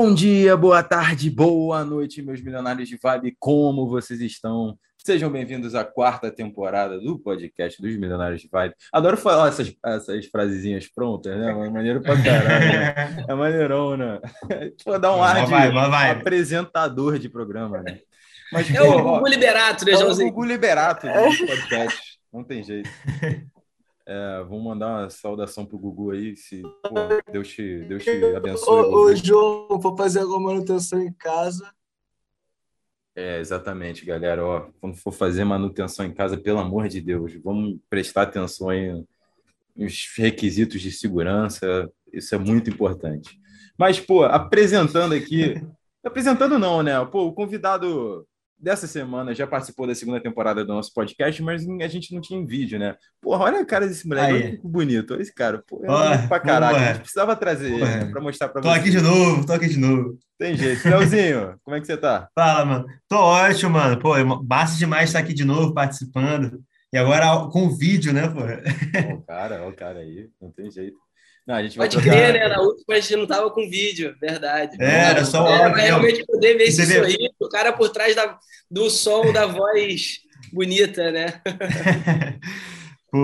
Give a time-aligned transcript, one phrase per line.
[0.00, 3.36] Bom dia, boa tarde, boa noite, meus milionários de vibe.
[3.36, 4.78] Como vocês estão?
[4.96, 8.76] Sejam bem-vindos à quarta temporada do podcast dos Milionários de Vibe.
[8.92, 11.50] Adoro falar essas, essas frasezinhas prontas, né?
[11.50, 12.68] É maneiro pra caralho.
[12.68, 13.24] Né?
[13.28, 14.20] É maneirão, né?
[14.78, 16.10] Tipo, dá um ar de vai, vai.
[16.12, 17.98] apresentador de programa, né?
[18.52, 20.28] Mas, é pô, o Gugu Liberato, né, Joãozinho?
[20.28, 21.12] É o Gugu Liberato do
[21.44, 22.18] podcast.
[22.32, 22.88] Não tem jeito.
[24.10, 26.94] É, vamos mandar uma saudação pro Gugu aí, se pô,
[27.30, 28.86] Deus, te, Deus te abençoe.
[28.86, 31.70] Ô, ô João, vou fazer alguma manutenção em casa.
[33.14, 34.42] É, exatamente, galera.
[34.42, 39.04] Ó, quando for fazer manutenção em casa, pelo amor de Deus, vamos prestar atenção aí
[39.76, 41.92] nos requisitos de segurança.
[42.10, 43.38] Isso é muito importante.
[43.76, 45.54] Mas, pô, apresentando aqui.
[46.02, 47.04] apresentando não, né?
[47.04, 48.26] Pô, o convidado
[48.58, 52.40] dessa semana já participou da segunda temporada do nosso podcast, mas a gente não tinha
[52.40, 52.96] em vídeo, né?
[53.20, 55.14] Porra, olha a cara desse moleque, olha que bonito.
[55.14, 56.76] Olha esse cara, pô, é oh, pra caraca.
[56.76, 58.74] a gente precisava trazer ele né, pra mostrar pra tô você.
[58.74, 60.18] Tô aqui de novo, tô aqui de novo.
[60.38, 60.88] Tem jeito.
[60.88, 62.28] Leozinho, como é que você tá?
[62.34, 62.86] Fala, mano.
[63.08, 63.98] Tô ótimo, mano.
[63.98, 66.60] Pô, basta demais estar aqui de novo participando.
[66.92, 68.40] E agora com vídeo, né, pô?
[68.40, 70.96] Ó, o cara, ó, o cara aí, não tem jeito.
[71.48, 72.10] Não, a gente Pode trocar...
[72.10, 72.46] crer, né?
[72.46, 74.76] Na última a gente não tava com vídeo, verdade.
[74.78, 75.76] É, era só o áudio.
[75.76, 76.92] realmente poder ver esse deve...
[76.92, 78.38] sorriso, o cara por trás da,
[78.70, 80.20] do som da voz
[80.52, 81.40] bonita, né?
[83.10, 83.18] pô,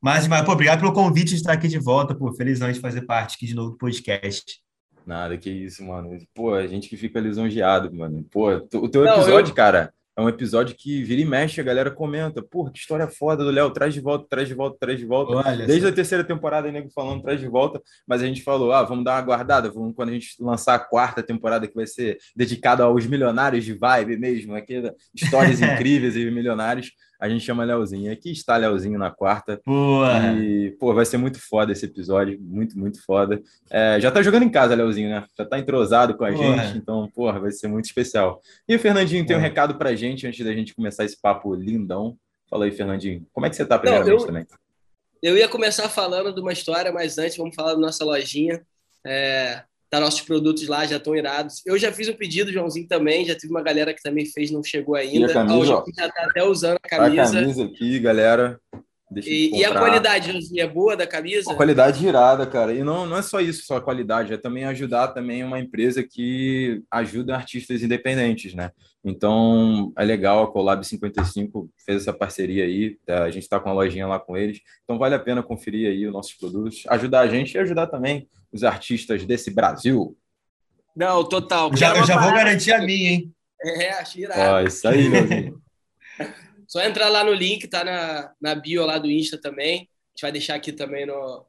[0.00, 2.32] mas, mas, pô, obrigado pelo convite de estar aqui de volta, pô.
[2.32, 4.60] Felizão de fazer parte aqui de novo do podcast.
[5.06, 6.16] Nada, que isso, mano.
[6.34, 8.24] Pô, a gente que fica lisonjeado, mano.
[8.30, 9.54] Pô, o teu episódio, não, eu...
[9.54, 13.44] cara, é um episódio que vira e mexe, a galera comenta, pô, que história foda
[13.44, 15.36] do Léo, traz de volta, traz de volta, traz de volta.
[15.36, 18.72] Olha Desde a terceira temporada, o nego falando, traz de volta, mas a gente falou,
[18.72, 21.86] ah, vamos dar uma guardada, vamos, quando a gente lançar a quarta temporada, que vai
[21.86, 24.82] ser dedicada aos milionários de vibe mesmo, aqui,
[25.14, 28.10] histórias incríveis e milionários, a gente chama Leozinho.
[28.10, 29.60] Aqui está Leozinho na quarta.
[29.66, 30.32] Boa.
[30.32, 33.42] E, pô, vai ser muito foda esse episódio, muito, muito foda.
[33.70, 35.24] É, já tá jogando em casa, Leozinho, né?
[35.36, 38.40] Já tá entrosado com a gente, então, porra, vai ser muito especial.
[38.66, 42.16] E o Fernandinho tem um recado pra gente antes da gente começar esse papo lindão.
[42.48, 43.26] Fala aí, Fernandinho.
[43.32, 44.46] Como é que você tá primeiramente Não, eu, também?
[45.22, 48.62] Eu ia começar falando de uma história, mas antes vamos falar da nossa lojinha.
[49.06, 51.62] É, Tá, nossos produtos lá já estão irados.
[51.66, 53.26] Eu já fiz um pedido, Joãozinho também.
[53.26, 55.26] Já tive uma galera que também fez, não chegou ainda.
[55.26, 57.22] E a camisa, ó, já tá até usando a camisa.
[57.22, 58.60] A camisa aqui, galera.
[59.16, 61.50] E, e, a qualidade, é boa da camisa?
[61.50, 62.72] A qualidade irada, cara.
[62.72, 66.02] E não, não é só isso, só a qualidade, é também ajudar também uma empresa
[66.02, 68.70] que ajuda artistas independentes, né?
[69.04, 73.24] Então, é legal, a Collab 55 fez essa parceria aí, tá?
[73.24, 74.60] a gente está com a lojinha lá com eles.
[74.84, 78.28] Então, vale a pena conferir aí os nossos produtos, ajudar a gente e ajudar também
[78.52, 80.16] os artistas desse Brasil.
[80.94, 81.74] Não, total.
[81.76, 83.32] Já, eu já vou garantir a minha, hein?
[83.62, 84.40] É, achei irado.
[84.40, 85.60] Ó, isso aí, Leozinho.
[86.70, 89.78] Só entrar lá no link, tá na, na bio lá do Insta também.
[89.78, 91.44] A gente vai deixar aqui também no,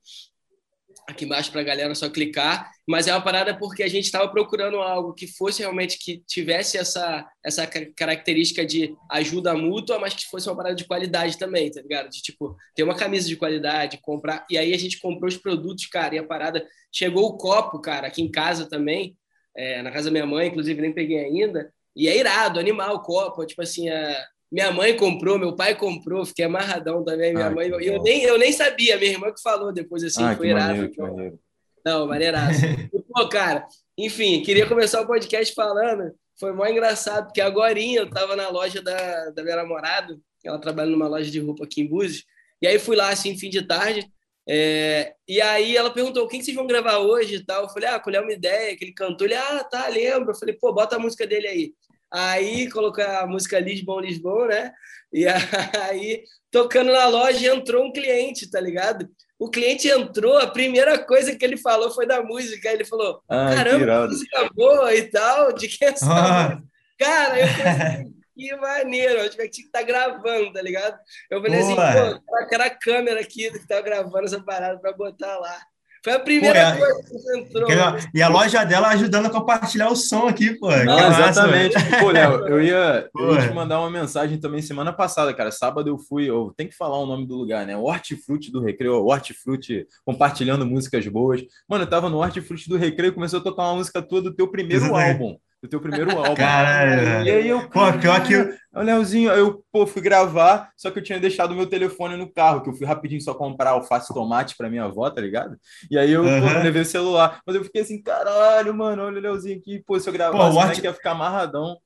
[1.07, 4.27] aqui embaixo para a galera só clicar, mas é uma parada porque a gente estava
[4.29, 10.25] procurando algo que fosse realmente que tivesse essa essa característica de ajuda mútua, mas que
[10.25, 12.09] fosse uma parada de qualidade também, tá ligado?
[12.09, 14.43] De tipo, ter uma camisa de qualidade, comprar.
[14.49, 18.07] E aí a gente comprou os produtos, cara, e a parada chegou o copo, cara,
[18.07, 19.15] aqui em casa também,
[19.55, 21.71] é, na casa da minha mãe, inclusive nem peguei ainda.
[21.95, 26.45] E é irado, animal copo, tipo assim, a, minha mãe comprou, meu pai comprou, fiquei
[26.45, 27.33] amarradão também.
[27.33, 30.91] Minha mãe, eu nem, eu nem sabia, minha irmã que falou depois assim, foi irado.
[30.97, 31.39] Maneiro.
[31.85, 32.59] Não, maneiraço.
[33.13, 33.65] Pô, cara,
[33.97, 36.13] enfim, queria começar o podcast falando.
[36.39, 40.89] Foi mó engraçado, porque agora eu tava na loja da, da minha namorada, ela trabalha
[40.89, 42.25] numa loja de roupa aqui em Búzios,
[42.61, 44.09] e aí fui lá, assim, fim de tarde,
[44.49, 47.63] é, e aí ela perguntou, quem que vocês vão gravar hoje e tal?
[47.63, 49.25] Eu falei, ah, colher uma ideia, que ele cantou.
[49.25, 50.31] Ele, ah, tá, lembro.
[50.31, 51.73] Eu falei, pô, bota a música dele aí.
[52.11, 54.73] Aí colocou a música Lisbon, Lisbon, né?
[55.13, 55.25] E
[55.89, 59.09] aí, tocando na loja, entrou um cliente, tá ligado?
[59.39, 62.69] O cliente entrou, a primeira coisa que ele falou foi da música.
[62.69, 66.61] Ele falou: ah, Caramba, música boa e tal, de que essa ah.
[67.01, 70.97] Cara, eu falei, que maneiro, eu tinha que estar tá gravando, tá ligado?
[71.29, 71.89] Eu falei assim, Boa.
[71.89, 75.59] assim, pô, aquela câmera aqui que tava gravando essa parada para botar lá.
[76.03, 77.69] Foi a primeira pô, coisa que você entrou.
[78.13, 80.69] E a loja dela ajudando a compartilhar o som aqui, pô.
[80.69, 81.75] Não, exatamente.
[81.99, 85.51] pô, Léo, eu ia, eu ia te mandar uma mensagem também semana passada, cara.
[85.51, 87.77] Sábado eu fui, eu tenho que falar o nome do lugar, né?
[87.77, 91.43] Hortifruti do Recreio, Hortifruti compartilhando músicas boas.
[91.67, 94.47] Mano, eu tava no Hortifruti do Recreio, começou a tocar uma música tua do teu
[94.47, 96.35] primeiro álbum do teu primeiro álbum.
[96.35, 97.27] Caralho.
[97.27, 101.03] E aí eu, pô, pior que o Leozinho, eu pô, fui gravar, só que eu
[101.03, 104.55] tinha deixado o meu telefone no carro, que eu fui rapidinho só comprar alface tomate
[104.57, 105.55] para minha avó, tá ligado?
[105.89, 106.41] E aí eu uhum.
[106.41, 109.99] pô, levei o celular, mas eu fiquei assim, caralho, mano, olha o Leozinho aqui, pô,
[109.99, 110.77] se eu gravasse, pô, o Art...
[110.77, 111.77] ia ficar amarradão.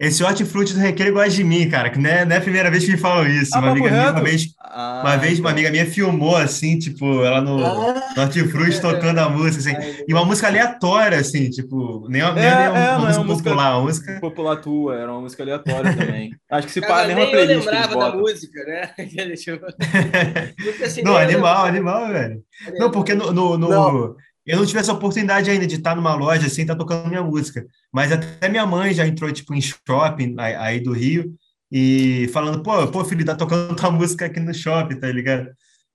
[0.00, 2.70] Esse hortifruti do Recreio gosta de mim, cara, que não é, não é a primeira
[2.70, 3.50] vez que me falam isso.
[3.52, 5.50] Ah, uma amiga minha, uma vez, Ah, uma vez, uma então.
[5.50, 8.04] amiga minha filmou, assim, tipo, ela no, Ah.
[8.14, 12.28] no hortifruti tocando a música, assim, Ai, e uma música aleatória, assim, tipo, nem, nem,
[12.28, 14.20] É, nem é, uma, é música uma música- popular, uma música...
[14.20, 16.30] Popular tua, era uma música aleatória também.
[16.48, 18.90] Acho que se pá, nem eu playlist eles lembrava da música, né?
[20.84, 22.40] Assim, Não, eu animal, animal, velho.
[22.78, 24.16] Não, porque no, no, no- Não.
[24.48, 27.64] Eu não tive essa oportunidade ainda de estar numa loja assim, tá tocando minha música.
[27.92, 31.32] Mas até minha mãe já entrou tipo em shopping aí aí do Rio
[31.70, 35.48] e falando, pô, pô, filho, tá tocando tua música aqui no shopping, tá ligado?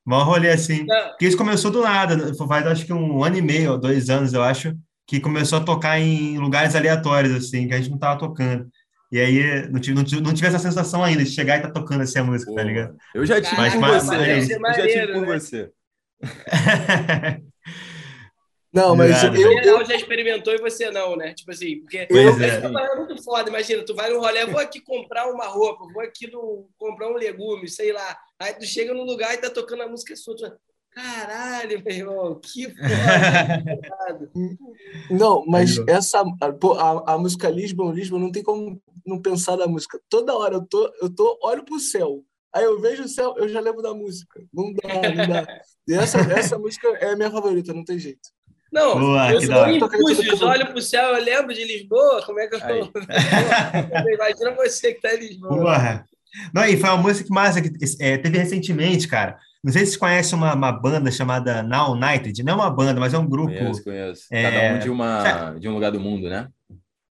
[0.06, 0.86] Mó rolê assim.
[0.86, 2.32] Não, Porque isso começou do nada, né?
[2.48, 4.76] faz acho que um ano e meio, dois anos, eu acho,
[5.08, 8.68] que começou a tocar em lugares aleatórios, assim, que a gente não tava tocando.
[9.12, 11.70] E aí não tive, não tive, não tive essa sensação ainda de chegar e tá
[11.70, 12.96] tocando assim a música, Pô, tá ligado?
[13.14, 14.60] Eu já tive Mas- com mas- você.
[14.60, 15.26] mas eu já tive com né?
[15.40, 15.70] você.
[18.74, 19.38] Não, mas Irado.
[19.38, 21.34] eu, o eu, geral já experimentou e você não, né?
[21.34, 22.66] Tipo assim, porque Pois Mas é.
[22.66, 26.32] é muito foda, imagina, tu vai no rolê, vou aqui comprar uma roupa, vou aqui
[26.32, 28.18] no, comprar um legume, sei lá.
[28.40, 30.52] Aí tu chega no lugar e tá tocando a música sua, tu
[30.90, 34.32] caralho, meu irmão, que foda.
[35.10, 36.24] não, mas essa
[36.60, 40.00] pô, a, a música Lisbon, Lisbon, não tem como não pensar da música.
[40.10, 42.24] Toda hora eu tô, eu tô, olho pro céu.
[42.54, 44.40] Aí eu vejo o céu, eu já lembro da música.
[44.54, 45.48] Não dá, não dá.
[45.86, 48.30] E essa, essa música é a minha favorita, não tem jeito.
[48.74, 52.56] Não, Boa, eu sou Búzios, olho pro céu, eu lembro de Lisboa, como é que
[52.56, 52.80] eu Aí.
[54.16, 55.56] Imagina você que tá em Lisboa.
[55.56, 56.06] Porra.
[56.52, 59.38] Não, e foi uma música que massa que é, teve recentemente, cara.
[59.64, 62.42] Não sei se vocês conhecem uma, uma banda chamada Now United.
[62.42, 63.54] Não é uma banda, mas é um grupo.
[63.54, 64.24] Conheço, conheço.
[64.32, 66.48] É, Cada um de, uma, de um lugar do mundo, né?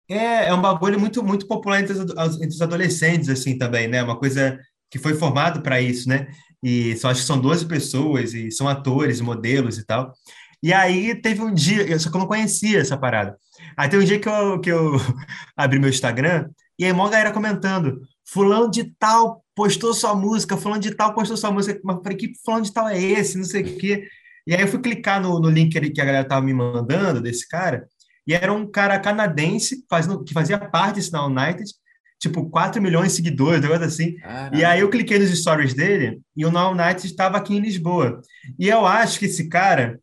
[0.10, 4.02] É, é um bagulho muito, muito popular entre os, entre os adolescentes, assim, também, né?
[4.02, 4.58] Uma coisa
[4.90, 6.28] que foi formado para isso, né?
[6.64, 10.14] E só acho que são 12 pessoas, e são atores, modelos e tal.
[10.62, 13.38] E aí teve um dia, eu só que eu não conhecia essa parada.
[13.78, 14.94] Aí tem um dia que eu, que eu
[15.56, 20.82] abri meu Instagram, e aí uma galera comentando, fulano de tal postou sua música, fulano
[20.82, 23.62] de tal postou sua música, mas falei, que fulano de tal é esse, não sei
[23.62, 24.08] o quê.
[24.48, 27.22] E aí eu fui clicar no, no link ali que a galera tava me mandando,
[27.22, 27.88] desse cara,
[28.26, 31.70] e era um cara canadense fazendo, que fazia parte desse Now United,
[32.20, 34.18] tipo 4 milhões de seguidores, um negócio assim.
[34.54, 38.22] E aí eu cliquei nos stories dele e o Now United estava aqui em Lisboa.
[38.60, 39.98] E eu acho que esse cara,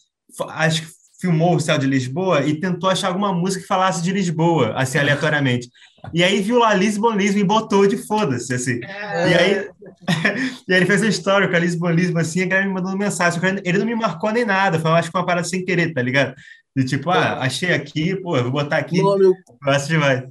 [0.48, 4.12] acho que filmou o Céu de Lisboa e tentou achar alguma música que falasse de
[4.12, 5.70] Lisboa, assim, aleatoriamente.
[6.12, 8.80] E aí viu lá Lisbon, Lisbon e botou de foda-se, assim.
[8.80, 9.70] E aí,
[10.68, 12.74] e aí ele fez a história com a Lisbon, Lisbon, assim, e a galera me
[12.74, 13.40] mandou mensagem.
[13.64, 16.34] Ele não me marcou nem nada, foi, acho que uma parada sem querer, tá ligado?
[16.76, 19.34] De tipo, ah, achei aqui, pô, vou botar aqui, Não, meu,
[19.64, 20.24] gosto demais.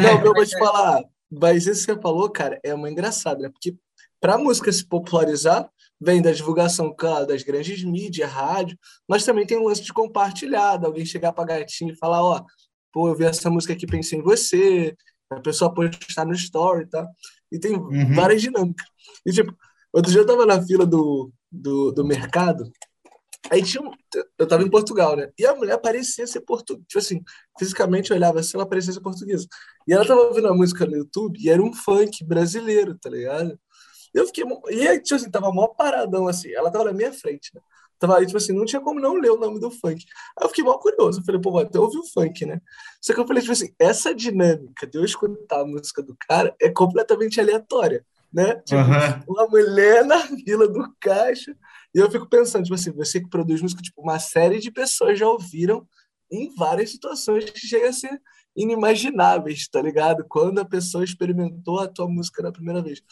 [0.00, 1.02] não, eu vou te falar.
[1.30, 3.48] Mas isso que você falou, cara, é uma engraçada, né?
[3.48, 3.74] Porque
[4.20, 5.68] para a música se popularizar,
[6.00, 10.76] vem da divulgação, claro, das grandes mídias, rádio, mas também tem um lance de compartilhar,
[10.76, 12.44] de alguém chegar para gatinho e falar, ó,
[12.92, 14.94] pô, eu vi essa música aqui, pensei em você,
[15.30, 17.06] a pessoa postar no story, tá?
[17.50, 18.14] E tem Uhum.
[18.14, 18.86] várias dinâmicas.
[19.26, 19.54] E, tipo,
[19.92, 22.70] outro dia eu tava na fila do, do, do mercado,
[23.50, 23.90] aí tinha um,
[24.38, 25.30] eu tava em Portugal, né?
[25.38, 27.22] E a mulher parecia ser portuguesa, tipo assim,
[27.58, 29.46] fisicamente eu olhava assim, ela parecia ser portuguesa.
[29.88, 33.58] E ela tava ouvindo a música no YouTube e era um funk brasileiro, tá ligado?
[34.14, 34.44] Eu fiquei.
[34.70, 36.52] E aí, tipo assim, tava mó paradão assim.
[36.52, 37.60] Ela tava na minha frente, né?
[37.98, 40.04] Tava aí, tipo assim, não tinha como não ler o nome do funk.
[40.38, 41.20] Aí eu fiquei mó curioso.
[41.20, 42.60] Eu falei, pô, vou até ouvir o funk, né?
[43.00, 46.54] Só que eu falei, tipo assim, essa dinâmica de eu escutar a música do cara
[46.60, 48.56] é completamente aleatória, né?
[48.56, 49.24] Tipo, Aham.
[49.28, 51.56] uma mulher na fila do caixa.
[51.94, 55.18] E eu fico pensando, tipo assim, você que produz música, tipo, uma série de pessoas
[55.18, 55.86] já ouviram
[56.30, 58.20] em várias situações que chega a ser
[58.56, 60.24] inimagináveis, tá ligado?
[60.28, 63.02] Quando a pessoa experimentou a tua música na primeira vez.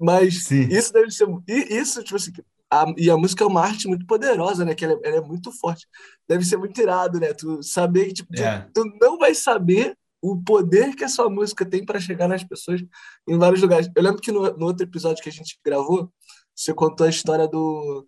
[0.00, 0.68] Mas Sim.
[0.70, 1.26] isso deve ser.
[1.48, 2.32] E isso, tipo assim,
[2.70, 4.74] a- e a música é uma arte muito poderosa, né?
[4.74, 5.86] Que ela, é- ela é muito forte.
[6.28, 7.32] Deve ser muito irado, né?
[7.32, 8.66] Tu saber que, tipo, tu- É.
[8.74, 12.80] tu não vai saber o poder que a sua música tem para chegar nas pessoas
[13.28, 13.88] em vários lugares.
[13.94, 16.12] Eu lembro que no, no outro episódio que a gente gravou,
[16.54, 18.06] você contou a história do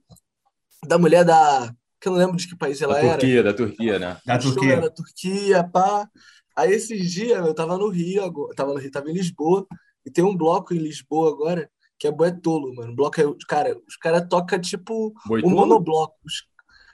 [0.87, 1.75] da mulher da.
[2.00, 3.19] que eu não lembro de que país ela Da era.
[3.19, 4.17] Turquia, da Turquia, né?
[4.26, 4.73] Da Turquia.
[4.75, 6.09] era Turquia, pá.
[6.57, 9.67] Aí esses dias eu tava no Rio, agora, tava no Rio, tava em Lisboa,
[10.07, 12.93] e tem um bloco em Lisboa agora que é Boetolo, mano.
[12.93, 16.15] O bloco é, cara, os caras tocam tipo um monobloco.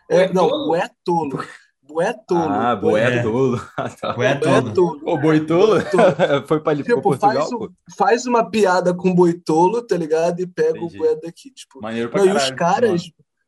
[0.09, 0.69] É, não, Boetolo?
[0.69, 1.45] Boetolo.
[1.83, 2.53] Boetolo.
[2.53, 3.61] Ah, Boetolo.
[4.17, 5.01] Boetolo.
[5.05, 5.77] Ô, Boitolo?
[6.47, 7.65] Foi para Tipo, Portugal, faz, pô?
[7.65, 10.41] um- faz uma piada com Boitolo, tá ligado?
[10.41, 10.97] E pega Entendi.
[10.97, 11.81] o Boé daqui, tipo.
[11.81, 12.53] Maneiro pra Não, e caralho.
[12.53, 13.03] os caras,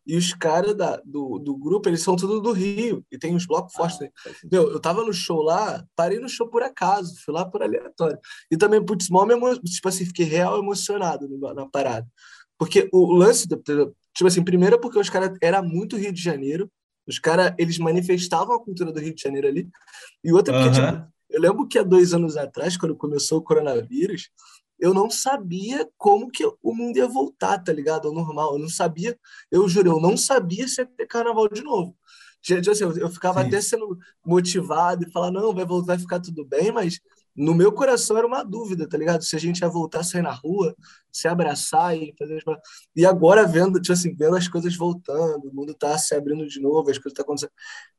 [0.07, 3.75] e os caras do, do grupo, eles são tudo do Rio, e tem uns blocos
[3.75, 3.97] fortes.
[4.01, 4.49] Ah, sentido.
[4.51, 8.19] Meu, eu tava no show lá, parei no show por acaso, fui lá por aleatório.
[8.51, 9.57] E também, putz, mó me emo...
[9.59, 12.07] tipo assim, fiquei real emocionado na parada.
[12.59, 13.63] Porque o lance, do-
[14.15, 16.71] tipo assim, primeiro porque os caras, era muito Rio de Janeiro,
[17.07, 19.69] os caras, eles manifestavam a cultura do Rio de Janeiro ali,
[20.23, 24.29] e outra porque, tipo, Eu lembro que há dois anos atrás, quando começou o coronavírus,
[24.83, 28.09] eu não sabia como que o mundo ia voltar, tá ligado?
[28.09, 28.55] Ao normal.
[28.55, 29.17] Eu não sabia,
[29.49, 31.97] eu juro, eu não sabia se ia ter carnaval de novo.
[32.69, 33.47] Assim, eu ficava Sim.
[33.47, 33.97] até sendo
[34.27, 36.99] motivado e falar, não, vai voltar, vai ficar tudo bem, mas
[37.35, 39.23] no meu coração era uma dúvida, tá ligado?
[39.23, 40.75] Se a gente ia voltar a sair na rua,
[41.13, 42.43] se abraçar e fazer
[42.97, 46.61] E agora vendo, tipo assim, vendo as coisas voltando, o mundo tá se abrindo de
[46.61, 47.53] novo, as coisas tá acontecendo.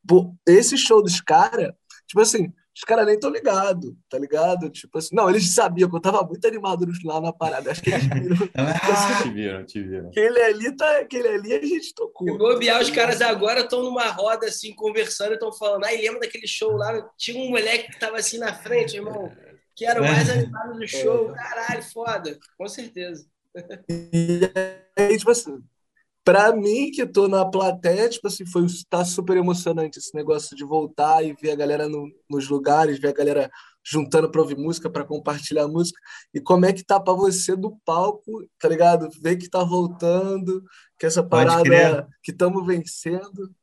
[0.05, 1.71] Pô, esse show dos caras,
[2.05, 4.69] tipo assim, os caras nem estão ligados, tá ligado?
[4.69, 7.69] Tipo assim, não, eles sabiam que eu tava muito animado lá na parada.
[7.69, 8.35] Acho que eles viram.
[8.57, 10.09] ah, te viram, te viram.
[10.09, 12.27] Aquele ali, tá, aquele ali a gente tocou.
[12.27, 15.85] Eu vou os caras agora estão numa roda assim, conversando e estão falando.
[15.85, 17.07] Aí lembra daquele show lá?
[17.15, 19.31] Tinha um moleque que tava assim na frente, irmão,
[19.75, 21.31] que era o mais animado do show.
[21.31, 22.39] Caralho, foda.
[22.57, 23.25] Com certeza.
[23.87, 24.41] E
[24.97, 25.63] aí, tipo assim,
[26.23, 30.63] para mim, que tô na plateia, tipo assim, foi, tá super emocionante esse negócio de
[30.63, 33.51] voltar e ver a galera no, nos lugares, ver a galera
[33.85, 35.99] juntando para ouvir música, para compartilhar música.
[36.33, 39.09] E como é que tá para você do palco, tá ligado?
[39.21, 40.63] Ver que tá voltando,
[40.97, 43.53] que essa parada que estamos vencendo.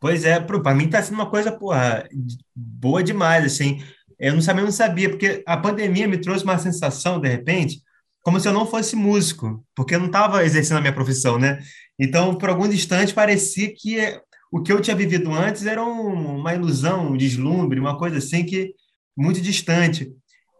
[0.00, 2.08] Pois é, para mim tá sendo uma coisa, porra,
[2.54, 3.82] boa demais, assim.
[4.18, 7.82] Eu não sabia, não sabia, porque a pandemia me trouxe uma sensação, de repente,
[8.24, 11.60] como se eu não fosse músico, porque eu não estava exercendo a minha profissão, né?
[11.98, 14.18] Então, por algum instante, parecia que
[14.50, 18.42] o que eu tinha vivido antes era um, uma ilusão, um deslumbre, uma coisa assim
[18.42, 18.74] que
[19.14, 20.10] muito distante.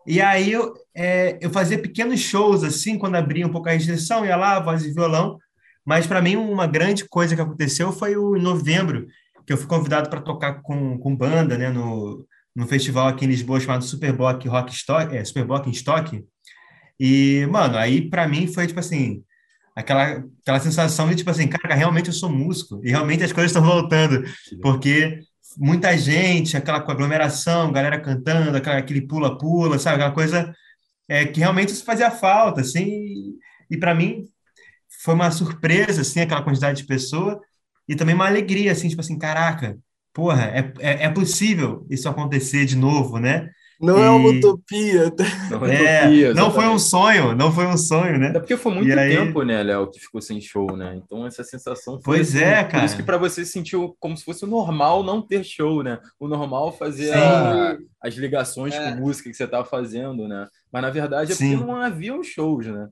[0.06, 4.26] E aí eu, é, eu fazia pequenos shows assim, quando abria um pouco a restrição,
[4.26, 5.38] ia lá, voz e violão.
[5.86, 9.06] Mas para mim uma grande coisa que aconteceu foi o em novembro,
[9.46, 13.28] que eu fui convidado para tocar com, com banda, né, no, no festival aqui em
[13.28, 16.22] Lisboa chamado Superblock Rock Stock, é, Superblock em Stock,
[16.98, 19.22] e, mano, aí para mim foi tipo assim,
[19.74, 23.50] aquela, aquela sensação de tipo assim, cara, realmente eu sou músico e realmente as coisas
[23.50, 24.24] estão voltando,
[24.62, 25.20] porque
[25.56, 29.96] muita gente, aquela aglomeração, galera cantando, aquela, aquele pula-pula, sabe?
[29.96, 30.54] Aquela coisa
[31.08, 33.34] é, que realmente isso fazia falta, assim, e,
[33.70, 34.24] e para mim
[35.02, 37.40] foi uma surpresa, assim, aquela quantidade de pessoa
[37.88, 39.78] e também uma alegria, assim, tipo assim, caraca,
[40.12, 43.50] porra, é, é, é possível isso acontecer de novo, né?
[43.84, 44.02] Não e...
[44.02, 45.12] é uma utopia.
[45.50, 48.28] Não, é, utopia, não foi um sonho, não foi um sonho, né?
[48.28, 49.16] É porque foi muito aí...
[49.16, 50.96] tempo, né, Léo, que ficou sem show, né?
[50.96, 52.16] Então essa sensação foi.
[52.16, 52.80] Pois assim, é, cara.
[52.80, 55.98] Por isso que para você sentiu como se fosse o normal não ter show, né?
[56.18, 58.92] O normal fazer a, as ligações é.
[58.92, 60.46] com música que você estava fazendo, né?
[60.72, 61.56] Mas na verdade é Sim.
[61.56, 62.88] porque não haviam shows, né?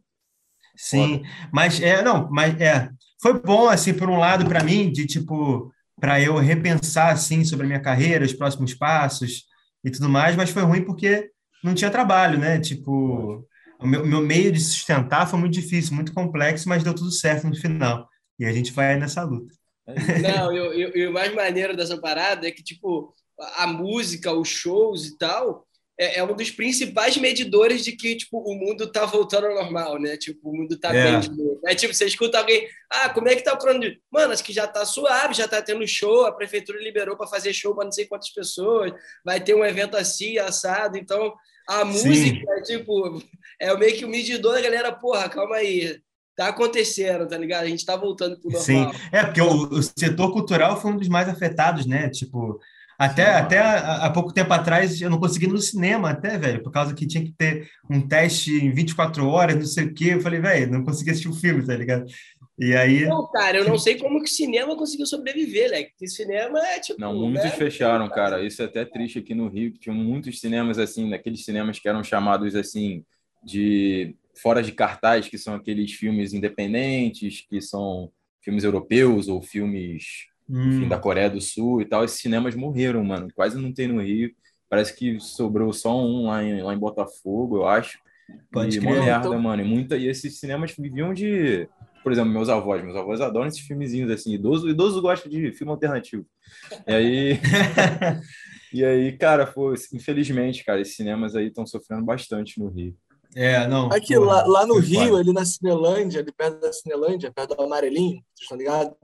[0.76, 1.28] Sim, Foda.
[1.52, 2.88] mas é, não, mas é,
[3.20, 5.70] foi bom assim por um lado para mim de tipo
[6.00, 9.44] para eu repensar assim sobre a minha carreira, os próximos passos
[9.84, 11.30] e tudo mais, mas foi ruim porque
[11.62, 12.60] não tinha trabalho, né?
[12.60, 13.46] Tipo,
[13.80, 17.46] o meu, meu meio de sustentar foi muito difícil, muito complexo, mas deu tudo certo
[17.46, 18.08] no final.
[18.38, 19.54] E a gente vai nessa luta.
[20.22, 23.14] Não, e o mais maneiro dessa parada é que, tipo,
[23.56, 25.66] a música, os shows e tal,
[25.98, 29.98] é, é, um dos principais medidores de que tipo o mundo tá voltando ao normal,
[30.00, 30.16] né?
[30.16, 31.04] Tipo, o mundo tá é.
[31.04, 31.60] bem de novo.
[31.66, 34.00] É tipo, você escuta alguém, ah, como é que tá o plano de...
[34.10, 37.52] Mano, acho que já tá suave, já tá tendo show, a prefeitura liberou para fazer
[37.52, 38.92] show para não sei quantas pessoas,
[39.24, 41.34] vai ter um evento assim, assado, então
[41.68, 43.22] a música é tipo,
[43.60, 46.00] é meio que o medidor da galera, porra, calma aí,
[46.36, 47.64] tá acontecendo, tá ligado?
[47.64, 48.64] A gente tá voltando pro normal.
[48.64, 52.08] Sim, é porque o, o setor cultural foi um dos mais afetados, né?
[52.08, 52.58] Tipo,
[53.04, 56.70] até, até há, pouco tempo atrás eu não consegui ir no cinema, até, velho, por
[56.70, 60.10] causa que tinha que ter um teste em 24 horas, não sei o quê.
[60.14, 62.04] Eu falei, velho, não consegui assistir o filme, tá ligado?
[62.56, 63.04] E aí.
[63.06, 65.82] Não, cara, eu não sei como que o cinema conseguiu sobreviver, né?
[65.82, 67.00] Porque cinema é tipo.
[67.00, 67.50] Não, muitos né?
[67.50, 68.40] fecharam, cara.
[68.46, 71.88] Isso é até triste aqui no Rio, que tinham muitos cinemas, assim, daqueles cinemas que
[71.88, 73.04] eram chamados, assim,
[73.44, 80.30] de fora de cartaz, que são aqueles filmes independentes, que são filmes europeus ou filmes
[80.48, 81.00] enfim, da hum.
[81.00, 83.28] Coreia do Sul e tal, esses cinemas morreram, mano.
[83.34, 84.30] Quase não tem no Rio.
[84.68, 87.98] Parece que sobrou só um lá em, lá em Botafogo, eu acho.
[88.50, 89.38] Pode e merda, então...
[89.38, 89.62] mano.
[89.62, 91.68] E, muita, e esses cinemas viviam de.
[92.02, 92.82] Por exemplo, meus avós.
[92.82, 94.32] Meus avós adoram esses filmezinhos assim.
[94.32, 96.24] Idoso, idoso gosta de filme alternativo.
[96.86, 97.40] E aí.
[98.72, 102.96] e aí, cara, foi, infelizmente, cara, esses cinemas aí estão sofrendo bastante no Rio.
[103.34, 103.90] É, não.
[103.90, 108.22] Aqui, lá, lá no Rio, ali na Cinelândia, ali perto da Cinelândia, perto do Amarelinho,
[108.34, 108.94] vocês estão ligados?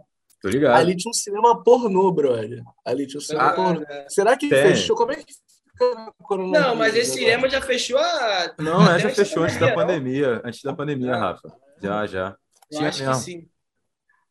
[0.41, 0.77] Tô ligado.
[0.77, 2.63] Ali tinha um cinema pornô, brother.
[2.85, 3.83] Ali tinha um cinema ah, pornô.
[3.89, 4.07] É.
[4.09, 4.63] Será que tem.
[4.63, 4.97] fechou?
[4.97, 8.55] Como é que fica Não, mas esse cinema já fechou a.
[8.59, 10.37] Não, é, já fechou antes da pandemia.
[10.37, 10.43] Não.
[10.45, 11.53] Antes da pandemia, Rafa.
[11.83, 12.37] Já, já.
[12.71, 13.15] Eu tinha acho mesmo.
[13.15, 13.49] que sim.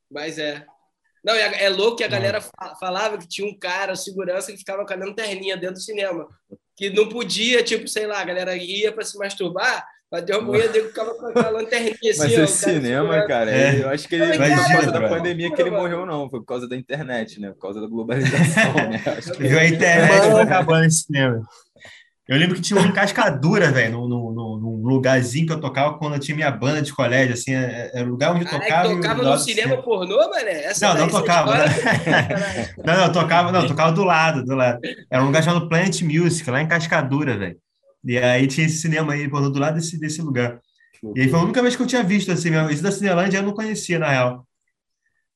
[0.10, 0.66] Mas é.
[1.24, 2.40] Não, é louco que a galera
[2.80, 6.28] falava que tinha um cara, segurança, que ficava com a lanterninha dentro do cinema.
[6.76, 10.72] que não podia, tipo, sei lá, a galera ia para se masturbar, Bateu a mulher,
[10.72, 12.20] dele ficava com aquela lanterninha assim.
[12.20, 13.84] Mas esse cinema, cara, é.
[13.84, 16.30] eu acho que ele não foi por causa da pandemia que ele morreu, não.
[16.30, 17.52] Foi por causa da internet, né?
[17.52, 19.04] Por causa da globalização, né?
[19.06, 19.44] Acho que...
[19.44, 21.42] Viu a internet foi acabando esse cinema.
[22.26, 26.16] Eu lembro que tinha uma cascadura, velho, num, num, num, lugarzinho que eu tocava quando
[26.16, 28.90] eu tinha minha banda de colégio, assim, era o lugar onde eu tocava.
[28.90, 30.66] Ah, tocava no cinema pornô, mané?
[30.66, 31.54] Essa não, não tocava.
[32.84, 34.80] não, não, tocava, não, tocava do lado, do lado.
[35.10, 37.58] Era um lugar chamado Planet Music, lá em Cascadura, velho.
[38.08, 40.62] E aí tinha esse cinema aí, por do lado desse, desse lugar.
[41.14, 42.70] E aí foi a única vez que eu tinha visto, assim, mesmo.
[42.70, 44.48] Esse da Cinelândia eu não conhecia, na real.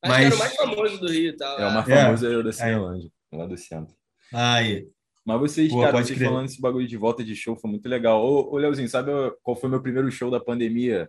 [0.02, 0.18] Acho Mas...
[0.18, 1.58] que era o mais famoso do Rio e tal.
[1.58, 3.94] É o mais famoso é, o da Cinelândia, lá do centro.
[4.32, 4.88] Aí.
[5.24, 6.28] Mas vocês, Pô, cara, vocês crer.
[6.28, 8.24] falando esse bagulho de volta de show foi muito legal.
[8.24, 9.12] Ô, ô Leozinho, sabe
[9.42, 11.08] qual foi meu primeiro show da pandemia?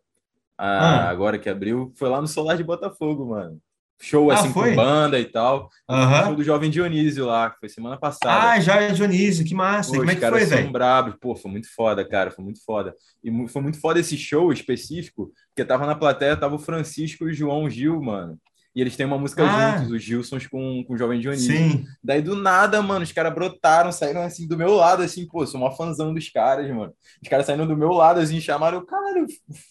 [0.57, 1.09] Ah, ah.
[1.09, 1.91] Agora que abriu?
[1.95, 3.59] Foi lá no Solar de Botafogo, mano.
[4.03, 4.71] Show ah, assim foi?
[4.71, 5.69] com banda e tal.
[5.89, 6.25] Uhum.
[6.25, 8.51] Show do Jovem Dionísio lá, que foi semana passada.
[8.51, 9.91] Ah, Jovem Dionísio, que massa.
[9.91, 10.69] Pô, Como é que foi, velho?
[10.69, 11.15] brabos.
[11.21, 12.29] Pô, foi muito foda, cara.
[12.29, 12.93] Foi muito foda.
[13.23, 17.31] E foi muito foda esse show específico, porque tava na plateia, tava o Francisco e
[17.31, 18.37] o João Gil, mano.
[18.75, 19.77] E eles têm uma música ah.
[19.77, 21.55] juntos, os Gilsons com, com o Jovem Dionísio.
[21.55, 21.85] Sim.
[22.03, 25.61] Daí do nada, mano, os caras brotaram, saíram assim do meu lado, assim, pô, sou
[25.61, 26.93] uma fãzão dos caras, mano.
[27.21, 29.25] Os caras saíram do meu lado, assim, chamaram, cara,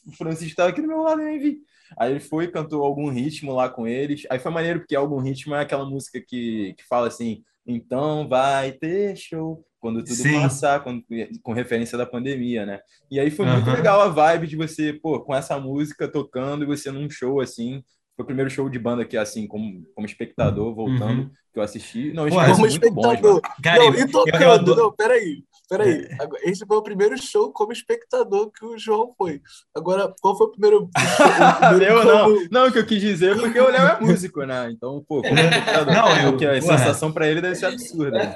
[0.06, 1.58] o Francisco tava aqui do meu lado, eu nem vi.
[1.96, 4.26] Aí ele foi, cantou algum ritmo lá com eles.
[4.30, 8.72] Aí foi maneiro, porque algum ritmo é aquela música que, que fala assim, então vai
[8.72, 10.40] ter show quando tudo Sim.
[10.40, 11.04] passar, quando,
[11.42, 12.80] com referência da pandemia, né?
[13.10, 13.54] E aí foi uhum.
[13.54, 17.40] muito legal a vibe de você, pô, com essa música tocando e você num show
[17.40, 17.82] assim,
[18.16, 21.30] foi o primeiro show de banda que, assim, como, como espectador, voltando, uhum.
[21.52, 22.12] que eu assisti.
[22.12, 23.20] Não, Pô, como espectador.
[23.20, 25.44] Bons, Cara, não, e tocando, eu, eu, não, peraí.
[25.68, 26.50] Peraí, é.
[26.50, 29.40] esse foi o primeiro show como espectador que o João foi.
[29.74, 30.82] Agora, qual foi o primeiro.
[30.84, 32.48] O primeiro eu não.
[32.50, 34.70] Não, o que eu quis dizer é porque o Léo é músico, né?
[34.70, 38.34] Então, pô, como espectador, não, eu, que a sensação para ele deve ser absurda.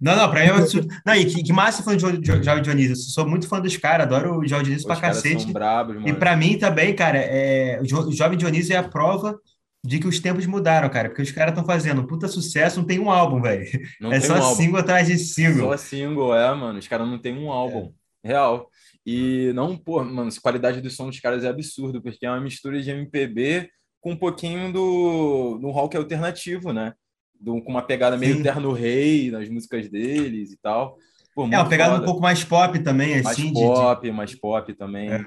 [0.00, 0.88] Não, não, pra mim é absurdo.
[1.04, 2.92] Não, e que, que massa fã de Jovem Dionísio.
[2.92, 5.52] Eu sou muito fã dos caras, adoro o Jovem Dionísio pra cacete.
[5.52, 9.38] Brabos, e pra mim também, cara, é, o Jovem Dionísio é a prova
[9.84, 12.98] de que os tempos mudaram, cara, porque os caras estão fazendo puta sucesso, não tem
[12.98, 13.66] um álbum, velho.
[14.10, 15.68] É só um single atrás de single.
[15.68, 16.78] Só single, é, mano.
[16.78, 17.92] Os caras não tem um álbum.
[18.22, 18.28] É.
[18.28, 18.70] Real.
[19.04, 22.40] E não, pô, mano, a qualidade do som dos caras é absurdo, porque é uma
[22.40, 23.68] mistura de MPB
[24.00, 26.94] com um pouquinho do, do rock alternativo, né?
[27.40, 28.42] Do, com uma pegada meio Sim.
[28.42, 30.96] Terno Rei nas músicas deles e tal.
[31.34, 32.02] Pô, é, uma pegada foda.
[32.02, 33.52] um pouco mais pop também, assim.
[33.52, 34.12] Mais pop, de...
[34.12, 35.10] mais pop também.
[35.10, 35.18] É.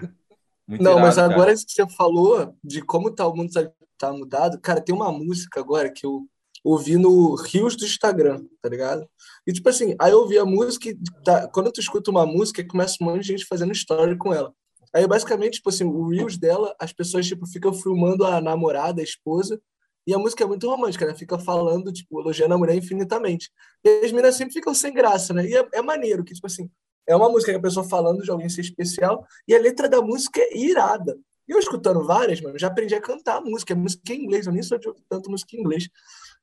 [0.68, 1.66] Muito não, irado, mas agora cara.
[1.66, 3.52] que você falou de como tá o mundo
[3.98, 6.28] tá mudado, cara, tem uma música agora que eu
[6.64, 9.08] ouvi no Rios do Instagram, tá ligado?
[9.46, 12.66] E tipo assim, aí eu ouvi a música e tá, quando tu escuta uma música,
[12.68, 14.54] começa um monte de gente fazendo story com ela.
[14.94, 19.04] Aí basicamente, tipo assim, o Reels dela, as pessoas tipo ficam filmando a namorada, a
[19.04, 19.60] esposa,
[20.08, 21.14] e a música é muito romântica, né?
[21.14, 23.52] Fica falando, tipo, elogiando a mulher infinitamente.
[23.84, 25.46] E as meninas sempre ficam sem graça, né?
[25.46, 26.70] E é, é maneiro que, tipo assim,
[27.06, 30.02] é uma música que a pessoa falando de alguém ser especial e a letra da
[30.02, 31.18] música é irada.
[31.46, 34.48] E eu escutando várias, mano, já aprendi a cantar a música, é música em inglês,
[34.48, 35.90] eu nem sou de tanto música em inglês.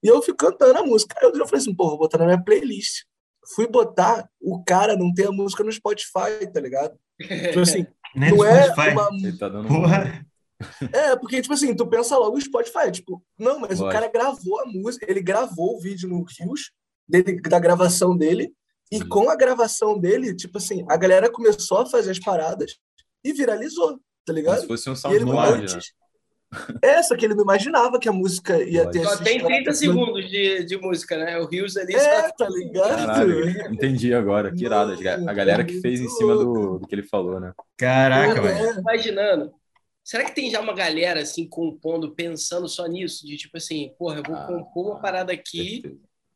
[0.03, 1.17] E eu fico cantando a música.
[1.19, 3.05] Aí eu já falei assim, pô, vou botar na minha playlist.
[3.55, 6.99] Fui botar, o cara não tem a música no Spotify, tá ligado?
[7.19, 8.91] Tipo assim, não é Spotify.
[8.91, 9.39] uma.
[9.39, 10.27] Tá dando Porra.
[10.93, 13.89] É, porque, tipo assim, tu pensa logo no Spotify, tipo, não, mas Lógico.
[13.89, 16.71] o cara gravou a música, ele gravou o vídeo no Rios,
[17.09, 18.53] dele, da gravação dele,
[18.91, 19.09] e hum.
[19.09, 22.77] com a gravação dele, tipo assim, a galera começou a fazer as paradas
[23.25, 24.61] e viralizou, tá ligado?
[24.61, 25.81] se fosse um SoundCloud, né?
[26.83, 29.05] É, só que ele não imaginava que a música ia ter...
[29.05, 31.39] Só tem 30 segundos de, de música, né?
[31.39, 31.95] O Rios ali...
[31.95, 33.07] É, tá ligado?
[33.07, 34.93] Caralho, entendi agora, que irado.
[35.29, 37.53] A galera que fez em cima do, do que ele falou, né?
[37.77, 38.81] Caraca, velho.
[38.81, 39.53] Imaginando.
[40.05, 43.27] Será que tem já uma galera, assim, compondo, pensando só nisso?
[43.27, 45.83] De, tipo assim, porra, eu vou ah, compor uma parada aqui...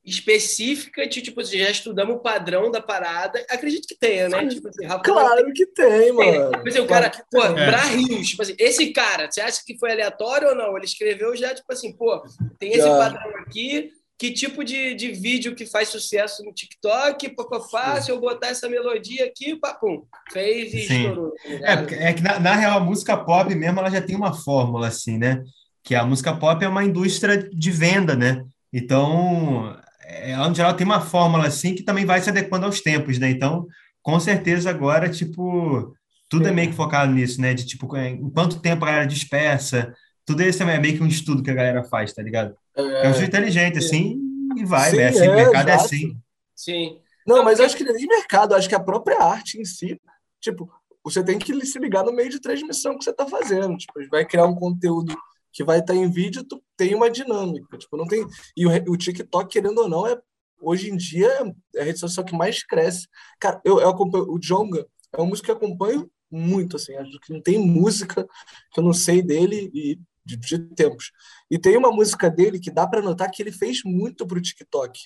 [0.04, 3.44] Específica de, tipo, assim, já estudamos o padrão da parada.
[3.50, 4.46] Acredito que tenha, né?
[4.46, 6.50] Tipo assim, claro que tem, mano.
[6.52, 7.66] Tipo assim, o cara, pô, é.
[7.66, 10.74] pra rios, tipo assim, esse cara, você acha que foi aleatório ou não?
[10.76, 12.22] Ele escreveu já, tipo assim, pô,
[12.58, 18.00] tem esse padrão aqui, que tipo de, de vídeo que faz sucesso no TikTok, papapá,
[18.02, 20.02] se eu botar essa melodia aqui, papum,
[20.32, 21.02] fez e Sim.
[21.02, 21.32] estourou.
[21.60, 24.34] Tá é, é que na, na real a música pop mesmo, ela já tem uma
[24.34, 25.44] fórmula, assim, né?
[25.84, 28.44] Que a música pop é uma indústria de venda, né?
[28.72, 33.18] Então, ela, no geral, tem uma fórmula assim que também vai se adequando aos tempos,
[33.20, 33.30] né?
[33.30, 33.68] Então,
[34.02, 35.94] com certeza, agora, tipo,
[36.28, 36.50] tudo Sim.
[36.50, 37.54] é meio que focado nisso, né?
[37.54, 39.94] De tipo, em quanto tempo a galera dispersa,
[40.26, 42.54] tudo isso é meio que um estudo que a galera faz, tá ligado?
[42.78, 44.20] É, é um estudo inteligente, assim,
[44.56, 45.08] e vai, Sim, né?
[45.08, 45.82] Assim, é, o mercado é exato.
[45.82, 46.20] é assim.
[46.54, 47.00] Sim.
[47.26, 50.00] Não, mas eu acho que nem mercado, acho que a própria arte em si,
[50.40, 50.70] tipo,
[51.04, 53.76] você tem que se ligar no meio de transmissão que você está fazendo.
[53.76, 55.16] Tipo, vai criar um conteúdo
[55.52, 57.76] que vai estar em vídeo, tu tem uma dinâmica.
[57.76, 58.26] Tipo, não tem...
[58.56, 60.18] E o, o TikTok, querendo ou não, é
[60.60, 61.28] hoje em dia
[61.74, 63.06] é a rede social que mais cresce.
[63.40, 67.18] Cara, eu, eu acompanho o Jonga, é uma música que eu acompanho muito, assim, acho
[67.20, 68.26] que não tem música
[68.72, 71.10] que eu não sei dele e de, de tempos.
[71.50, 75.00] E tem uma música dele que dá para notar que ele fez muito pro TikTok.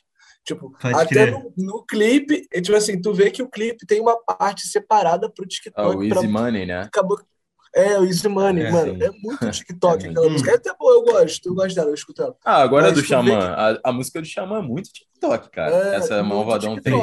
[0.45, 4.17] Tipo, Pode até no, no, clipe, tipo assim, tu vê que o clipe tem uma
[4.25, 5.81] parte separada pro TikTok.
[5.81, 6.29] Ah, o Easy pra...
[6.29, 6.83] Money, né?
[6.83, 7.19] Acabou...
[7.75, 8.93] É, o Easy Money, é, mano.
[8.93, 9.03] Sim.
[9.03, 10.51] É muito TikTok aquela música.
[10.51, 12.37] É até boa, eu gosto, eu gosto dela, eu escuto ela.
[12.45, 13.31] Ah, agora Mas, do Xamã.
[13.31, 13.35] Que...
[13.35, 15.75] A, a, música do Xamã é muito TikTok, cara.
[15.75, 17.01] É, Essa é Malvadão 3.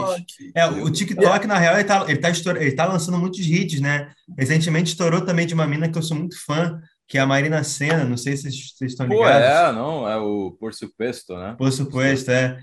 [0.53, 2.57] É, o TikTok, na real, ele tá, ele, tá estour...
[2.57, 4.11] ele tá lançando muitos hits, né?
[4.37, 7.63] Recentemente estourou também de uma mina que eu sou muito fã, que é a Marina
[7.63, 9.33] Senna, não sei se vocês, vocês estão ligados.
[9.33, 11.55] Pô, é, não, é o Por Supuesto, né?
[11.57, 12.59] Por Supuesto, é.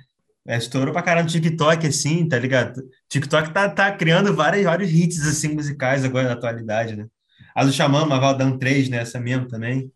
[0.48, 2.80] É, estourou pra caramba no TikTok, assim, tá ligado?
[3.08, 7.08] TikTok tá, tá criando vários, vários hits, assim, musicais agora na atualidade, né?
[7.52, 8.98] A do Xamã, Mavaldão 3, né?
[8.98, 9.92] Essa mesmo também.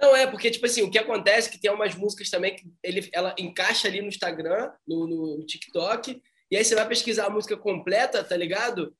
[0.00, 2.64] Não, é, porque, tipo assim, o que acontece é que tem umas músicas também que
[2.84, 7.26] ele, ela encaixa ali no Instagram, no, no, no TikTok, e aí você vai pesquisar
[7.26, 8.94] a música completa, tá ligado?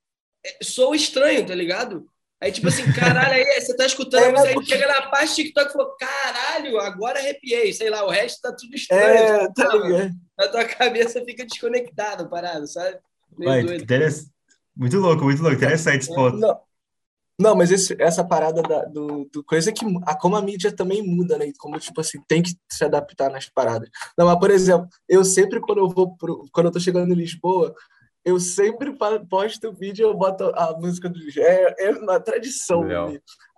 [0.45, 2.09] É, sou estranho, tá ligado?
[2.42, 5.31] Aí, tipo assim, caralho, aí você tá escutando é, a música, aí chega na parte
[5.31, 9.02] do TikTok e falou, caralho, agora arrepiei, sei lá, o resto tá tudo estranho.
[9.05, 10.11] É, tá ligado?
[10.37, 12.98] Na tua cabeça fica desconectado, parado, sabe?
[13.38, 13.62] Vai,
[14.74, 16.37] muito louco, muito louco, interessante esse ponto.
[16.37, 16.61] Não,
[17.38, 20.72] não mas esse, essa parada da, do, do coisa é que a, como a mídia
[20.72, 21.52] também muda, né?
[21.59, 23.88] Como, tipo assim, tem que se adaptar nas paradas.
[24.18, 27.16] Não, mas, por exemplo, eu sempre, quando eu vou pro, quando eu tô chegando em
[27.16, 27.72] Lisboa,
[28.24, 28.96] eu sempre
[29.28, 32.85] posto o vídeo eu boto a música do é, é uma tradição.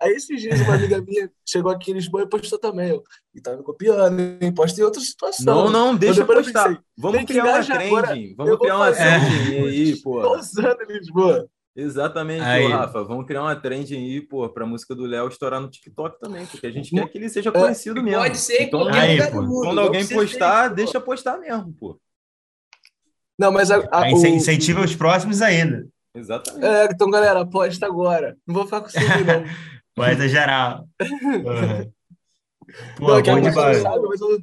[0.01, 2.89] Aí esses dias uma amiga minha chegou aqui em Lisboa e postou também.
[2.89, 5.45] Eu, e tava copiando, e postei em outra situação.
[5.45, 6.69] Não, não, deixa eu postar.
[6.69, 7.87] Pensei, vamos criar uma trend.
[7.87, 10.35] Agora, vamos criar uma trend aí, pô.
[10.35, 11.49] usando em Lisboa.
[11.75, 12.67] Exatamente, aí.
[12.67, 13.03] Rafa.
[13.03, 16.65] Vamos criar uma trend aí, pô, pra música do Léo estourar no TikTok também, porque
[16.65, 18.21] a gente quer que ele seja é, conhecido é, mesmo.
[18.21, 21.99] Pode ser, então, aí, quando alguém postar, deixa postar mesmo, pô.
[23.37, 24.25] Não, mas a, a, o...
[24.27, 25.87] incentiva os próximos ainda.
[26.13, 26.65] Exatamente.
[26.65, 28.37] É, então, galera, aposta agora.
[28.47, 29.43] Não vou ficar com ciúme, não.
[29.93, 30.87] Poeta geral.
[31.01, 31.91] Uhum.
[32.97, 33.77] Pô, não, que bom demais.
[33.77, 34.41] Sabe, mas eu,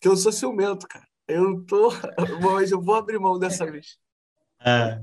[0.00, 1.06] que eu sou ciumento, cara.
[1.26, 1.92] Eu não tô.
[2.40, 3.98] Mas eu vou abrir mão dessa vez.
[4.64, 4.98] É.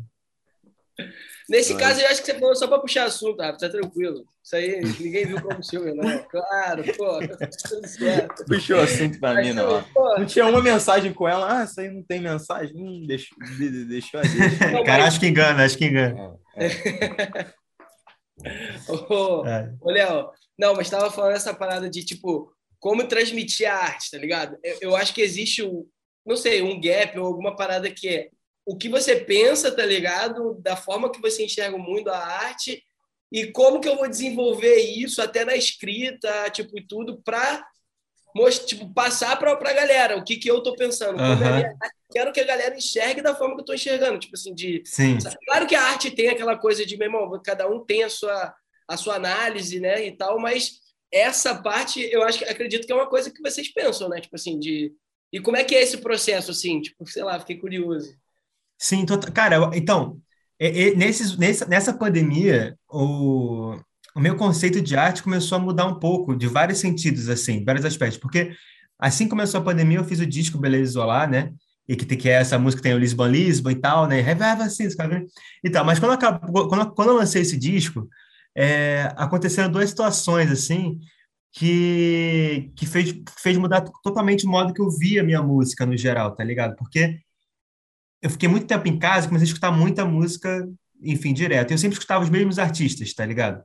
[1.50, 1.84] Nesse Mas...
[1.84, 4.26] caso, eu acho que você falou só para puxar assunto, Rafa, tá tranquilo.
[4.44, 6.24] Isso aí, ninguém viu como ciúme, não.
[6.24, 7.20] Claro, pô,
[7.68, 8.46] tudo certo.
[8.46, 9.84] Puxou assunto para mim, não.
[10.18, 12.76] Não tinha uma mensagem com ela, ah, isso aí não tem mensagem.
[12.76, 13.38] Hum, deixou,
[13.88, 14.84] deixou ali.
[14.86, 16.36] Cara, acho que engana, acho que engana.
[16.56, 16.66] É,
[18.44, 18.92] é.
[18.92, 19.74] ô, é.
[19.82, 24.18] ô, Léo, não, mas estava falando essa parada de, tipo, como transmitir a arte, tá
[24.18, 24.58] ligado?
[24.64, 25.86] Eu, eu acho que existe um,
[26.26, 28.30] não sei, um gap ou alguma parada que é
[28.65, 30.56] o que você pensa, tá ligado?
[30.62, 32.84] Da forma que você enxerga o mundo, a arte,
[33.32, 37.67] e como que eu vou desenvolver isso até na escrita, tipo, e tudo, para
[38.65, 41.19] tipo, passar para a galera o que, que eu tô pensando.
[41.19, 41.78] Uhum.
[42.12, 44.19] Quero que a galera enxergue da forma que eu tô enxergando.
[44.19, 44.82] Tipo assim, de.
[44.86, 45.17] Sim.
[45.45, 48.54] Claro que a arte tem aquela coisa de, meu irmão, cada um tem a sua,
[48.88, 50.06] a sua análise, né?
[50.06, 50.80] E tal, mas
[51.12, 54.19] essa parte eu acho que acredito que é uma coisa que vocês pensam, né?
[54.19, 54.93] Tipo assim, de.
[55.32, 56.82] E como é que é esse processo, assim?
[56.82, 58.15] Tipo, sei lá, fiquei curioso.
[58.78, 60.20] Sim, tô, cara, então,
[60.60, 63.76] é, é, nesses, nessa, nessa pandemia, o,
[64.16, 67.86] o meu conceito de arte começou a mudar um pouco, de vários sentidos, assim, vários
[67.86, 68.52] aspectos, porque
[69.00, 71.52] assim começou a pandemia, eu fiz o disco Beleza Isolar, né?
[71.88, 74.22] E que, que é essa música tem o Lisbon Lisbon e tal, né?
[74.22, 74.88] Revive assim,
[75.64, 75.86] e tal.
[75.86, 78.08] Mas quando, acabou, quando, quando eu lancei esse disco,
[78.56, 81.00] é, aconteceram duas situações, assim,
[81.52, 85.96] que, que fez, fez mudar totalmente o modo que eu via a minha música no
[85.98, 86.76] geral, tá ligado?
[86.76, 87.20] Porque
[88.26, 90.68] eu fiquei muito tempo em casa e comecei a escutar muita música,
[91.00, 91.70] enfim, direto.
[91.70, 93.62] Eu sempre escutava os mesmos artistas, tá ligado?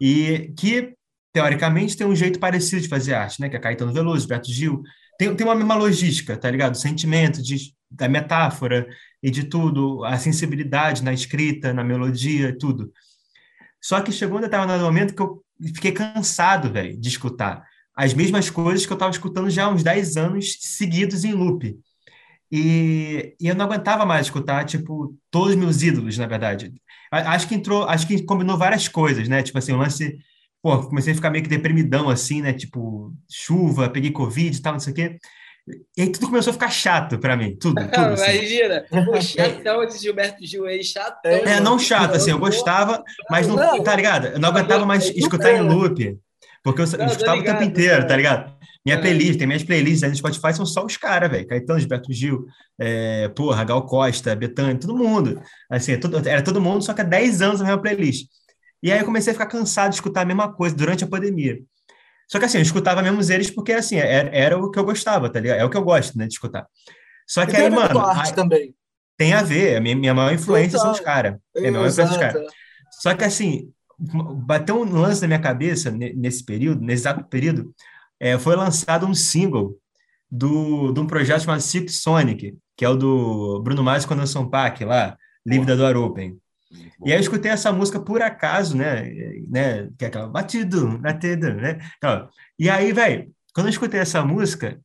[0.00, 0.94] E que,
[1.34, 3.50] teoricamente, tem um jeito parecido de fazer arte, né?
[3.50, 4.82] Que é Caetano Veloso, Beto Gil.
[5.18, 6.76] Tem, tem uma mesma logística, tá ligado?
[6.76, 8.88] O sentimento de, da metáfora
[9.22, 12.90] e de tudo, a sensibilidade na escrita, na melodia, tudo.
[13.82, 17.62] Só que chegou um determinado momento que eu fiquei cansado, velho, de escutar
[17.94, 21.78] as mesmas coisas que eu estava escutando já há uns 10 anos seguidos em loop.
[22.52, 26.72] E, e eu não aguentava mais escutar, tipo, todos os meus ídolos, na verdade.
[27.10, 29.42] Acho que entrou, acho que combinou várias coisas, né?
[29.42, 30.18] Tipo assim, o lance,
[30.62, 32.52] pô, comecei a ficar meio que deprimidão, assim, né?
[32.52, 35.18] Tipo, chuva, peguei Covid e tal, não sei o quê.
[35.96, 38.14] E aí tudo começou a ficar chato para mim, tudo, tudo.
[38.14, 38.32] Assim.
[38.32, 41.24] Imagina, o chatão esse Gilberto Gil aí, chato.
[41.26, 44.26] É, não chato, assim, eu gostava, mas não, tá ligado?
[44.28, 46.18] Eu não aguentava mais escutar em loop,
[46.62, 48.54] porque eu, eu escutava o tempo inteiro, tá ligado?
[48.84, 49.00] Minha é.
[49.00, 51.46] playlist, tem minhas playlists aí no Spotify, são só os caras, velho.
[51.46, 52.46] Caetano, Gilberto Gil,
[52.78, 55.40] é, porra, Gal Costa, Betânia, todo mundo.
[55.70, 58.26] Assim, é todo, era todo mundo, só que há 10 anos na minha playlist.
[58.82, 61.58] E aí eu comecei a ficar cansado de escutar a mesma coisa durante a pandemia.
[62.26, 65.28] Só que assim, eu escutava mesmo eles porque assim, era, era o que eu gostava,
[65.28, 65.58] tá ligado?
[65.58, 66.66] É o que eu gosto, né, de escutar.
[67.26, 68.74] Só que E tem aí, a mano, a arte aí- também.
[69.18, 69.76] tem a ver.
[69.76, 71.14] A minha, minha maior influência são os Total.
[71.14, 71.36] caras.
[71.54, 72.42] É a maior influência dos caras.
[73.02, 73.70] Só que assim,
[74.00, 77.74] bateu um lance na minha cabeça ne- nesse período, nesse exato período,
[78.18, 79.76] é, foi lançado um single
[80.30, 84.48] do, de um projeto chamado Silk Sonic, que é o do Bruno Mars com Anderson
[84.48, 86.38] Paak lá, Live da Door Open.
[87.04, 89.10] E aí eu escutei essa música por acaso, né?
[89.48, 91.78] né que é aquela batido, batido, né?
[91.96, 94.80] Então, e aí, velho, quando eu escutei essa música,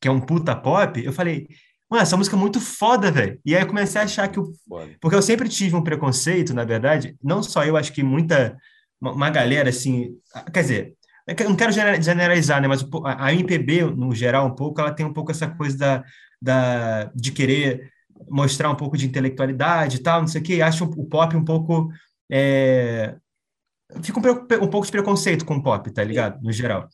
[0.00, 1.46] que é um puta pop, eu falei,
[1.90, 3.38] mano, essa música é muito foda, velho.
[3.44, 4.92] E aí eu comecei a achar que o Foda.
[5.00, 8.56] porque eu sempre tive um preconceito, na verdade, não só eu, acho que muita,
[9.00, 10.16] uma, galera, assim,
[10.52, 10.94] quer dizer,
[11.26, 14.92] é eu não quero genera- generalizar, né, mas a MPB, no geral, um pouco, ela
[14.92, 16.04] tem um pouco essa coisa da,
[16.40, 17.90] da, de querer
[18.28, 21.36] mostrar um pouco de intelectualidade e tal, não sei o quê, e acho o pop
[21.36, 21.90] um pouco,
[22.30, 23.16] é,
[24.02, 26.40] fica um, um pouco de preconceito com o pop, tá ligado?
[26.42, 26.88] No geral.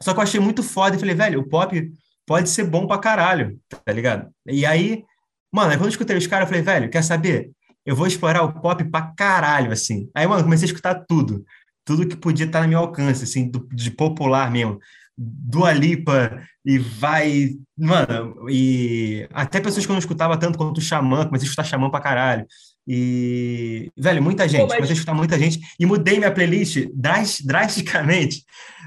[0.00, 1.92] Só que eu achei muito foda e falei, velho, o pop
[2.26, 4.30] pode ser bom pra caralho, tá ligado?
[4.46, 5.04] E aí,
[5.52, 7.50] mano, aí quando eu escutei os caras, eu falei, velho, quer saber?
[7.84, 10.08] Eu vou explorar o pop pra caralho, assim.
[10.14, 11.44] Aí, mano, comecei a escutar tudo.
[11.84, 14.78] Tudo que podia estar no meu alcance, assim, do- de popular mesmo.
[15.16, 17.50] Dua Lipa e vai...
[17.78, 21.64] Mano, e até pessoas que eu não escutava tanto quanto o Xamã, comecei a escutar
[21.64, 22.46] Xamã pra caralho.
[22.88, 25.60] E, velho, muita gente, mas- comecei a escutar muita gente.
[25.78, 28.44] E mudei minha playlist dras- drasticamente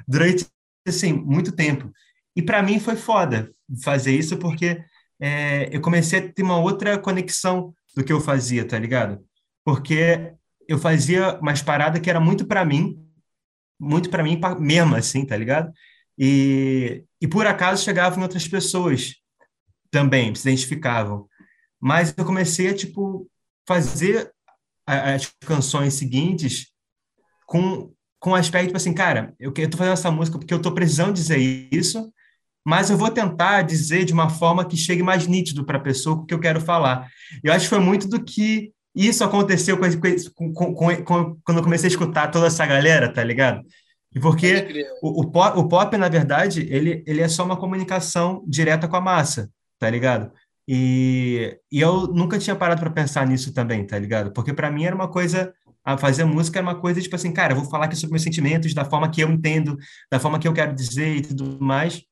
[0.08, 0.46] durante,
[0.88, 1.92] assim, muito tempo.
[2.38, 3.52] E para mim foi foda
[3.84, 4.80] fazer isso porque
[5.20, 9.26] é, eu comecei a ter uma outra conexão do que eu fazia, tá ligado?
[9.66, 10.34] Porque
[10.68, 13.04] eu fazia umas paradas que era muito para mim,
[13.80, 15.74] muito para mim mesmo, assim, tá ligado?
[16.16, 19.16] E, e por acaso chegavam outras pessoas
[19.90, 21.28] também, se identificavam.
[21.82, 23.28] Mas eu comecei a, tipo,
[23.68, 24.32] fazer
[24.86, 26.68] as canções seguintes
[27.48, 30.62] com, com o aspecto, tipo assim, cara, eu, eu tô fazendo essa música porque eu
[30.62, 31.40] tô precisando dizer
[31.72, 32.14] isso,
[32.68, 36.18] mas eu vou tentar dizer de uma forma que chegue mais nítido para a pessoa
[36.18, 37.08] o que eu quero falar.
[37.42, 39.78] Eu acho que foi muito do que isso aconteceu
[40.36, 43.62] com, com com- quando eu comecei a escutar toda essa galera, tá ligado?
[44.14, 44.68] E porque
[45.02, 48.98] o, o, pop, o pop, na verdade, ele, ele é só uma comunicação direta com
[48.98, 49.50] a massa,
[49.80, 50.32] tá ligado?
[50.68, 54.34] E, e eu nunca tinha parado para pensar nisso também, tá ligado?
[54.34, 55.54] Porque para mim era uma coisa,
[55.86, 58.24] a fazer música era uma coisa tipo assim, cara, eu vou falar aqui sobre meus
[58.24, 59.78] sentimentos, da forma que eu entendo,
[60.12, 62.04] da forma que eu quero dizer e tudo mais.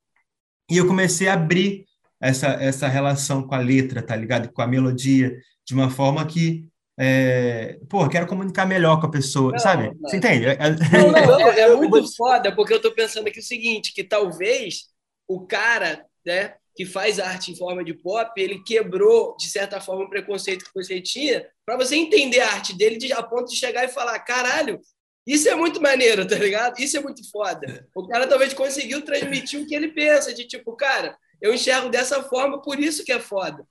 [0.69, 1.85] E eu comecei a abrir
[2.21, 4.51] essa, essa relação com a letra, tá ligado?
[4.51, 6.65] Com a melodia, de uma forma que,
[6.97, 9.91] é, pô, eu quero comunicar melhor com a pessoa, Não, sabe?
[9.99, 10.09] não.
[10.09, 10.45] Você entende?
[10.47, 10.57] É-
[10.91, 13.93] Não, não, Não, é, é eu- muito foda, porque eu tô pensando aqui o seguinte,
[13.93, 14.85] que talvez
[15.27, 20.03] o cara, né, que faz arte em forma de pop, ele quebrou, de certa forma,
[20.05, 23.55] o preconceito que você tinha, para você entender a arte dele de, a ponto de
[23.55, 24.79] chegar e falar, caralho,
[25.25, 26.79] isso é muito maneiro, tá ligado?
[26.79, 27.87] Isso é muito foda.
[27.95, 32.21] O cara talvez conseguiu transmitir o que ele pensa, de tipo, cara, eu enxergo dessa
[32.23, 33.65] forma, por isso que é foda.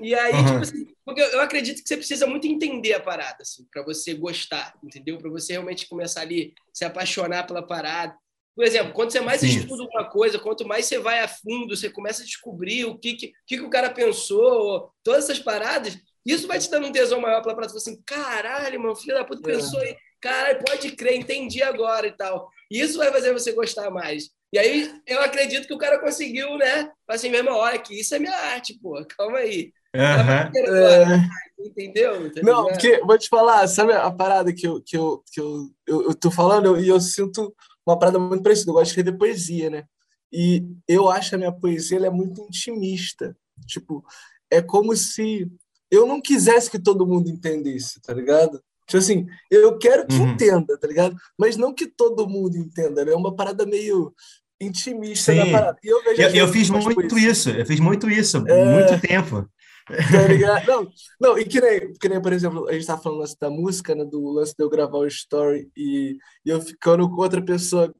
[0.00, 0.44] E aí, Uhum.
[0.46, 4.14] tipo assim, porque eu acredito que você precisa muito entender a parada, assim, para você
[4.14, 5.18] gostar, entendeu?
[5.18, 8.14] Para você realmente começar ali, se apaixonar pela parada.
[8.54, 9.48] Por exemplo, quanto você mais Sim.
[9.48, 13.14] estuda uma coisa, quanto mais você vai a fundo, você começa a descobrir o que,
[13.14, 16.92] que, o que, que o cara pensou, todas essas paradas, isso vai te dando um
[16.92, 17.72] tesão maior pela parada.
[17.72, 19.54] Você fala assim, caralho, mano, filho da puta É.
[19.54, 22.48] pensou aí, caralho, pode crer, entendi agora e tal.
[22.70, 24.30] Isso vai fazer você gostar mais.
[24.52, 26.90] E aí, eu acredito que o cara conseguiu, né?
[27.06, 29.72] Assim, mesmo, olha que isso é minha arte, pô, calma aí.
[29.94, 30.50] Aham.
[30.54, 32.32] É, Entendeu?
[32.32, 35.70] Tá Não, porque, vou te falar, sabe a parada que eu, que eu, que eu,
[35.86, 37.54] eu, eu tô falando e eu sinto
[37.86, 38.70] uma parada muito parecida.
[38.70, 39.84] Eu gosto de escrever poesia, né?
[40.32, 43.36] E eu acho que a minha poesia ela é muito intimista.
[43.66, 44.04] Tipo,
[44.50, 45.50] é como se
[45.90, 48.62] eu não quisesse que todo mundo entendesse, tá ligado?
[48.88, 50.32] Tipo assim, eu quero que Uhum.
[50.32, 51.14] entenda, tá ligado?
[51.38, 53.12] Mas não que todo mundo entenda, né?
[53.12, 54.12] É uma parada meio
[54.60, 55.52] intimista da Sim.
[55.52, 55.78] parada.
[55.84, 58.64] E eu, vejo Eu, eu fiz muito isso, eu fiz muito isso, É.
[58.64, 59.48] muito tempo.
[60.10, 60.66] Tá ligado?
[60.66, 63.48] Não, não, e que nem, que nem, por exemplo, a gente tava falando lance da
[63.48, 64.04] música, né?
[64.04, 67.90] Do lance de eu gravar o story e, e eu ficando com outra pessoa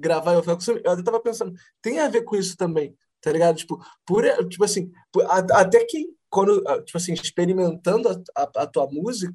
[0.00, 3.56] gravar, eu, fico, eu até tava pensando, tem a ver com isso também, tá ligado?
[3.56, 8.88] Tipo, por, tipo assim, por- até que quando, tipo assim, experimentando a, a, a tua
[8.90, 9.34] música,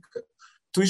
[0.75, 0.81] tu,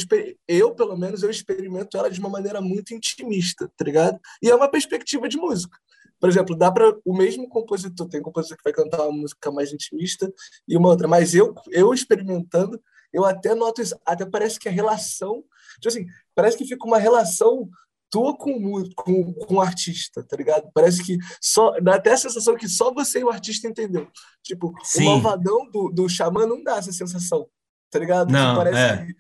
[0.48, 4.20] eu, pelo menos, eu experimento ela de uma maneira muito intimista, tá ligado?
[4.42, 5.78] E é uma perspectiva de música.
[6.20, 9.52] Por exemplo, dá para o mesmo compositor, tem um compositor que vai cantar uma música
[9.52, 10.32] mais intimista
[10.68, 12.82] e uma outra, mas eu, eu experimentando,
[13.14, 15.44] eu até noto isso, até parece que a relação,
[15.76, 17.70] tipo assim, parece que fica uma relação
[18.10, 20.70] tua com, com, com o artista, tá ligado?
[20.74, 24.08] Parece que só, dá até a sensação que só você e o artista entendeu.
[24.42, 25.04] Tipo, Sim.
[25.04, 27.48] o malvadão do, do Xamã não dá essa sensação,
[27.92, 28.32] tá ligado?
[28.32, 29.06] Não, Tipo, parece é.
[29.06, 29.16] que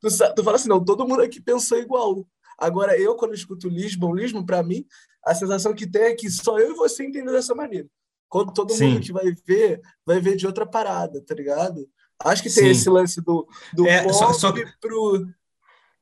[0.00, 2.26] tu, tu fala assim, não, todo mundo aqui pensou igual.
[2.58, 4.84] Agora, eu, quando escuto Lisbon, Lisbon, pra mim,
[5.24, 7.88] a sensação que tem é que só eu e você entendeu dessa maneira.
[8.28, 8.90] quando todo Sim.
[8.94, 11.88] mundo que vai ver, vai ver de outra parada, tá ligado?
[12.22, 12.70] Acho que tem Sim.
[12.70, 15.26] esse lance do, do É, pop só- só- pro.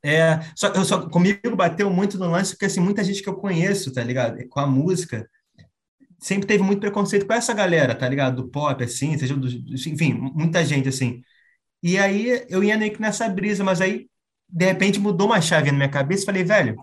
[0.03, 3.35] É, só, eu só, comigo bateu muito no lance, porque assim, muita gente que eu
[3.35, 4.47] conheço, tá ligado?
[4.49, 5.29] Com a música,
[6.19, 8.43] sempre teve muito preconceito com essa galera, tá ligado?
[8.43, 11.21] Do pop, assim, seja do- enfim, muita gente, assim.
[11.87, 14.07] E aí eu ia meio que nessa brisa, mas aí,
[14.49, 16.75] de repente, mudou uma chave na minha cabeça e falei, velho,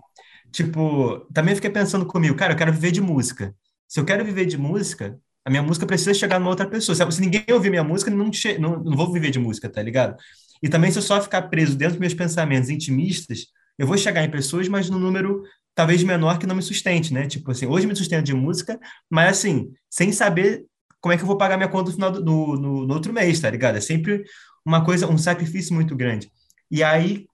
[0.51, 3.53] tipo, também fiquei pensando comigo, cara, eu quero viver de música.
[3.87, 5.15] Se eu quero viver de música,
[5.45, 6.95] a minha música precisa chegar numa outra pessoa.
[6.95, 10.17] Se ninguém ouvir minha música, não, não, não vou viver de música, tá ligado?
[10.63, 13.45] E também, se eu só ficar preso dentro dos meus pensamentos intimistas,
[13.77, 15.43] eu vou chegar em pessoas, mas num número
[15.75, 17.27] talvez menor que não me sustente, né?
[17.27, 20.65] Tipo assim, hoje me sustento de música, mas assim, sem saber
[20.99, 23.13] como é que eu vou pagar minha conta no final do, no, no, no outro
[23.13, 23.75] mês, tá ligado?
[23.75, 24.23] É sempre
[24.65, 26.31] uma coisa, um sacrifício muito grande.
[26.69, 27.27] E aí,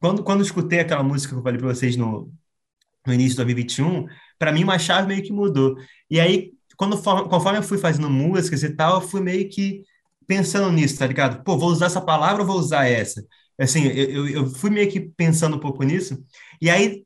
[0.00, 2.32] quando, quando escutei aquela música que eu falei para vocês no,
[3.06, 4.06] no início de 2021,
[4.38, 5.76] para mim uma chave meio que mudou.
[6.10, 9.82] E aí, quando, for- conforme eu fui fazendo músicas e tal, eu fui meio que
[10.26, 11.42] pensando nisso, tá ligado?
[11.44, 13.24] Pô, vou usar essa palavra ou vou usar essa?
[13.58, 16.18] Assim, eu, eu fui meio que pensando um pouco nisso.
[16.60, 17.04] E aí,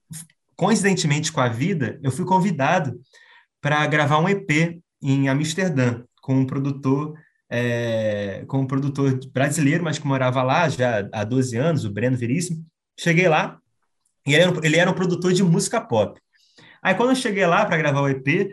[0.56, 3.00] coincidentemente com a vida, eu fui convidado
[3.60, 7.14] para gravar um EP em Amsterdã com um produtor
[7.50, 12.16] é, com um produtor brasileiro, mas que morava lá já há 12 anos, o Breno
[12.16, 12.64] Veríssimo.
[12.98, 13.58] Cheguei lá
[14.26, 16.20] e ele era, um- ele era um produtor de música pop.
[16.82, 18.52] Aí quando eu cheguei lá para gravar o EP,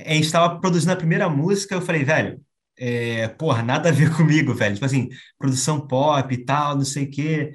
[0.00, 2.40] a gente estava produzindo a primeira música, eu falei, velho,
[2.78, 4.74] é, porra, nada a ver comigo, velho.
[4.74, 5.08] Tipo assim,
[5.38, 7.52] produção pop e tal, não sei o quê.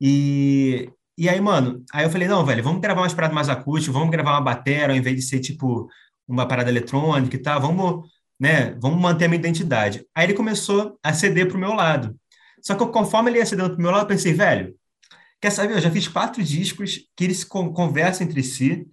[0.00, 3.94] E, e aí, mano, aí eu falei, não, velho, vamos gravar umas paradas mais acústicas,
[3.94, 5.88] vamos gravar uma bateria ao invés de ser, tipo,
[6.28, 8.08] uma parada eletrônica e tal, vamos,
[8.40, 10.04] né, vamos manter a minha identidade.
[10.14, 12.16] Aí ele começou a ceder pro meu lado.
[12.62, 14.74] Só que conforme ele ia cedendo pro meu lado, eu pensei, velho,
[15.40, 18.86] quer saber, eu já fiz quatro discos que eles con- conversam entre si,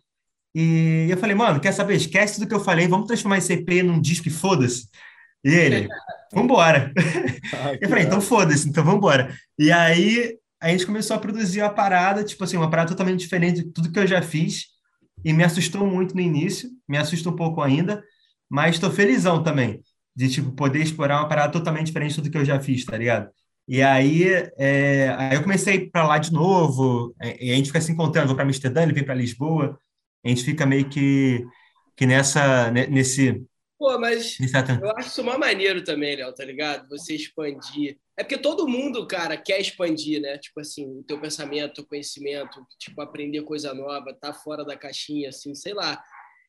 [0.54, 3.84] e eu falei, mano, quer saber, esquece tudo que eu falei, vamos transformar esse EP
[3.84, 4.89] num disco e foda-se.
[5.43, 5.88] E ele,
[6.34, 6.91] vambora.
[7.80, 9.34] Eu falei, então foda-se, então vambora.
[9.58, 13.63] E aí a gente começou a produzir uma parada, tipo assim, uma parada totalmente diferente
[13.63, 14.65] de tudo que eu já fiz.
[15.23, 18.04] E me assustou muito no início, me assusta um pouco ainda,
[18.52, 19.82] mas estou felizão também
[20.16, 23.30] de tipo poder explorar uma parada totalmente diferente tudo que eu já fiz, tá ligado?
[23.68, 24.24] E aí,
[24.58, 28.28] é, aí eu comecei para lá de novo, é, e a gente fica se encontrando,
[28.28, 29.80] vou para Amsterdã, ele vem para Lisboa,
[30.26, 31.46] a gente fica meio que,
[31.96, 33.42] que nessa, ne- nesse,
[33.78, 36.88] Pô, mas nesse eu acho isso uma maneiro também, Léo, tá ligado?
[36.90, 37.98] Você expandir.
[38.18, 40.38] É porque todo mundo, cara, quer expandir, né?
[40.38, 45.30] Tipo assim, o teu pensamento, o conhecimento, tipo, aprender coisa nova, tá fora da caixinha,
[45.30, 46.04] assim, sei lá.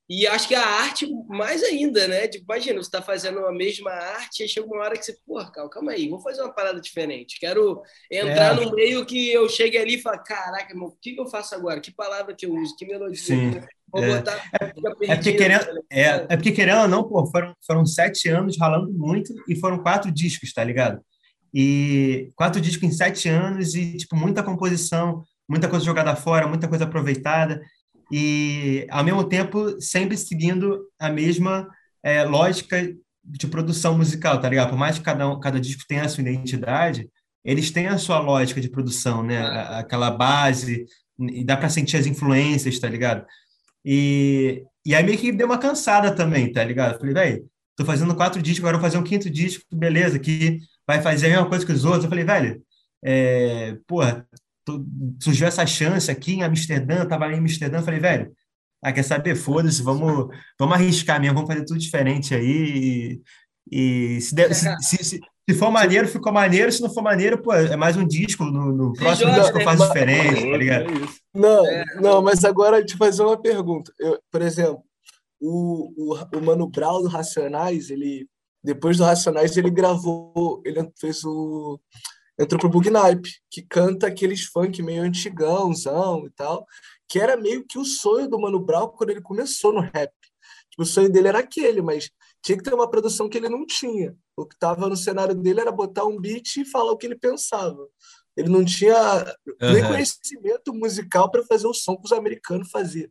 [0.09, 2.27] E acho que a arte, mais ainda, né?
[2.29, 5.51] Tipo, imagina, você tá fazendo a mesma arte e chega uma hora que você, porra,
[5.51, 7.39] calma, calma aí, vou fazer uma parada diferente.
[7.41, 8.65] Quero entrar É.
[8.65, 11.81] no meio que eu chegue ali e fale, caraca, irmão, o que, eu faço agora?
[11.81, 12.77] Que palavra que eu uso?
[12.77, 13.17] Que melodia?
[13.17, 13.53] Sim.
[13.91, 14.17] Vou É.
[14.17, 14.39] botar.
[14.75, 15.85] fica É porque, querendo, ligado?
[15.91, 19.79] é, é porque querendo ou não, pô, foram, foram sete anos ralando muito e foram
[19.83, 21.01] quatro discos, tá ligado?
[21.55, 26.67] E quatro discos em sete anos e, tipo, muita composição, muita coisa jogada fora, muita
[26.69, 27.63] coisa aproveitada
[28.13, 31.69] e, ao mesmo tempo, sempre seguindo a mesma
[32.05, 32.93] é, lógica
[33.25, 34.71] de produção musical, tá ligado?
[34.71, 37.09] Por mais que cada, um, cada disco tenha a sua identidade,
[37.45, 39.39] eles têm a sua lógica de produção, né?
[39.43, 40.87] A- Aquela base,
[41.21, 43.25] e dá para sentir as influências, tá ligado?
[43.85, 46.99] E, e aí meio que deu uma cansada também, tá ligado?
[46.99, 51.03] Falei, velho, tô fazendo quatro discos, agora vou fazer um quinto disco, beleza, que vai
[51.03, 52.05] fazer a mesma coisa que os outros.
[52.05, 52.63] Eu falei, velho,
[53.05, 54.27] é, porra,
[55.21, 58.33] surgiu essa chance aqui em Amsterdã, eu tava ali em Amsterdã, falei, velho,
[58.83, 59.37] ah, quer saber?
[59.37, 63.21] Foda-se, vamos, vamos arriscar mesmo, vamos fazer tudo diferente aí.
[63.71, 66.71] E, e se, der- se, se, se- se for maneiro, ficou maneiro.
[66.73, 68.45] Se não for maneiro, pô, é mais um disco.
[68.45, 69.65] No, no próximo joga, disco eu né?
[69.65, 70.91] faço diferente, tá ligado?
[70.91, 71.21] É isso.
[71.35, 71.85] Não, É.
[72.01, 73.93] não, mas agora te fazer uma pergunta.
[73.99, 74.83] Eu, por exemplo,
[75.41, 78.27] o, o, o Mano Brown do Racionais, ele
[78.65, 81.81] depois do Racionais ele gravou, ele fez o
[82.39, 86.67] entrou pro Bugnipe, que canta aqueles funk meio antigãozão e tal,
[87.09, 90.13] que era meio que o sonho do Mano Brown quando ele começou no rap.
[90.71, 92.11] Tipo, o sonho dele era aquele, mas
[92.43, 94.17] tinha que ter uma produção que ele não tinha.
[94.37, 97.19] O que estava no cenário dele era botar um beat e falar o que ele
[97.19, 97.87] pensava.
[98.37, 98.95] Ele não tinha
[99.61, 99.89] nem Aham.
[99.89, 103.11] conhecimento musical para fazer o som que os americanos faziam.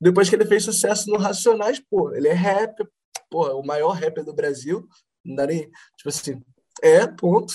[0.00, 2.88] Depois que ele fez sucesso no Racionais, pô, ele é rapper,
[3.30, 4.88] pô, é o maior rapper do Brasil,
[5.24, 6.40] não dá nem, tipo assim,
[6.82, 7.54] é, ponto.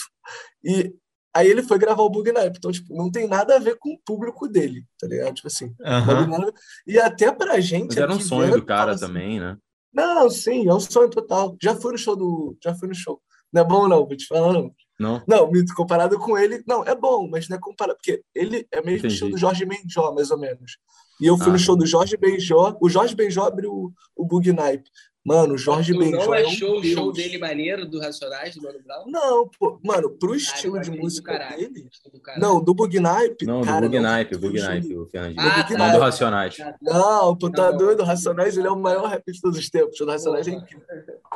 [0.64, 0.94] E
[1.34, 3.90] aí ele foi gravar o Bug Night, então, tipo, não tem nada a ver com
[3.94, 5.34] o público dele, tá ligado?
[5.36, 5.74] Tipo assim,
[6.06, 6.54] bagulho-
[6.88, 9.58] e até pra gente Mas era um aqui sonho do cara assim, também, né?
[9.94, 11.56] Não, sim, é um sonho total.
[11.62, 13.22] Já fui no show do, já fui no show.
[13.52, 14.74] Não é bom não, vou te falar não.
[15.00, 15.22] Não?
[15.28, 18.78] Não, mito, comparado com ele, não, é bom, mas não é comparado, porque ele é
[18.78, 19.14] mesmo Entendi.
[19.14, 20.78] estilo do Jorge Benjó, mais ou menos.
[21.22, 24.26] E eu fui Ah, no show do Jorge Benjó, o Jorge Benjó abriu o, o
[24.26, 24.84] Bug Night.
[25.26, 28.62] Mano, o Jorge Benjol não é um achou o show dele maneiro do Racionais, do
[28.62, 29.06] Mano Brown?
[29.08, 31.88] Não, pô, mano, pro estilo de do música caralho, dele.
[32.12, 32.40] do.
[32.40, 33.46] Não, do Bugnipe.
[33.46, 35.42] Não, do cara, Bug não, Nipe, o o Fernandinho.
[35.42, 35.78] Ah, tá.
[35.78, 36.58] Não do Racionais.
[36.82, 39.70] Não, tu tá Tá doido, o Racionais ele é o maior rap de todos os
[39.70, 39.98] tempos.
[40.02, 40.86] O Racionais é incrível.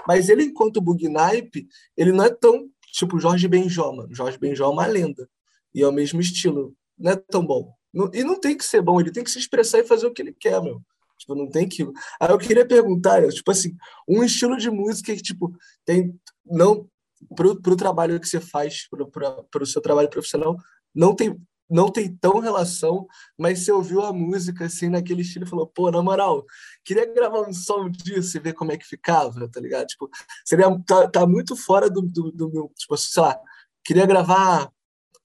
[0.05, 1.65] Mas ele, enquanto Bugnipe,
[1.95, 4.13] ele não é tão tipo Jorge Benjol, mano.
[4.13, 5.29] Jorge Benjol é uma lenda.
[5.73, 6.75] E é o mesmo estilo.
[6.97, 7.71] Não é tão bom.
[8.13, 10.21] E não tem que ser bom, ele tem que se expressar e fazer o que
[10.21, 10.81] ele quer, meu.
[11.17, 11.83] Tipo, não tem que.
[12.19, 13.75] Aí eu queria perguntar, eu, tipo assim,
[14.07, 15.51] um estilo de música que, tipo,
[15.85, 16.13] tem.
[16.45, 16.87] Não.
[17.35, 20.55] Pro, pro trabalho que você faz, pro, pro, pro seu trabalho profissional,
[20.93, 21.35] não tem,
[21.67, 25.89] não tem tão relação, mas você ouviu a música assim, naquele estilo e falou, pô,
[25.89, 26.45] na moral,
[26.85, 29.87] queria gravar um som disso e ver como é que ficava, tá ligado?
[29.87, 30.09] Tipo,
[30.45, 30.65] seria.
[30.85, 32.71] Tá, tá muito fora do, do, do meu.
[32.77, 33.39] Tipo, sei lá,
[33.83, 34.71] queria gravar,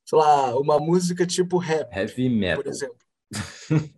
[0.05, 2.65] sei lá, uma música tipo rap Heavy por Metal.
[2.67, 3.02] exemplo.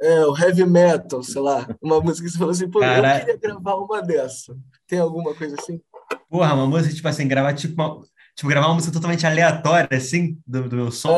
[0.00, 1.66] É, o heavy metal, sei lá.
[1.80, 4.56] Uma música que você falou assim, pô, Cara- eu queria gravar uma dessa.
[4.86, 5.80] Tem alguma coisa assim?
[6.28, 8.00] Porra, uma música, tipo assim, gravar tipo, uma,
[8.34, 11.10] tipo, gravar uma música totalmente aleatória, assim, do, do meu som.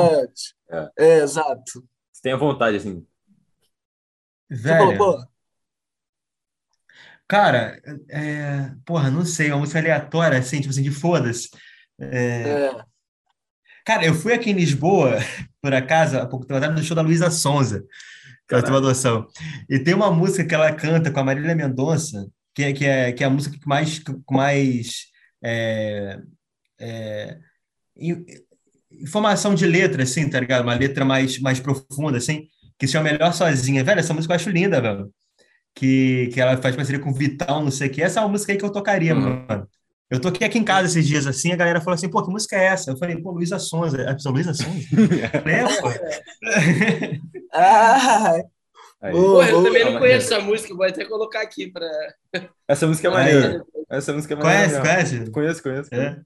[0.69, 0.91] É, É.
[0.99, 1.85] é, exato.
[2.13, 3.07] Você tem a vontade, assim.
[4.51, 5.27] Você Velho, falou, pô,
[7.29, 11.49] cara, é, porra, não sei, uma música aleatória, assim, tipo assim, de foda-se.
[11.99, 12.87] É, é,
[13.87, 15.17] Cara, eu fui aqui em Lisboa,
[15.63, 17.85] por acaso, há pouco tempo atrás, no show da Luísa Sonza,
[18.47, 19.27] pra ter uma noção.
[19.71, 23.13] E tem uma música que ela canta com a Marília Mendonça, que é, que é,
[23.13, 25.07] que é a música que mais, que mais
[25.45, 26.19] é,
[26.81, 27.39] é,
[27.97, 28.25] in-
[28.91, 30.63] informação de letra, assim, tá ligado?
[30.65, 33.85] Uma letra mais, mais profunda, assim, que se chama Melhor Sozinha.
[33.85, 35.11] Velho, essa música eu acho linda, velho.
[35.75, 38.03] Que, que ela faz parceria com o Vitão, não sei o que.
[38.03, 39.45] Essa é uma música aí que eu tocaria, Uhum.
[39.47, 39.69] mano.
[40.09, 42.57] Eu toquei aqui em casa esses dias assim, a galera falou assim, pô, que música
[42.57, 42.93] é essa?
[42.93, 44.09] Eu falei, pô, Luísa Sonza.
[44.09, 44.79] A pessoa, Luísa Sonza?
[44.93, 45.89] Eu falei, é, pô.
[47.59, 48.35] Ah.
[49.01, 51.89] Porra, eu também não conheço essa música, vou até colocar aqui pra.
[52.69, 53.65] Essa música é maneira.
[53.89, 54.81] Essa música é maneira.
[54.81, 55.31] Conhece, conhece?
[55.31, 55.95] Conheço, conheço.
[55.95, 56.21] É.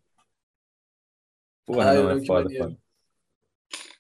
[1.67, 2.77] Porra, Ai, não, é foda, foda.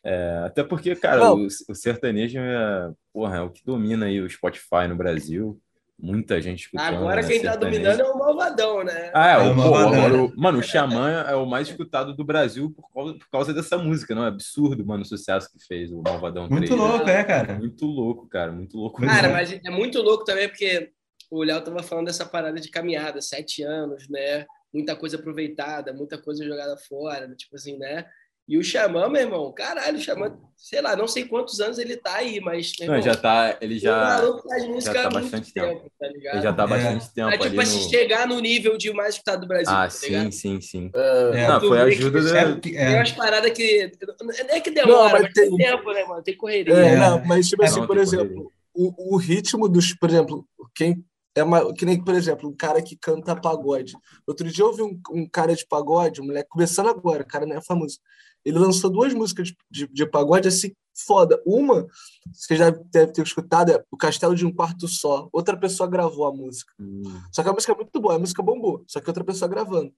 [0.02, 4.30] É, até porque, cara, o, o sertanejo é, porra, é o que domina aí o
[4.30, 5.60] Spotify no Brasil.
[6.02, 6.96] Muita gente escutando.
[6.96, 7.82] Agora né, quem tá sertanejo.
[7.82, 9.10] dominando é o Malvadão, né?
[9.14, 12.14] Ah, é, É o, uma pô, agora o- mano, o Xamã é o mais escutado
[12.14, 14.24] do Brasil por causa, por causa dessa música, não?
[14.24, 16.58] É absurdo, mano, o sucesso que fez o Malvadão 3.
[16.60, 17.54] Muito louco, é, cara.
[17.58, 19.02] Muito louco, cara, muito louco.
[19.02, 19.32] Cara, é.
[19.32, 20.90] mas é muito louco também, porque
[21.30, 24.46] o Léo tava falando dessa parada de caminhada, sete anos, né?
[24.72, 28.06] Muita coisa aproveitada, muita coisa jogada fora, tipo assim, né?
[28.50, 31.96] E o Xamã, meu irmão, caralho, o Xamã, sei lá, não sei quantos anos ele
[31.96, 32.72] tá aí, mas.
[32.80, 36.34] meu Não, irmão, já tá, ele já, faz música tá bastante tempo, tá ligado?
[36.34, 36.68] ele já tá há É.
[36.68, 37.88] bastante tempo ali tipo assim, no...
[37.90, 40.90] chegar no nível de mais escutado do Brasil, Ah, tá sim, sim, sim.
[40.92, 41.42] é.
[41.44, 41.48] É.
[41.48, 42.40] Não, foi a que ajuda isso da...
[42.40, 42.96] É, que- Tem é.
[42.96, 43.92] umas paradas que.
[44.20, 46.22] Não é que Não, demora, mas mas tem tem- tempo, né, mano?
[46.24, 46.74] Tem correria.
[46.74, 46.96] É, É.
[46.96, 50.44] não, mas tipo É, assim, não, por exemplo, o, o ritmo dos, por exemplo,
[50.74, 51.04] quem
[51.36, 53.92] é uma, que nem, por exemplo, um cara que canta pagode.
[54.26, 57.46] Outro dia eu vi um, um cara de pagode, um moleque começando agora, o cara
[57.46, 58.00] não é famoso.
[58.44, 60.72] Ele lançou duas músicas de, de, de pagode assim,
[61.06, 61.40] foda.
[61.46, 61.86] Uma,
[62.32, 65.28] você já deve ter escutado, é O Castelo de um Quarto Só.
[65.32, 66.72] Outra pessoa gravou a música.
[66.80, 69.48] Hum, Só que a música é muito boa, a música bombou, só que outra pessoa
[69.48, 69.92] gravando.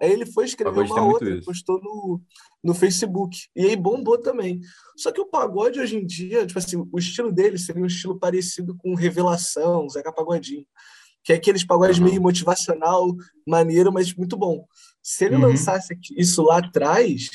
[0.00, 2.20] Aí ele foi escrever uma outra, postou no,
[2.64, 3.36] no Facebook.
[3.54, 4.60] E aí bombou também.
[4.96, 8.18] Só que o pagode hoje em dia, tipo assim, o estilo dele seria um estilo
[8.18, 10.66] parecido com Revelação, Zeca Pagodinho.
[11.22, 12.08] Que é aqueles pagodes Aham.
[12.08, 13.06] meio motivacional,
[13.46, 14.66] maneiro, mas muito bom.
[15.00, 15.42] Se ele Uhum.
[15.42, 17.30] lançasse isso lá atrás,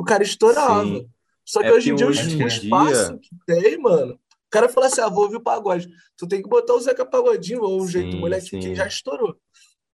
[0.00, 0.84] o cara estourava.
[0.84, 1.08] Sim.
[1.44, 4.14] Só que É hoje em dia, o hoje em o espaço dia- que tem, mano,
[4.14, 5.88] o cara fala assim: ah, vou ouvir o pagode.
[6.16, 8.60] Tu tem que botar o Zeca Pagodinho ou o Sim, jeito moleque sim.
[8.60, 9.36] que já estourou.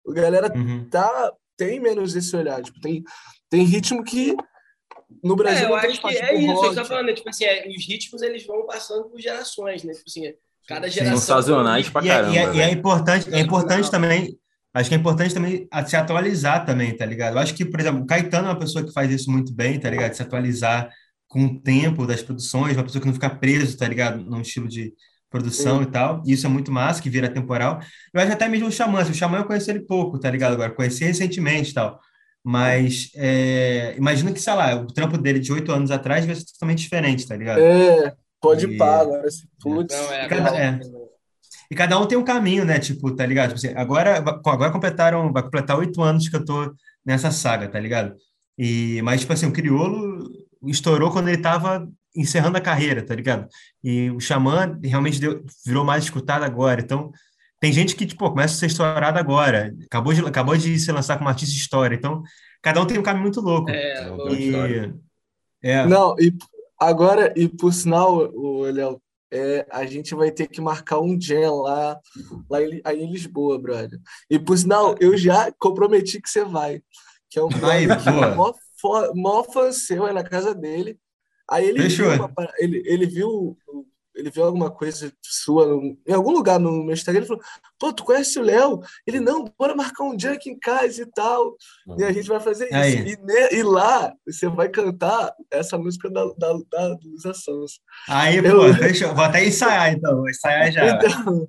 [0.08, 0.88] A galera Uhum.
[0.90, 2.62] tá, tem menos esse olhar.
[2.62, 3.02] Tipo, tem,
[3.48, 4.34] tem ritmo que
[5.22, 6.74] no É, Brasil eu não tem acho que espaço, é tipo isso, eu rock.
[6.74, 7.12] tô falando, né?
[7.14, 9.92] tipo assim, é, os ritmos eles vão passando por gerações, né?
[9.92, 10.34] Tipo assim,
[10.66, 11.16] cada geração.
[11.18, 12.78] São sazonais pra E, é- caramba, e é, e é velho.
[12.78, 14.38] importante, é importante também,
[14.74, 17.34] acho que é importante também se atualizar também, tá ligado?
[17.34, 19.78] Eu acho que, por exemplo, o Caetano é uma pessoa que faz isso muito bem,
[19.78, 20.12] tá ligado?
[20.14, 20.90] Se atualizar
[21.28, 24.22] com o tempo das produções, uma pessoa que não fica preso, tá ligado?
[24.24, 24.92] Num estilo de
[25.30, 26.22] produção e tal.
[26.26, 27.80] E isso é muito massa, que vira temporal.
[28.12, 30.52] Eu acho até mesmo o Xamã, assim, o Xamã eu conheci ele pouco, tá ligado?
[30.52, 31.98] Agora, conheci recentemente e tal.
[32.46, 36.44] Mas é, imagina que, sei lá, o trampo dele de oito anos atrás vai ser
[36.44, 37.58] totalmente diferente, tá ligado?
[37.60, 39.96] É, pode E- agora se putz.
[39.96, 40.78] Não, é, cada- é.
[41.70, 42.78] E cada um tem um caminho, né?
[42.78, 43.54] Tipo, tá ligado?
[43.54, 47.78] Tipo assim, agora, agora completaram, vai completar oito anos que eu tô nessa saga, tá
[47.80, 48.14] ligado?
[48.58, 50.28] E, mas, tipo assim, o Criolo
[50.66, 53.48] estourou quando ele tava encerrando a carreira, tá ligado?
[53.82, 56.80] E o Xamã realmente deu- virou mais escutado agora.
[56.80, 57.10] Então,
[57.60, 59.74] tem gente que, tipo, começa a ser estourado agora.
[59.86, 61.96] Acabou de, acabou de se lançar como artista de história.
[61.96, 62.22] Então,
[62.62, 63.70] cada um tem um caminho muito louco.
[63.70, 64.02] É,
[64.38, 64.94] história.
[65.62, 66.32] E, é, Não, e
[66.78, 69.00] agora, e por sinal, o Léo,
[69.34, 72.00] é, a gente vai ter que marcar um jam lá,
[72.48, 73.98] lá em, aí em Lisboa, brother.
[74.30, 76.80] E por sinal, eu já comprometi que você vai.
[77.28, 78.34] Que é um é
[79.14, 80.96] mó, fã seu, é na casa dele.
[81.50, 82.08] Aí ele Fechou.
[82.10, 82.28] viu,
[82.58, 83.58] ele, ele viu
[84.14, 87.42] ele viu alguma coisa sua no- em algum lugar no meu Instagram, ele falou,
[87.78, 88.80] pô, tu conhece o Léo?
[89.06, 91.56] Ele, não, bora marcar um dia aqui em casa e tal.
[91.98, 92.74] E a gente vai fazer isso.
[92.74, 92.94] Aí.
[93.12, 97.80] E, ne- e lá você vai cantar essa música da, da, da Luísa Sons.
[98.08, 99.14] Aí, Eu- pô, fechou.
[99.14, 100.16] Vou até ensaiar, então.
[100.16, 100.96] Vou ensaiar já.
[100.96, 101.48] Então,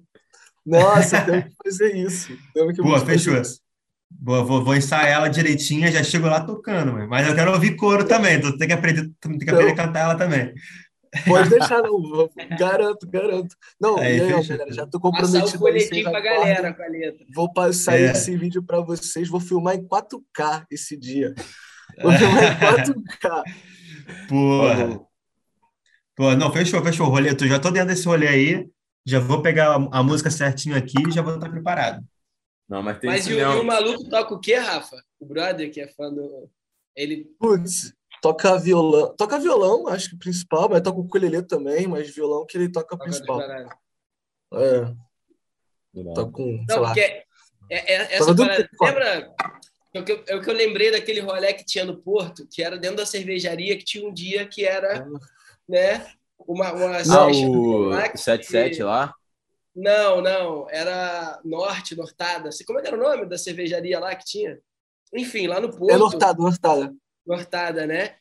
[0.65, 2.37] nossa, temos que fazer isso.
[2.53, 3.39] Temos que fazer fechou.
[3.41, 3.59] isso.
[4.23, 8.07] Vou, vou, vou ensaiar ela direitinho, já chego lá tocando, mas eu quero ouvir coro
[8.07, 10.53] também, então tem que aprender, tem que aprender a cantar ela também.
[11.27, 12.01] Pode deixar, não.
[12.01, 13.55] vou- Garanto, garanto.
[13.79, 14.57] Não, Aí, aí, ó, fechou.
[14.57, 15.59] galera, já tô Passar o comprometido.
[15.59, 16.39] folhetim pra aguardem.
[16.39, 17.25] galera com a letra.
[17.33, 18.11] Vou passar É.
[18.11, 19.29] esse vídeo para vocês.
[19.29, 21.33] Vou filmar em 4K esse dia.
[22.01, 23.43] Vou filmar em 4K.
[24.27, 24.99] Porra.
[26.15, 27.07] Pô, não, fechou, fechou.
[27.07, 28.67] Rolê, tu já tô dentro desse rolê aí,
[29.05, 32.03] já vou pegar a, a música certinho aqui e já vou estar preparado.
[32.67, 34.95] Não, mas tem Mas e o, e o maluco toca o quê, Rafa?
[35.19, 36.49] O brother que é fã do.
[36.95, 37.25] Ele.
[37.39, 37.93] Putz,
[38.25, 39.15] toca violão.
[39.15, 42.89] Toca violão, acho que principal, mas toca o ukulele também, mas violão que ele toca
[42.89, 43.39] toca principal.
[43.41, 44.93] É,
[46.15, 46.87] toca com, Não, lá.
[46.87, 47.25] porque é,
[47.69, 48.55] é- essa parada.
[48.55, 48.87] principal.
[48.87, 49.35] Lembra?
[49.93, 52.47] É o, que eu, é o que eu lembrei daquele rolê que tinha no Porto,
[52.51, 55.07] que era dentro da cervejaria, que tinha um dia que era,
[55.69, 56.05] né?
[56.39, 59.13] Uma, uma Ah, session lá o que- 77 lá?
[59.75, 62.49] Não, não, era Norte, Nortada.
[62.65, 64.59] Como é era o nome da cervejaria lá que tinha?
[65.13, 65.91] Enfim, lá no Porto.
[65.91, 66.93] É nortada, nortada.
[67.25, 68.15] Nortada, né?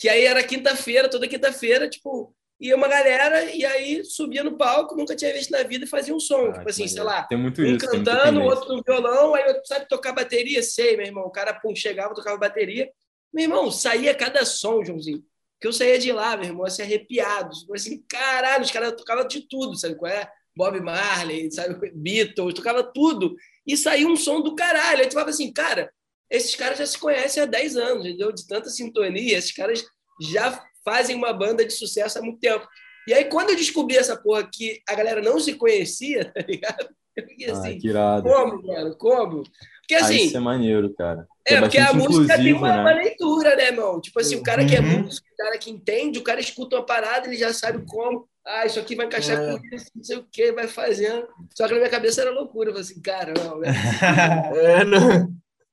[0.00, 4.94] Que aí era quinta-feira, toda quinta-feira, tipo, ia uma galera e aí subia no palco,
[4.94, 6.46] nunca tinha visto na vida e fazia um som.
[6.46, 7.78] Ah, tipo assim, sei lá, Tem muito um isso.
[7.90, 10.62] cantando, outro no violão, aí outro sabe tocar bateria?
[10.62, 11.24] Sei, meu irmão.
[11.24, 12.90] O cara pum, chegava, tocava bateria.
[13.32, 15.24] Meu irmão, saía cada som, Joãozinho.
[15.60, 17.50] Que eu saía de lá, meu irmão, assim, arrepiado.
[17.50, 20.30] Tipo Assim, caralho, os caras tocavam de tudo, sabe qual é?
[20.56, 21.90] Bob Marley, sabe?
[21.94, 23.36] Beatles, tocava tudo.
[23.66, 25.00] E saía um som do caralho.
[25.00, 25.90] Aí tu falava assim, cara,
[26.30, 28.32] esses caras já se conhecem há 10 anos, entendeu?
[28.32, 29.84] De tanta sintonia, esses caras
[30.20, 32.66] já fazem uma banda de sucesso há muito tempo.
[33.08, 36.88] E aí, quando eu descobri essa porra que a galera não se conhecia, tá ligado?
[37.16, 38.22] Eu fiquei Ah, assim, que irado.
[38.22, 38.96] como, mano?
[38.96, 39.42] Como?
[39.80, 41.26] Porque Ah, assim, isso é maneiro, cara.
[41.46, 42.80] é, porque a música tem uma, né?
[42.80, 44.00] uma leitura, né, irmão?
[44.00, 45.02] Tipo assim, o cara que é Uhum.
[45.02, 48.28] músico, o cara que entende, o cara escuta uma parada, ele já sabe como.
[48.46, 49.58] Ah, isso aqui vai encaixar É.
[49.58, 51.26] com isso, não sei o que, vai fazendo.
[51.56, 52.70] Só que na minha cabeça era loucura.
[52.70, 53.68] Eu falei assim, cara, não, né?
[54.54, 55.28] É, não.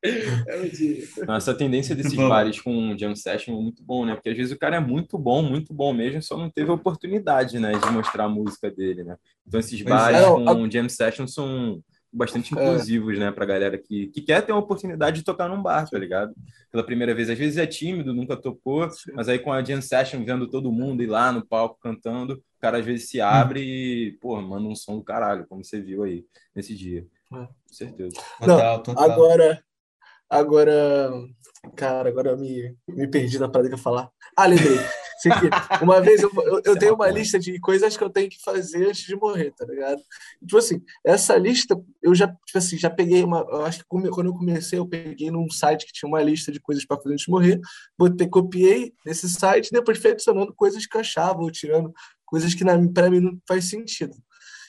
[0.08, 1.26] É.
[1.26, 2.30] Não, Essa tendência desses Bom.
[2.30, 4.16] bares com jam session é muito bom, né?
[4.16, 6.74] Porque às vezes o cara é muito bom, muito bom mesmo, só não teve a
[6.74, 9.16] oportunidade, né, de mostrar a música dele, né?
[9.48, 10.24] Então esses Pois bares é.
[10.26, 11.82] com jam session são
[12.12, 12.62] bastante É.
[12.62, 16.00] inclusivos, né, pra galera que, que quer ter uma oportunidade de tocar num bar, tá
[16.00, 16.34] ligado?
[16.72, 20.24] Pela primeira vez, às vezes é tímido, nunca tocou, mas aí com a jam session
[20.24, 24.12] vendo todo mundo ir lá no palco cantando, o cara às vezes se abre e,
[24.20, 27.06] pô, manda um som do caralho, como você viu aí nesse dia.
[27.32, 27.36] É.
[27.36, 28.16] Com certeza.
[28.40, 29.12] Total, total.
[29.12, 29.62] Agora,
[30.30, 31.12] agora,
[31.76, 34.10] cara, agora eu me, me perdi na parada que eu falar.
[34.36, 34.78] Ah, lembrei.
[35.82, 38.88] Uma vez eu, eu, eu tenho uma lista de coisas que eu tenho que fazer
[38.88, 40.00] antes de morrer, tá ligado?
[40.40, 43.40] Tipo assim, essa lista eu já, tipo assim, já peguei uma.
[43.50, 46.60] Eu acho que quando eu comecei, eu peguei num site que tinha uma lista de
[46.60, 47.60] coisas para fazer antes de morrer,
[47.98, 51.92] botei, copiei nesse site, depois fui adicionando coisas que eu achava, ou tirando
[52.26, 52.64] coisas que
[52.94, 54.16] para mim não faz sentido.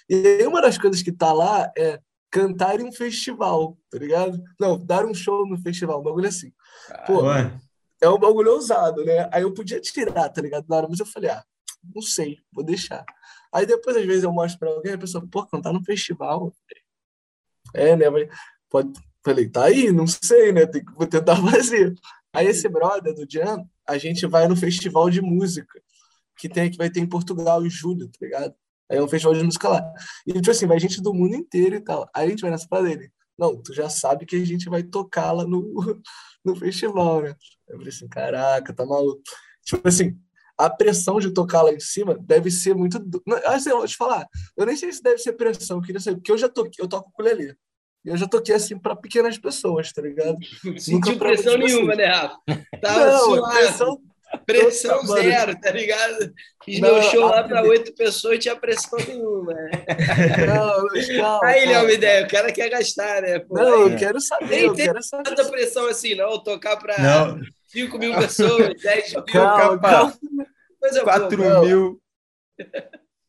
[0.08, 2.00] E aí uma das coisas que tá lá é
[2.30, 4.42] cantar em um festival, tá ligado?
[4.58, 6.52] Não, dar um show no festival, um bagulho assim.
[7.06, 7.22] Pô,
[8.00, 9.28] é um bagulho ousado, né?
[9.32, 10.66] Aí eu podia tirar, tá ligado?
[10.68, 11.44] Na hora, mas eu falei, ah,
[11.94, 13.04] não sei, vou deixar.
[13.52, 16.54] Aí depois, às vezes, eu mostro pra alguém, a pessoa, pô, cantar no festival.
[17.74, 18.08] É, né?
[18.10, 18.28] Mas
[18.68, 18.92] pode...
[19.24, 20.64] Falei, tá aí, não sei, né?
[20.64, 20.92] Tem que...
[20.92, 21.94] Vou tentar fazer.
[22.32, 25.82] Aí esse brother do Jan, a gente vai no festival de música,
[26.36, 28.54] que tem que vai ter em Portugal em julho, tá ligado?
[28.90, 29.92] Aí é um festival de música lá.
[30.26, 32.08] E, tipo assim, vai gente do mundo inteiro e tal.
[32.14, 33.10] Aí a gente vai nessa pra dele.
[33.38, 35.62] Não, tu já sabe que a gente vai tocar lá no,
[36.44, 37.34] no festival, né?
[37.68, 39.22] Eu falei assim, caraca, tá maluco.
[39.64, 40.18] Tipo assim,
[40.58, 42.98] a pressão de tocar lá em cima deve ser muito.
[43.46, 44.26] Assim, eu vou te falar,
[44.56, 46.88] eu nem sei se deve ser pressão, eu queria saber, porque eu já toquei, eu
[46.88, 47.54] toco ukulele.
[48.04, 50.36] E eu já toquei assim para pequenas pessoas, tá ligado?
[50.64, 51.96] Não sentiu pressão nenhuma, pessoas.
[51.96, 52.38] né, Rafa?
[52.82, 53.58] Não, suave.
[53.58, 54.02] pressão.
[54.44, 55.22] Pressão Total, mano.
[55.22, 56.32] zero, tá ligado?
[56.64, 59.54] Fiz Não, meu show lá pra oito pessoas e tinha pressão nenhuma.
[60.46, 63.38] Não, calma, Aí, Léo, uma ideia, o cara quer gastar, né?
[63.38, 65.24] Pô, Não, aí, eu quero saber, Nem eu tem quero saber.
[65.24, 66.38] tanta pressão assim, não.
[66.42, 70.18] Tocar pra não, 5 mil pessoas, 10 mil, Calma, calma.
[70.80, 71.18] coisa boa.
[71.20, 71.64] 4 não.
[71.64, 72.02] mil.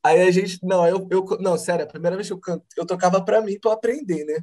[0.03, 2.85] Aí a gente, não, eu, eu, não, sério, a primeira vez que eu canto, eu
[2.85, 4.37] tocava pra mim, pra eu aprender, né?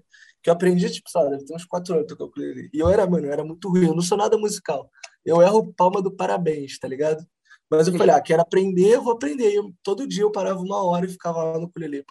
[0.47, 2.71] Que eu aprendi, tipo, sabe, deve ter uns quatro anos que eu ukulele.
[2.73, 4.89] E eu era, mano, eu era muito ruim, eu não sou nada musical.
[5.25, 7.27] Eu erro palma do parabéns, tá ligado?
[7.69, 9.53] Mas eu falei, ah, quero aprender, eu vou aprender.
[9.53, 12.05] Eu, todo dia eu parava uma hora e ficava lá no ukulele.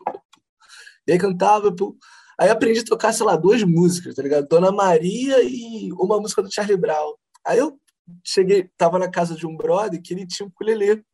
[1.08, 1.96] E aí cantava, pô.
[2.38, 4.50] Aí aprendi a tocar, sei lá, duas músicas, tá ligado?
[4.50, 7.14] Dona Maria e uma música do Charlie Brown.
[7.48, 7.80] Aí eu
[8.22, 11.06] cheguei, tava na casa de um brother que ele tinha um ukulele.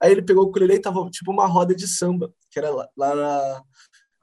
[0.00, 2.88] Aí ele pegou o ukulele e tava tipo uma roda de samba, que era lá,
[2.96, 3.62] lá na,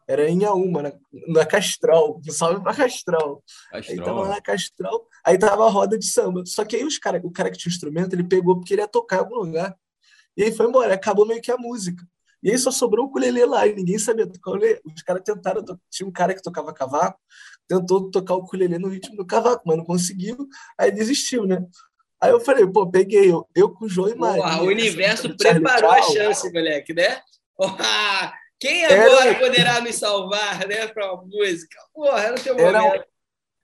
[0.10, 0.91] era em Auma, na,
[1.28, 2.20] na Castral.
[2.28, 3.43] Um salve pra Castral.
[3.72, 3.99] Castral.
[3.99, 6.43] Aí tava lá na Castral, aí tava a roda de samba.
[6.47, 8.82] Só que aí os cara, o cara que tinha o instrumento, ele pegou porque ele
[8.82, 9.78] ia tocar em algum lugar.
[10.36, 12.03] E aí foi embora, acabou meio que a música.
[12.41, 14.82] E aí só sobrou o ukulele lá, e ninguém sabia tocar o ukulele.
[14.84, 17.20] Os caras tentaram, tinha um cara que tocava cavaco,
[17.68, 21.64] tentou tocar o ukulele no ritmo do cavaco, mas não conseguiu, aí desistiu, né?
[22.20, 24.64] Aí eu falei, pô, peguei eu, eu com o João e Maria.
[24.64, 27.22] o universo preparou a chance, moleque, né?
[28.60, 29.39] Quem agora era...
[29.39, 31.78] poderá me salvar, né, para uma música?
[31.93, 32.82] Porra, era o teu era...
[32.82, 33.05] momento.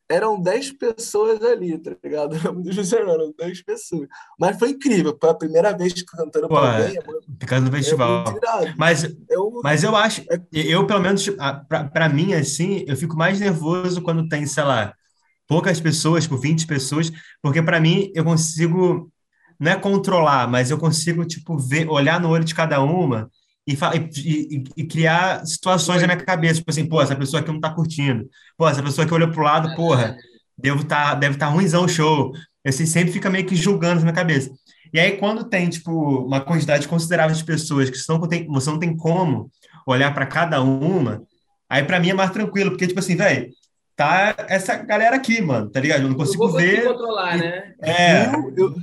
[0.08, 2.36] Eram 10 pessoas ali, tá ligado?
[2.36, 4.08] Eram 10 pessoas.
[4.40, 7.00] Mas foi incrível, foi a primeira vez cantando para alguém.
[7.40, 8.24] Ficando no festival.
[8.28, 11.38] É mas, eu, mas eu acho, é eu pelo menos, tipo,
[11.68, 14.94] para mim, assim, eu fico mais nervoso quando tem, sei lá,
[15.48, 19.12] poucas pessoas, tipo 20 pessoas, porque para mim eu consigo,
[19.60, 23.28] não é controlar, mas eu consigo, tipo, ver, olhar no olho de cada uma
[23.68, 27.60] e, e, e, criar situações na minha cabeça, tipo assim, pô, essa pessoa aqui não
[27.60, 30.16] tá curtindo, pô, essa pessoa que olhou pro lado, porra,
[30.58, 32.32] devo tá, deve estar tá ruimzão o show.
[32.66, 34.52] Assim, sempre fica meio que julgando na minha cabeça.
[34.94, 35.92] E aí, quando tem, tipo,
[36.26, 39.50] uma quantidade considerável de pessoas que você não tem, você não tem como
[39.86, 41.24] olhar para cada uma,
[41.70, 43.50] aí para mim é mais tranquilo, porque, tipo assim, velho,
[43.96, 46.04] tá essa galera aqui, mano, tá ligado?
[46.04, 46.84] Eu não consigo eu ver.
[46.86, 47.74] controlar, né?
[47.82, 48.26] É.
[48.28, 48.76] Eu, eu,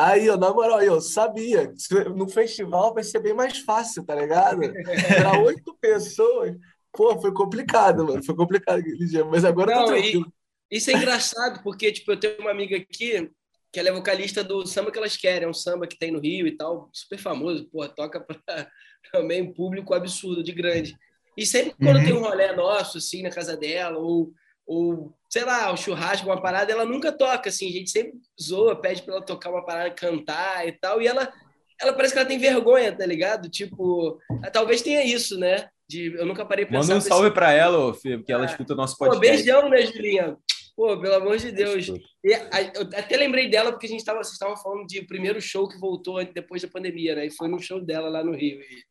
[0.00, 1.70] Aí, eu, na moral, eu sabia.
[2.16, 4.60] No festival vai ser bem mais fácil, tá ligado?
[4.62, 6.56] Para oito pessoas.
[6.90, 8.24] Pô, foi complicado, mano.
[8.24, 9.22] Foi complicado aquele dia.
[9.26, 10.32] Mas agora Não, tá tranquilo.
[10.70, 13.30] Isso é engraçado, porque, tipo, eu tenho uma amiga aqui
[13.70, 15.44] que ela é vocalista do Samba que Elas Querem.
[15.44, 16.88] É um samba que tem no Rio e tal.
[16.94, 17.68] Super famoso.
[17.68, 18.40] Pô, toca para
[19.12, 20.96] também um público absurdo, de grande.
[21.36, 22.04] E sempre quando uhum.
[22.04, 24.32] tem um rolê nosso, assim, na casa dela, ou
[24.70, 28.80] ou sei lá, o churrasco, uma parada, ela nunca toca, assim, a gente sempre zoa,
[28.80, 31.32] pede para ela tocar uma parada, cantar e tal, e ela,
[31.80, 33.50] ela parece que ela tem vergonha, tá ligado?
[33.50, 34.16] Tipo,
[34.52, 35.68] talvez tenha isso, né?
[35.88, 38.74] De, eu nunca parei pra Manda um salve para ela, Fê, porque ela ah, escuta
[38.74, 39.26] o nosso podcast.
[39.26, 40.36] Pô, beijão, né, Julinha?
[40.76, 41.88] Pô, pelo amor de Deus.
[41.88, 45.68] E, eu até lembrei dela porque a gente tava, vocês estavam falando de primeiro show
[45.68, 47.26] que voltou depois da pandemia, né?
[47.26, 48.60] E foi no show dela lá no Rio.
[48.60, 48.84] E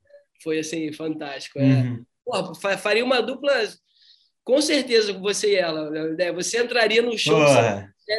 [0.44, 1.58] foi, assim, fantástico.
[1.58, 1.64] É.
[1.64, 2.04] Uhum.
[2.26, 3.54] Pô, faria uma dupla
[4.50, 6.32] com certeza você e ela, né?
[6.32, 7.40] Você entraria no show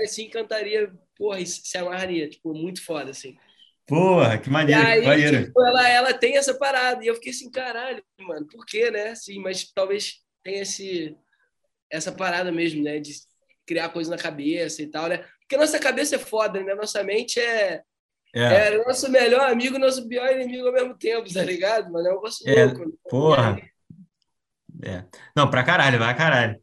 [0.04, 3.36] assim, cantaria, porra, se amarraria, tipo, muito foda, assim.
[3.84, 5.46] Porra, que maneiro, aí, maneiro.
[5.46, 9.08] Tipo, ela, ela tem essa parada, e eu fiquei assim, caralho, mano, por quê, né?
[9.08, 11.16] Assim, mas talvez tenha esse,
[11.90, 13.00] essa parada mesmo, né?
[13.00, 13.12] De
[13.66, 15.24] criar coisa na cabeça e tal, né?
[15.40, 16.76] Porque nossa cabeça é foda, né?
[16.76, 17.82] Nossa mente é,
[18.32, 18.42] é.
[18.68, 21.90] é nosso melhor amigo, nosso pior inimigo ao mesmo tempo, tá ligado?
[21.90, 22.98] Mano, é um negócio é, louco.
[23.10, 23.69] Porra.
[24.82, 25.04] É.
[25.36, 26.56] Não, pra caralho, vai caralho.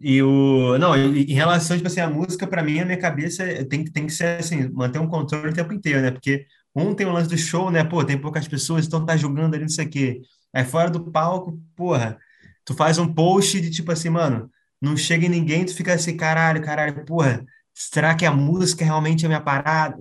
[0.00, 0.78] E o.
[0.78, 4.12] Não, em relação, tipo assim, a música, para mim, a minha cabeça tem, tem que
[4.12, 6.10] ser assim, manter um controle o tempo inteiro, né?
[6.10, 7.84] Porque um tem o lance do show, né?
[7.84, 10.20] Pô, tem poucas pessoas, então tá jogando ali, não sei o quê.
[10.54, 12.18] Aí fora do palco, porra,
[12.64, 16.16] tu faz um post de tipo assim, mano, não chega em ninguém, tu fica assim,
[16.16, 17.44] caralho, caralho, porra,
[17.74, 19.96] será que a música realmente é minha parada?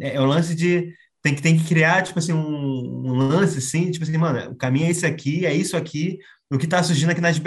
[0.00, 3.58] É, é o lance de tem que, tem que criar, tipo assim, um, um, lance,
[3.58, 6.18] assim, tipo assim, mano, o caminho é esse aqui, é isso aqui,
[6.50, 7.38] o que tá surgindo aqui nas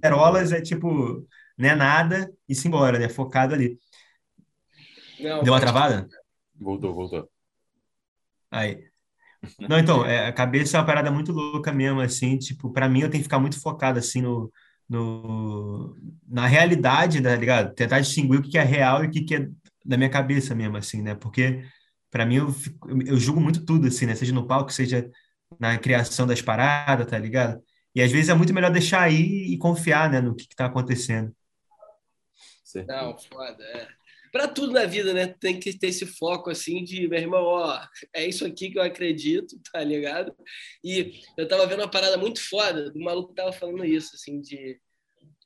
[0.00, 1.26] perolas é tipo,
[1.56, 3.08] não é nada, e se embora, né?
[3.08, 3.78] Focado ali.
[5.18, 6.08] Não, Deu uma travada?
[6.58, 7.28] Voltou, voltou.
[8.50, 8.84] Aí.
[9.58, 13.00] Não, então, é, a cabeça é uma parada muito louca mesmo, assim, tipo, para mim
[13.00, 14.52] eu tenho que ficar muito focado, assim, no,
[14.88, 15.96] no,
[16.28, 17.74] na realidade, tá ligado?
[17.74, 19.48] Tentar distinguir o que é real e o que é
[19.84, 21.14] da minha cabeça mesmo, assim, né?
[21.14, 21.64] Porque
[22.10, 22.54] para mim eu,
[23.06, 24.14] eu julgo muito tudo, assim, né?
[24.14, 25.10] Seja no palco, seja
[25.58, 27.62] na criação das paradas, tá ligado?
[27.94, 30.66] E às vezes é muito melhor deixar aí e confiar, né, no que, que tá
[30.66, 31.34] acontecendo.
[32.86, 33.88] Não, foda, é.
[34.30, 35.26] Pra tudo na vida, né?
[35.26, 38.82] Tem que ter esse foco assim de, meu irmão, ó, é isso aqui que eu
[38.82, 40.32] acredito, tá ligado?
[40.84, 44.40] E eu tava vendo uma parada muito foda, do maluco que tava falando isso, assim,
[44.40, 44.80] de.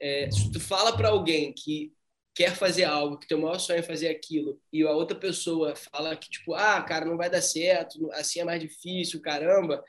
[0.00, 1.92] É, se tu fala para alguém que
[2.34, 6.16] quer fazer algo, que teu maior sonho é fazer aquilo, e a outra pessoa fala
[6.16, 9.82] que, tipo, ah, cara, não vai dar certo, assim é mais difícil, caramba.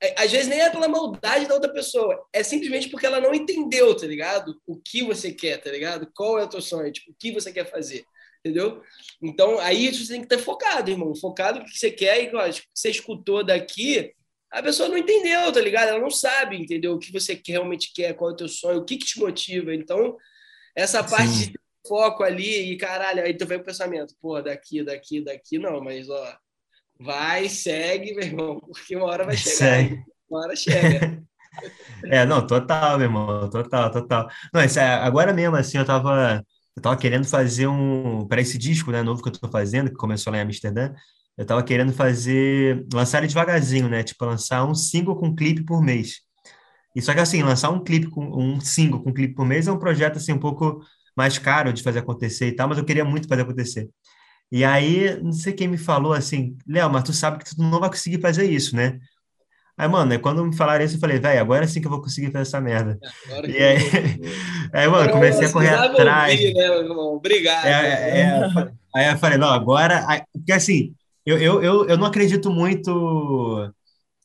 [0.00, 3.34] É, às vezes nem é pela maldade da outra pessoa, é simplesmente porque ela não
[3.34, 4.60] entendeu, tá ligado?
[4.66, 6.06] O que você quer, tá ligado?
[6.14, 8.04] Qual é o teu sonho, tipo, o que você quer fazer,
[8.44, 8.82] entendeu?
[9.22, 12.46] Então, aí você tem que estar focado, irmão, focado no que você quer e, ó,
[12.74, 14.12] você escutou daqui,
[14.50, 15.88] a pessoa não entendeu, tá ligado?
[15.88, 16.92] Ela não sabe, entendeu?
[16.92, 19.74] O que você realmente quer, qual é o teu sonho, o que, que te motiva.
[19.74, 20.16] Então,
[20.74, 21.52] essa parte Sim.
[21.52, 25.82] de foco ali e caralho, aí tu vem o pensamento, pô, daqui, daqui, daqui, não,
[25.82, 26.36] mas ó,
[26.98, 29.56] vai, segue, meu irmão, porque uma hora vai chegar.
[29.56, 30.02] Segue.
[30.28, 31.22] Uma hora chega.
[32.06, 34.28] é, não, total, meu irmão, total, total.
[34.52, 36.42] Não, isso é, agora mesmo, assim, eu tava,
[36.76, 39.96] eu tava querendo fazer um, para esse disco, né, novo que eu tô fazendo, que
[39.96, 40.92] começou lá em Amsterdã,
[41.36, 45.82] eu tava querendo fazer, lançar ele devagarzinho, né, tipo, lançar um single com clipe por
[45.82, 46.26] mês.
[46.94, 49.72] E só que, assim, lançar um clipe com, um single com clipe por mês é
[49.72, 50.80] um projeto, assim, um pouco
[51.16, 53.88] mais caro de fazer acontecer e tal, mas eu queria muito fazer acontecer.
[54.50, 57.80] E aí, não sei quem me falou assim, Léo, mas tu sabe que tu não
[57.80, 58.98] vai conseguir fazer isso, né?
[59.78, 62.30] Aí, mano, quando me falaram isso, eu falei, velho, agora sim que eu vou conseguir
[62.30, 62.98] fazer essa merda.
[63.26, 63.76] Agora e aí,
[64.72, 66.40] aí, mano, comecei a correr atrás.
[66.40, 66.70] Ouvir, né?
[66.70, 67.66] Obrigado.
[67.66, 70.04] É, é, é, aí eu falei, não, agora.
[70.08, 70.94] Aí, porque assim,
[71.26, 73.70] eu, eu, eu, eu não acredito muito.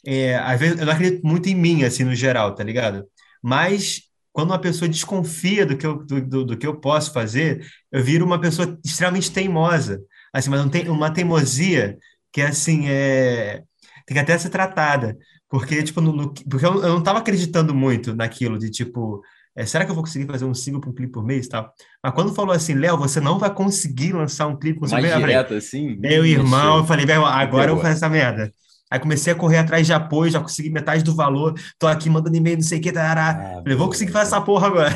[0.06, 3.06] É, às vezes, eu não acredito muito em mim, assim, no geral, tá ligado?
[3.44, 7.66] Mas quando uma pessoa desconfia do que eu, do, do, do, que eu posso fazer,
[7.92, 10.02] eu viro uma pessoa extremamente teimosa.
[10.34, 11.98] Assim, mas não tem uma teimosia
[12.32, 13.64] que, assim, é,
[14.06, 15.18] tem que até ser tratada.
[15.50, 19.22] Porque, tipo, no, no porque eu, eu não estava acreditando muito naquilo de, tipo,
[19.56, 21.74] é, será que eu vou conseguir fazer um single para um clipe por mês tal?
[22.02, 25.04] Mas quando falou assim, Léo, você não vai conseguir lançar um clipe por mês.
[25.04, 25.98] Mais direto, assim?
[25.98, 28.54] Meu irmão, eu falei, agora eu vou fazer essa merda.
[28.92, 31.56] Aí comecei a correr atrás de apoio, já consegui metade do valor.
[31.80, 32.92] Tô aqui mandando e-mail, não sei o que.
[32.92, 33.30] Tarará.
[33.30, 34.90] Ah, Falei, vou conseguir fazer essa porra agora.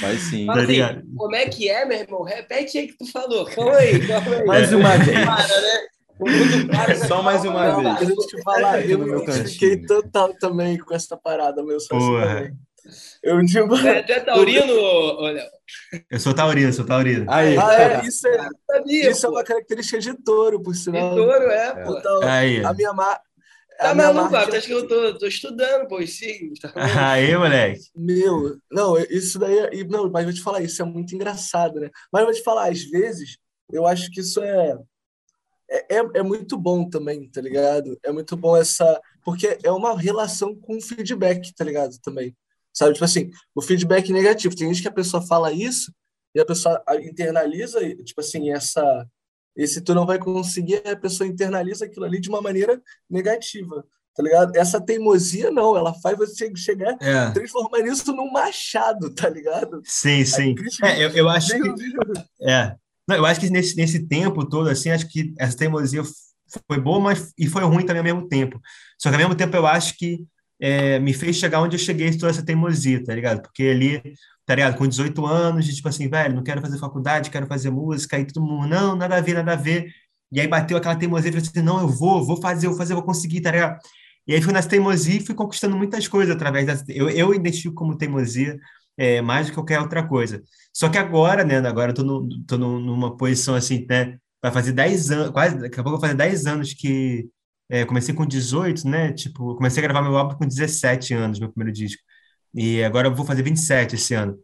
[0.00, 0.46] Vai sim.
[0.46, 2.22] Tá assim, como é que é, meu irmão?
[2.22, 3.44] Repete aí que tu falou.
[3.44, 4.44] Calma aí, calma aí.
[4.46, 5.24] Mais uma vez.
[5.26, 6.66] Para, né?
[6.74, 8.08] Para, Só mais uma não, vez.
[8.08, 12.56] Deixa eu te falar, eu me identifiquei total também com essa parada, meu sócio.
[13.22, 13.76] Eu digo.
[13.76, 14.72] É, tu é taurino,
[15.18, 15.48] olha.
[16.10, 17.26] Eu sou taurino, sou taurino.
[17.28, 17.56] Aí.
[17.58, 21.10] Ah, é, isso é, sabia, isso é uma característica de touro, por sinal.
[21.10, 21.98] De touro, é, pô.
[21.98, 22.64] Então, aí.
[22.64, 23.22] a minha marca.
[23.78, 24.56] Tá maluco, marca...
[24.56, 26.52] acho que eu tô, tô estudando, pô, sim.
[26.60, 26.72] Tá
[27.12, 27.80] aí, moleque.
[27.94, 29.58] Meu, não, isso daí.
[29.58, 31.88] É, não, mas vou te falar, isso é muito engraçado, né?
[32.12, 33.38] Mas vou te falar, às vezes,
[33.70, 34.76] eu acho que isso é,
[35.70, 37.98] é, é, é muito bom também, tá ligado?
[38.02, 39.00] É muito bom essa.
[39.24, 41.96] Porque é uma relação com feedback, tá ligado?
[42.02, 42.34] Também.
[42.78, 42.92] Sabe?
[42.92, 44.54] Tipo assim, o feedback negativo.
[44.54, 45.92] Tem gente que a pessoa fala isso
[46.32, 49.04] e a pessoa internaliza, tipo assim, essa.
[49.56, 54.22] Esse tu não vai conseguir, a pessoa internaliza aquilo ali de uma maneira negativa, tá
[54.22, 54.54] ligado?
[54.54, 57.32] Essa teimosia, não, ela faz você chegar, é.
[57.32, 59.82] transformar isso num machado, tá ligado?
[59.84, 60.54] Sim, sim.
[60.84, 61.68] É, eu, eu acho que.
[62.42, 62.76] É.
[63.08, 66.04] Não, eu acho que nesse, nesse tempo todo, assim, acho que essa teimosia
[66.68, 68.60] foi boa, mas e foi ruim também ao mesmo tempo.
[68.96, 70.24] Só que ao mesmo tempo eu acho que
[70.60, 73.42] é, me fez chegar onde eu cheguei toda essa teimosia, tá ligado?
[73.42, 74.02] Porque ali,
[74.44, 74.76] tá ligado?
[74.76, 78.44] Com 18 anos, tipo assim, velho, não quero fazer faculdade, quero fazer música, aí todo
[78.44, 79.92] mundo, não, nada a ver, nada a ver.
[80.32, 83.02] E aí bateu aquela teimosia, falei assim, não, eu vou, vou fazer, vou fazer, vou
[83.02, 83.78] conseguir, tá ligado?
[84.26, 86.84] E aí fui nessa teimosia e fui conquistando muitas coisas através dessa.
[86.88, 88.58] Eu, eu identifico como teimosia
[88.96, 90.42] é, mais do que qualquer outra coisa.
[90.72, 94.72] Só que agora, né, agora eu tô, no, tô numa posição assim, né, vai fazer
[94.72, 97.28] 10 anos, quase, daqui a pouco vai fazer 10 anos que
[97.68, 99.12] é, comecei com 18, né?
[99.12, 102.02] Tipo, comecei a gravar meu álbum com 17 anos, meu primeiro disco.
[102.54, 104.38] E agora eu vou fazer 27 esse ano.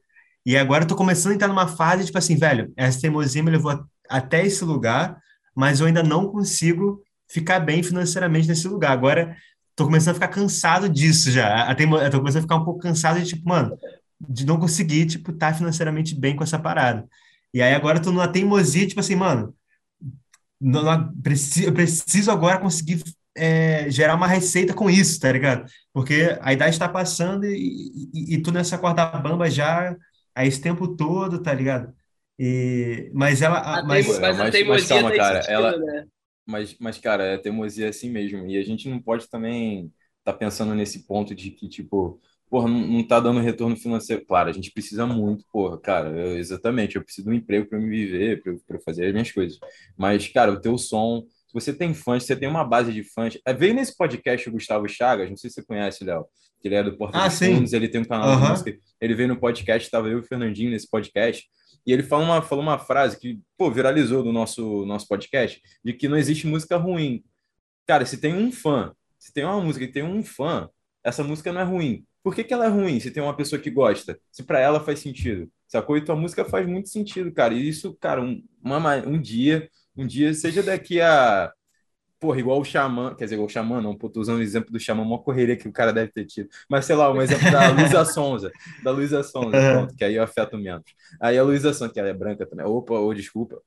[0.47, 3.51] E agora eu tô começando a entrar numa fase, tipo assim, velho, essa teimosia me
[3.51, 5.19] levou até esse lugar,
[5.57, 8.93] mas eu ainda não consigo ficar bem financeiramente nesse lugar.
[8.93, 9.37] Agora
[9.75, 11.71] tô começando a ficar cansado disso já.
[11.71, 13.77] A tô começando a ficar um pouco cansado de, tipo, mano,
[14.21, 17.09] de não conseguir, tipo, estar tá financeiramente bem com essa parada.
[17.53, 19.55] E aí agora eu tô numa teimosia, tipo assim, mano,
[20.61, 23.03] não, não, preciso, eu preciso agora conseguir
[23.37, 25.71] é, gerar uma receita com isso, tá ligado?
[25.93, 29.97] Porque a idade está passando e, e, e tu nessa corda bamba já
[30.35, 31.95] há esse tempo todo, tá ligado?
[32.39, 33.59] E, mas ela.
[33.59, 36.07] A mas, mas, mas, a teimosia mas, calma, cara, sentido, ela, né?
[36.47, 38.47] mas, mas, cara, é teimosia assim mesmo.
[38.49, 42.21] E a gente não pode também estar tá pensando nesse ponto de que, tipo,
[42.55, 44.25] porra, não, não tá dando retorno financeiro.
[44.25, 47.81] Claro, a gente precisa muito, porra, cara, eu, exatamente, eu preciso de um emprego para
[47.81, 49.59] me viver, para fazer as minhas coisas.
[49.99, 53.37] Mas, cara, o teu som, se você tem fãs, você tem uma base de fãs.
[53.45, 56.27] É, veio nesse podcast o Gustavo Chagas, não sei se você conhece, Léo,
[56.61, 58.41] que ele é do Porta ah, dos Fundos, ele tem um canal uhum.
[58.41, 58.79] de música.
[59.01, 61.45] Ele veio no podcast, estava eu e o Fernandinho nesse podcast.
[61.85, 65.93] E ele falou uma, falou uma frase que, pô, viralizou do nosso, nosso podcast, de
[65.93, 67.25] que não existe música ruim.
[67.85, 70.71] Cara, se tem um fã, se tem uma música e tem um fã,
[71.03, 73.61] essa música não é ruim por que, que ela é ruim se tem uma pessoa
[73.61, 74.19] que gosta?
[74.33, 75.99] Se para ela faz sentido, sacou?
[75.99, 77.55] E tua música faz muito sentido, cara.
[77.55, 81.53] E isso, cara, um, uma, um dia, um dia, seja daqui a
[82.25, 84.73] porra, igual o Xamã, quer dizer, igual o Xamã, não, pô, tô usando o exemplo
[84.73, 86.49] do Xamã, uma correria que o cara deve ter tido.
[86.71, 88.51] Mas, sei lá, um exemplo da Luísa Sonza,
[88.83, 90.85] da Luísa Sonza, pronto, que aí eu afeto menos.
[91.21, 92.65] Aí a Luísa Sonza, que ela é branca também.
[92.65, 93.61] Opa, ou desculpa,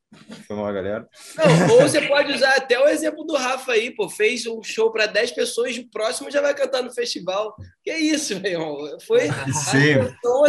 [0.47, 1.07] foi mal, galera.
[1.37, 4.91] Não, ou você pode usar até o exemplo do Rafa aí, pô, fez um show
[4.91, 7.55] para 10 pessoas, o próximo já vai cantar no festival.
[7.83, 9.93] Que isso, meu Foi Sim.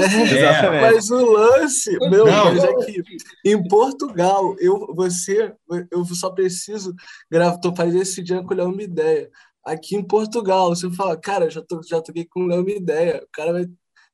[0.01, 0.81] assim, É.
[0.81, 2.55] Mas o lance, meu, Não.
[2.55, 3.03] mas é que
[3.45, 5.53] em Portugal, eu, você,
[5.91, 6.95] eu só preciso
[7.31, 9.30] gravar, tô fazendo esse dia com o Léo Ideia.
[9.64, 13.22] Aqui em Portugal, você fala, cara, já, tô, já toquei com o Léo Ideia.
[13.22, 13.66] O cara vai.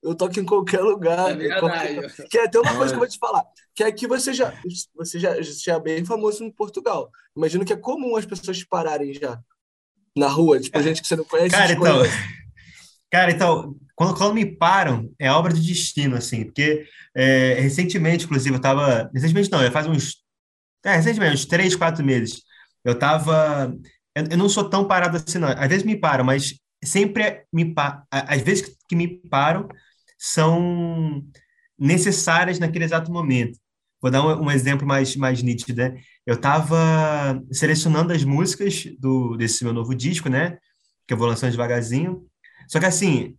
[0.03, 1.31] Eu toco em qualquer lugar.
[1.31, 1.95] É verdade.
[1.95, 3.45] qualquer- Que é até uma coisa que eu vou te falar.
[3.75, 4.53] Que aqui você já,
[4.95, 7.11] você já, já é bem famoso em Portugal.
[7.37, 9.41] Imagino que é comum as pessoas pararem já.
[10.17, 11.51] Na rua, tipo, gente que você não conhece.
[11.51, 12.17] Cara, então, conhece.
[13.11, 18.55] cara, então quando, quando me param, é obra de destino, assim, porque é, recentemente, inclusive,
[18.57, 19.11] eu tava.
[19.15, 20.25] Recentemente não, faz uns.
[20.85, 22.43] É, recentemente, uns três, quatro meses.
[22.85, 23.75] Eu tava.
[24.15, 25.49] Eu, eu não sou tão parado assim, não.
[25.49, 26.55] Às vezes me param, mas
[26.85, 28.03] sempre me param.
[28.11, 29.69] Às vezes que me param
[30.19, 31.23] são
[31.79, 33.59] necessárias naquele exato momento.
[34.01, 35.99] Vou dar um, um exemplo mais, mais nítido, né?
[36.27, 40.59] Eu estava selecionando as músicas do, desse meu novo disco, né?
[41.07, 42.27] Que eu vou lançando devagarzinho.
[42.69, 43.37] Só que assim,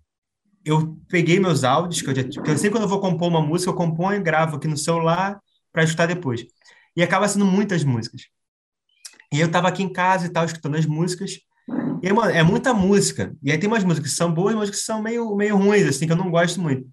[0.66, 3.70] eu peguei meus áudios, que eu, já, eu sempre quando eu vou compor uma música,
[3.70, 5.40] eu componho gravo aqui no celular
[5.72, 6.44] para escutar depois.
[6.96, 8.24] E acaba sendo muitas músicas.
[9.34, 11.40] E eu tava aqui em casa e tal, escutando as músicas.
[12.02, 13.36] E mano, é muita música.
[13.44, 15.88] E aí tem umas músicas que são boas e umas que são meio, meio ruins,
[15.88, 16.86] assim, que eu não gosto muito.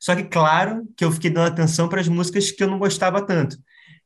[0.00, 3.24] Só que, claro, que eu fiquei dando atenção para as músicas que eu não gostava
[3.24, 3.56] tanto.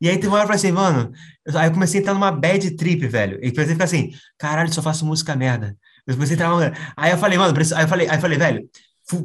[0.00, 1.12] E aí tem uma hora eu falei assim, mano,
[1.54, 3.38] aí eu comecei a entrar numa bad trip, velho.
[3.42, 5.76] E comecei a ficar assim, caralho, só faço música merda.
[6.06, 6.72] Eu comecei a entrar numa...
[6.96, 7.76] Aí eu falei, mano, preciso...
[7.76, 8.68] aí eu falei, aí eu falei, velho,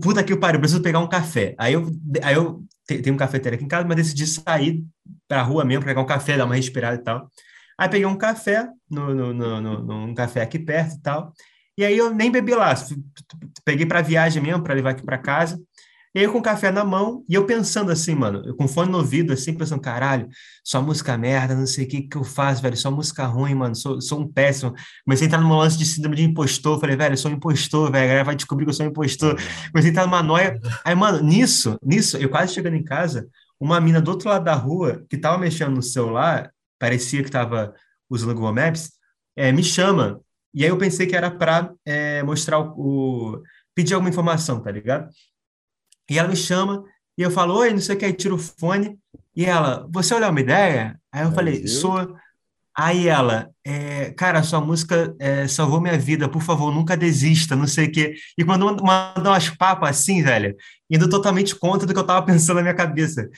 [0.02, 1.56] puta que pariu, preciso pegar um café.
[1.58, 1.89] Aí eu,
[2.24, 4.84] aí eu te- tenho um cafeteiro aqui em casa, mas decidi sair
[5.28, 7.30] pra rua mesmo, pegar um café, dar uma respirada e tal.
[7.78, 11.34] Aí peguei um café, no, no, no, no- num café aqui perto e tal.
[11.78, 12.74] E aí eu nem bebi lá,
[13.64, 15.60] peguei pra viagem mesmo, pra levar aqui pra casa.
[16.16, 18.90] E eu com o café na mão, e eu pensando assim, mano, eu com fone
[18.90, 20.28] no ouvido, assim, pensando, caralho,
[20.64, 23.76] só música merda, não sei o que que eu faço, velho, só música ruim, mano,
[23.76, 24.74] sou, sou um péssimo.
[25.06, 27.92] Comecei a entrar numa lance de síndrome de impostor, falei, velho, eu sou um impostor,
[27.92, 29.36] velho, a galera vai descobrir que eu sou um impostor.
[29.72, 30.58] Comecei a entrar numa noia.
[30.86, 33.28] Aí, mano, nisso, nisso, eu quase chegando em casa,
[33.60, 36.50] uma mina do outro lado da rua, que tava mexendo no celular,
[36.80, 37.74] parecia que tava
[38.10, 38.92] usando Google Maps,
[39.36, 40.22] é, me chama.
[40.54, 41.74] E aí eu pensei que era para
[42.26, 42.74] mostrar o,
[43.36, 43.44] o-
[43.76, 45.10] pedir alguma informação, tá ligado?
[46.10, 46.84] E ela me chama
[47.18, 48.98] e eu falo, oi, não sei o que, aí tiro o fone.
[49.36, 51.00] E ela, você olhou uma ideia?
[51.12, 51.80] Aí eu falei, Brasil.
[51.82, 52.16] sou.
[52.78, 57.68] Aí ela, é, cara, sua música é, salvou minha vida, por favor, nunca desista, não
[57.68, 58.16] sei o quê.
[58.38, 60.56] E quando mandou umas papas assim, velho,
[60.90, 63.30] indo totalmente contra do que eu tava pensando na minha cabeça.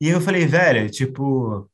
[0.00, 1.68] E eu falei, velho, tipo,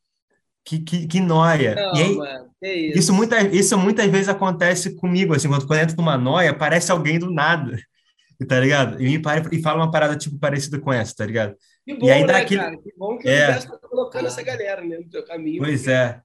[0.65, 1.75] que, que, que noia.
[1.75, 2.99] Não, E aí, mano, que isso.
[2.99, 6.91] isso, muita, isso muitas vezes acontece comigo, assim, quando, quando eu entro numa noia, aparece
[6.91, 7.77] alguém do nada,
[8.47, 9.01] tá ligado?
[9.01, 11.55] E me para e fala uma parada, tipo, parecida com essa, tá ligado?
[11.85, 12.77] Que bom, E aí dá né, aquele- cara?
[12.77, 13.31] Que bom que É.
[13.31, 15.61] o universo tá colocando essa galera né, no teu caminho.
[15.61, 16.21] Pois é.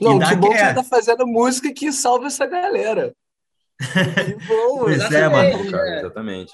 [0.00, 0.68] Não, que bom que é.
[0.68, 3.14] você tá fazendo música que salva essa galera.
[3.80, 5.16] Que bom, Pois mano.
[5.16, 5.64] é, mano.
[5.64, 6.52] Não, cara, exatamente.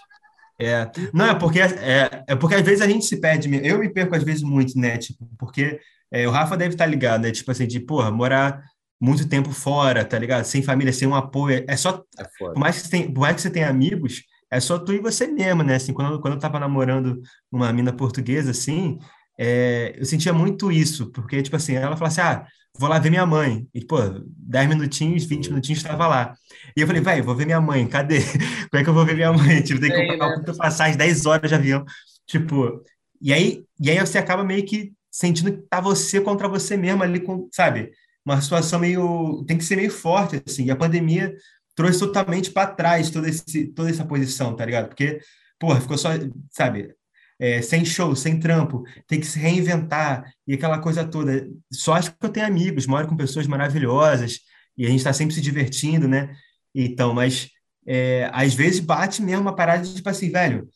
[0.61, 3.89] É, não, é porque, é, é porque às vezes a gente se perde, eu me
[3.93, 5.81] perco às vezes muito, né, tipo, porque
[6.13, 8.63] é, o Rafa deve estar ligado, né, tipo assim, de, porra, morar
[9.01, 12.77] muito tempo fora, tá ligado, sem família, sem um apoio, é só, É por mais
[12.77, 15.63] que você tenha, por mais que você tenha amigos, é só tu e você mesmo,
[15.63, 18.99] né, assim, quando, eu- quando eu tava namorando uma mina portuguesa, assim,
[19.39, 22.47] é, eu sentia muito isso, porque, tipo assim, ela falava assim, ah,
[22.79, 23.97] vou lá ver minha mãe, e, pô,
[24.37, 26.35] 10 minutinhos, 20 minutinhos, estava lá,
[26.77, 28.21] e eu falei, vai, vou ver minha mãe, cadê?
[28.71, 29.63] Como é que eu vou ver minha mãe?
[29.63, 30.55] Tipo, tem que comprar né?
[30.57, 31.85] passagem, 10 horas de avião.
[32.27, 32.83] Tipo,
[33.21, 37.03] e aí, e aí você acaba meio que sentindo que tá você contra você mesmo
[37.03, 37.93] ali, com, sabe?
[38.25, 39.45] Uma situação meio.
[39.47, 40.65] Tem que ser meio forte, assim.
[40.65, 41.35] E a pandemia
[41.77, 44.89] trouxe totalmente para trás toda, esse, toda essa posição, tá ligado?
[44.89, 45.21] Porque,
[45.59, 46.11] porra, ficou só,
[46.51, 46.95] sabe?
[47.39, 51.49] É, sem show, sem trampo, tem que se reinventar e aquela coisa toda.
[51.73, 54.39] Só acho que eu tenho amigos, moro com pessoas maravilhosas
[54.77, 56.35] e a gente está sempre se divertindo, né?
[56.75, 57.51] Então, mas
[57.87, 60.69] é, às vezes bate mesmo uma parada de tipo assim, velho,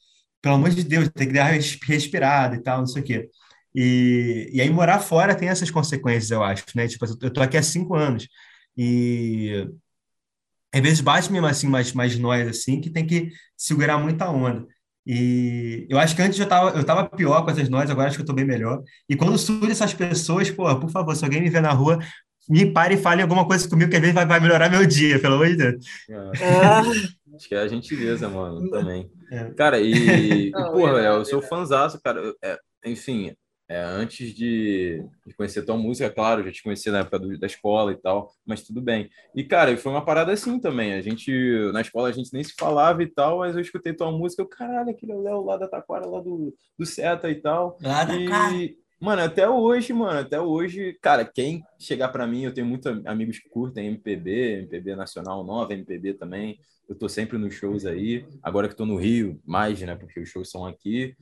[0.42, 3.30] pelo amor de Deus, tem que dar respirada e tal, não sei o quê.
[3.76, 6.88] E, e aí morar fora tem essas consequências, eu acho, né?
[6.88, 8.26] Tipo, eu tô aqui há cinco anos
[8.74, 9.68] e
[10.72, 14.66] às vezes bate mesmo assim, mais, mais nós, assim, que tem que segurar muita onda.
[15.06, 18.16] E eu acho que antes eu tava, eu tava pior com essas nós, agora acho
[18.16, 18.82] que eu tô bem melhor.
[19.08, 21.98] E quando surgem essas pessoas, pô, por favor, se alguém me ver na rua,
[22.48, 25.20] me pare e fale alguma coisa comigo, que às vezes vai, vai melhorar meu dia,
[25.20, 25.86] pelo amor de Deus.
[26.40, 26.82] É, Ah,
[27.34, 29.10] acho que é a gentileza, mano, também.
[29.30, 29.44] É.
[29.52, 31.46] Cara, e, e porra, é, eu sou é.
[31.46, 32.34] fãzaço, cara.
[32.42, 33.32] é, enfim,
[33.68, 37.46] É, antes de, de conhecer tua música, claro, já te conhecia na época do, da
[37.46, 39.10] escola e tal, mas tudo bem.
[39.34, 40.94] E, cara, foi uma parada assim também.
[40.94, 41.32] A gente,
[41.72, 44.46] na escola, a gente nem se falava e tal, mas eu escutei tua música, eu,
[44.46, 47.76] caralho, aquele é o Léo lá da Taquara, lá do, do Seta e tal.
[47.82, 52.54] Lá da e, Mano, até hoje, mano, até hoje, cara, quem chegar para mim, eu
[52.54, 56.58] tenho muitos amigos que curtem MPB, MPB Nacional Nova, MPB também.
[56.88, 58.24] Eu tô sempre nos shows aí.
[58.42, 59.94] Agora que tô no Rio, mais, né?
[59.96, 61.14] Porque os shows são aqui.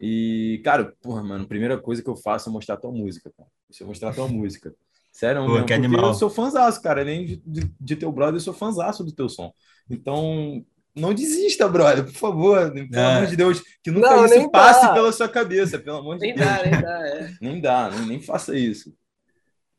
[0.00, 3.48] E, cara, porra, mano, a primeira coisa que eu faço é mostrar tua música, cara.
[3.70, 4.74] Você mostrar tua música.
[5.12, 7.02] Sério, Pô, mesmo, eu sou fãzaço, cara.
[7.02, 9.52] Além de, de, de teu brother, eu sou fãzaço do teu som.
[9.88, 10.64] Então,
[10.94, 12.70] não desista, brother, por favor.
[12.72, 13.16] Pelo É.
[13.16, 14.92] amor de Deus, que nunca Não, isso nem passe dá.
[14.92, 16.46] pela sua cabeça, pelo amor de Nem Deus.
[16.48, 17.30] dá, nem dá, é.
[17.40, 18.92] Nem dá, nem, nem faça isso.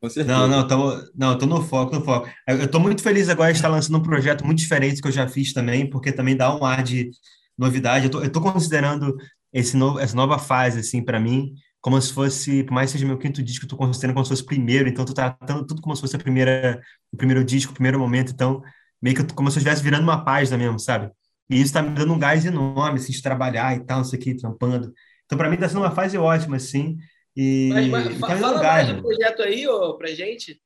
[0.00, 0.36] Com certeza.
[0.36, 2.28] Não, não, tô, não, tô no foco, no foco.
[2.46, 5.12] Eu, eu tô muito feliz agora de estar lançando um projeto muito diferente que eu
[5.12, 7.10] já fiz também, porque também dá um ar de
[7.56, 8.06] novidade.
[8.06, 9.16] Eu tô, eu tô considerando
[9.52, 13.06] esse novo, essa nova fase, assim, para mim, como se fosse, por mais que seja
[13.06, 15.64] meu quinto disco, eu tô considerando como se fosse o primeiro, então eu tô tratando
[15.66, 16.80] tudo como se fosse a primeira,
[17.12, 18.62] o primeiro disco, o primeiro momento, então,
[19.02, 21.10] meio que como se eu estivesse virando uma página mesmo, sabe?
[21.50, 24.18] E isso tá me dando um gás enorme, assim, de trabalhar e tal, não sei
[24.18, 24.92] o que, trampando.
[25.26, 26.96] Então, para mim, tá sendo uma fase ótima, assim,
[27.36, 29.02] e, Mas, mas e tá me dando fala gás, mais mano.
[29.02, 30.60] do projeto aí, ô, pra gente.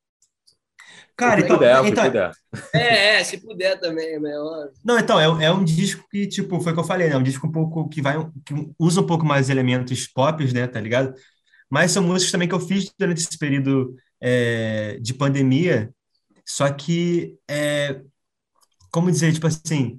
[1.17, 2.31] Cara, que então, puder, então, puder.
[2.73, 4.71] É, é, se puder também, é melhor.
[4.85, 7.17] Não, então, é, um- é um disco que, tipo, foi o que eu falei, né?
[7.17, 8.15] Um disco um pouco que vai,
[8.45, 10.67] que usa um pouco mais elementos pop, né?
[10.67, 11.15] Tá ligado?
[11.71, 15.93] Mas são músicas também que eu fiz durante esse período é, de pandemia,
[16.47, 18.01] só que, é,
[18.91, 19.99] como dizer, tipo assim,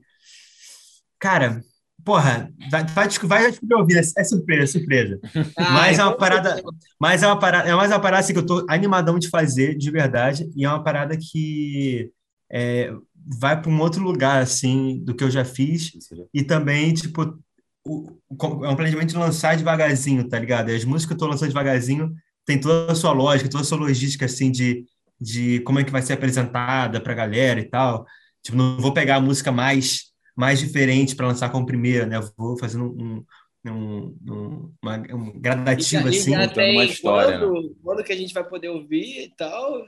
[1.19, 1.61] cara,
[2.03, 5.19] porra, vai, vai, desco- vai descobrir ouvir, é, é surpresa, é surpresa.
[5.73, 6.61] Mas é uma então, parada-
[6.99, 9.77] Mas é uma parada, é mais uma parada assim, que eu tô animadão de fazer,
[9.77, 12.11] de verdade, e é uma parada que
[12.51, 12.91] é,
[13.39, 15.91] vai para um outro lugar, assim, do que eu já fiz,
[16.33, 17.37] e também, tipo,
[17.85, 18.11] o-
[18.65, 20.69] é um planejamento de lançar devagarzinho, tá ligado?
[20.71, 22.13] E as músicas que eu tô lançando devagarzinho
[22.45, 24.85] tem toda a sua lógica, toda a sua logística, assim, de,
[25.19, 28.05] de como é que vai ser apresentada pra galera e tal.
[28.43, 32.17] Tipo, não vou pegar a música mais, mais diferente para lançar como primeira, né?
[32.17, 33.23] Eu vou fazendo um,
[33.65, 36.31] um, um, uma, um gradativo, E assim.
[36.53, 37.45] tem uma história, né?
[37.45, 39.85] quando, quando que a gente vai poder ouvir e tal.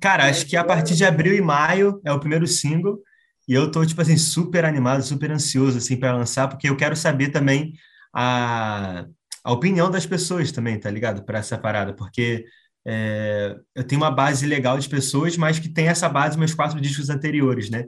[0.00, 3.00] Cara, acho que a partir de abril e maio é o primeiro single,
[3.46, 6.96] e eu tô, tipo assim, super animado, super ansioso, assim, para lançar, porque eu quero
[6.96, 7.74] saber também
[8.12, 9.06] a,
[9.42, 11.24] a opinião das pessoas também, tá ligado?
[11.24, 12.44] Para essa parada, porque
[12.86, 16.80] é, eu tenho uma base legal de pessoas, mas que tem essa base meus quatro
[16.80, 17.84] discos anteriores, né?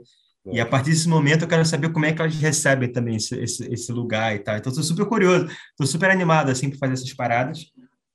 [0.49, 3.35] E a partir desse momento eu quero saber como é que elas recebem também esse,
[3.37, 4.55] esse, esse lugar e tal.
[4.55, 7.65] Então, estou super curioso, estou super animado, assim, para fazer essas paradas.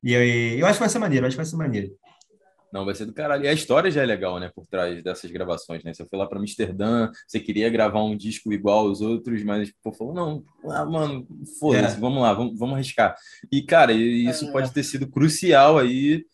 [0.02, 1.92] E aí, eu acho que vai ser maneiro, eu acho que vai ser maneiro.
[2.72, 3.44] Não, vai ser do caralho.
[3.44, 5.92] E a história já é legal, né, por trás dessas gravações, né?
[5.92, 9.92] Você foi lá para Amsterdã, você queria gravar um disco igual aos outros, mas pô,
[9.92, 11.26] falou, não, ah, mano,
[11.60, 12.00] foda-se, É.
[12.00, 13.14] vamos lá, vamos, vamos arriscar.
[13.52, 14.52] E, cara, isso É.
[14.52, 16.24] pode ter sido crucial aí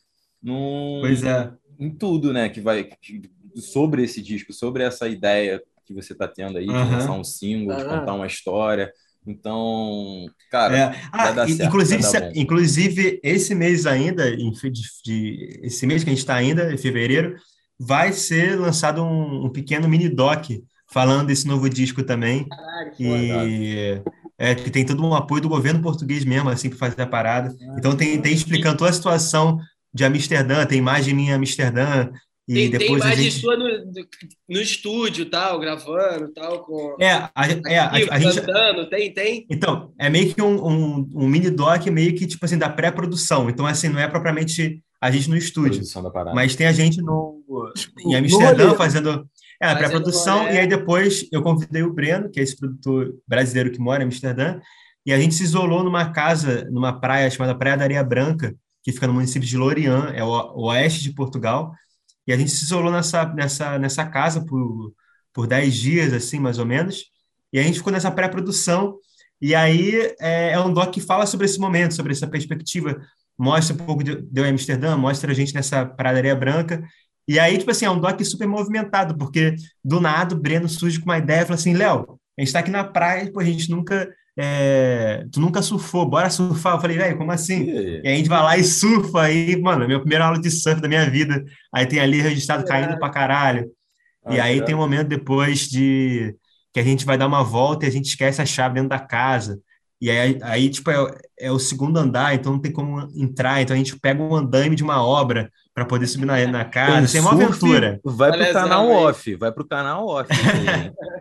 [0.42, 1.50] num, Pois é.
[1.78, 3.22] em tudo, né, que vai que-
[3.56, 7.76] sobre esse disco, sobre essa ideia que você tá tendo aí de lançar um single,
[7.76, 7.98] de Ah.
[8.00, 8.92] contar uma história.
[9.26, 10.86] Então, cara, É.
[10.90, 12.40] vai Ah, dar certo, inclusive, vai dar se- bom.
[12.40, 14.70] inclusive, esse mês ainda, em de,
[15.04, 17.36] de- esse mês que a gente está ainda, em fevereiro,
[17.78, 20.46] vai ser lançado um, um pequeno mini doc
[20.90, 22.46] falando desse novo disco também.
[22.48, 22.94] Caralho.
[22.98, 24.02] E
[24.38, 27.54] é, que tem todo um apoio do governo português mesmo, assim, para fazer a parada.
[27.76, 29.58] Então tem, tem explicando toda a situação
[29.92, 32.10] de Amsterdã, tem imagem minha em Amsterdã,
[32.48, 33.40] e Tem, tem depois a imagem gente.
[33.42, 33.68] sua no,
[34.48, 37.32] no estúdio, tal, gravando, tal, com É, a,
[37.66, 38.40] é, a, a gente.
[38.40, 39.46] cantando, tem, tem.
[39.50, 43.50] Então, é meio que um, um, um mini doc, meio que, tipo assim, da pré-produção.
[43.50, 45.82] Então, assim, não é propriamente a gente no estúdio,
[46.34, 47.44] mas tem a gente no,
[48.00, 48.76] em no Amsterdã rolê.
[48.78, 49.28] fazendo
[49.60, 53.78] é, pré-produção, e aí depois eu convidei o Breno, que é esse produtor brasileiro que
[53.78, 54.58] mora em Amsterdã,
[55.04, 58.54] e a gente se isolou numa casa, numa praia chamada Praia da Areia Branca,
[58.88, 61.74] que fica no município de Lorient, é o, oeste de Portugal,
[62.26, 64.94] e a gente se isolou nessa, nessa, nessa casa por,
[65.30, 67.04] por 10 dias, assim, mais ou menos,
[67.52, 68.96] e a gente ficou nessa pré-produção,
[69.42, 72.98] e aí é, é um doc que fala sobre esse momento, sobre essa perspectiva,
[73.36, 76.82] mostra um pouco de, de Amsterdã, mostra a gente nessa Praia Branca,
[77.28, 80.98] e aí, tipo assim, é um doc super movimentado, porque do nada o Breno surge
[80.98, 83.70] com uma ideia, fala assim, Léo, a gente tá aqui na praia, pô, a gente
[83.70, 84.08] nunca,
[84.38, 86.76] é, tu nunca surfou, bora surfar.
[86.76, 87.72] Eu falei, velho, como assim?
[88.02, 90.80] E- aí a gente vai lá e surfa aí, mano, minha primeira aula de surf
[90.80, 91.44] da minha vida.
[91.74, 92.86] Aí tem ali registrado Caralho.
[92.88, 93.70] caindo pra caralho.
[94.28, 94.66] E Ah, aí legal.
[94.66, 96.36] tem um momento depois de
[96.72, 98.98] que a gente vai dar uma volta e a gente esquece a chave dentro da
[99.00, 99.60] casa.
[100.00, 100.96] E aí, aí tipo, é,
[101.40, 103.60] é o segundo andar, então não tem como entrar.
[103.62, 107.12] Então a gente pega um andaime de uma obra para poder subir na, na casa.
[107.12, 108.00] Tem, uma aventura.
[108.02, 110.28] Vai pro canal off, vai pro canal off.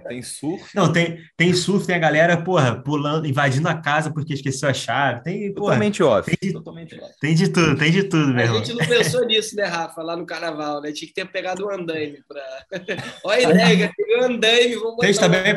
[0.09, 0.65] tem surf.
[0.73, 4.73] Não, tem, tem surf, tem a galera, porra, pulando, invadindo a casa porque esqueceu a
[4.73, 5.21] chave.
[5.21, 6.35] Tem, porra, Totalmente off.
[6.35, 7.13] Tem de, Totalmente off.
[7.21, 10.15] Tem de tudo, tem de tudo, meu A gente não pensou nisso, né, Rafa, lá
[10.15, 10.91] no carnaval, né?
[10.91, 12.41] Tinha que ter pegado o um andaime pra.
[13.23, 15.55] Olha a ideia, peguei o andaime, vamos Vocês também,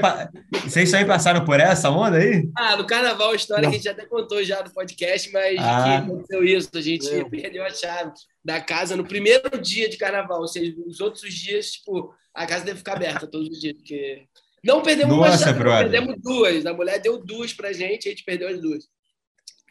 [0.62, 2.46] Vocês também passaram por essa onda aí?
[2.54, 3.70] Ah, no carnaval, a história não.
[3.70, 5.84] que a gente até contou já no podcast, mas ah.
[5.84, 7.30] que aconteceu isso, a gente Meu.
[7.30, 8.12] perdeu a chave
[8.44, 12.64] da casa no primeiro dia de carnaval, ou seja, os outros dias, tipo, a casa
[12.64, 14.26] deve ficar aberta todos os dias, porque
[14.64, 16.66] não perdemos Nossa, uma chave, perdemos duas.
[16.66, 18.88] A mulher deu duas pra gente, a gente perdeu as duas.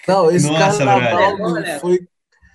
[0.07, 1.79] Não, esse Nossa, carnaval brother.
[1.79, 2.07] foi.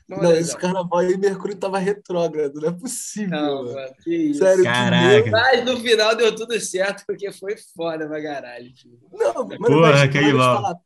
[0.06, 3.30] Não, não esse carnaval aí Mercúrio tava retrógrado, não é possível.
[3.30, 4.40] Não, mano, que isso.
[4.40, 5.30] Sério, Caraca.
[5.30, 8.70] Mas no final deu tudo certo, porque foi foda pra caralho.
[9.12, 10.76] Não, mas, Porra, mas, que falar,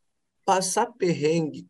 [0.45, 1.67] passar perrengue,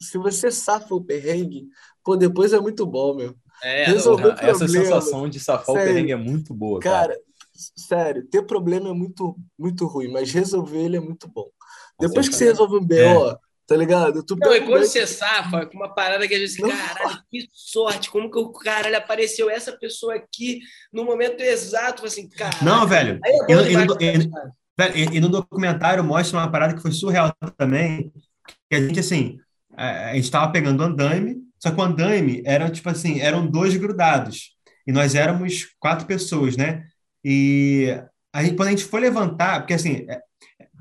[0.00, 1.66] se você safa o perrengue,
[2.04, 3.34] pô, depois é muito bom, meu.
[3.62, 7.08] É, Resolver essa sensação de safar sério, o perrengue é muito boa, cara.
[7.08, 7.20] cara.
[7.54, 11.48] Sério, ter problema é muito, muito ruim, mas resolver ele é muito bom.
[11.98, 12.94] Depois que você resolve um BO,
[13.30, 13.36] é.
[13.66, 14.24] tá ligado?
[14.24, 18.10] Tu não, e quando você safa com uma parada que a gente caralho, que sorte,
[18.10, 20.60] como que o caralho apareceu essa pessoa aqui
[20.92, 22.56] no momento exato, assim, cara.
[22.60, 23.20] Não, velho.
[23.24, 28.12] É e, no, e, no documentário mostra uma parada que foi surreal também,
[28.68, 29.38] que a gente, assim,
[29.76, 34.50] a gente estava pegando andaime, só que o andaime era tipo assim, eram dois grudados.
[34.86, 36.84] E nós éramos quatro pessoas, né?
[37.24, 37.88] E
[38.30, 40.20] a gente, quando a gente foi levantar, porque assim, é,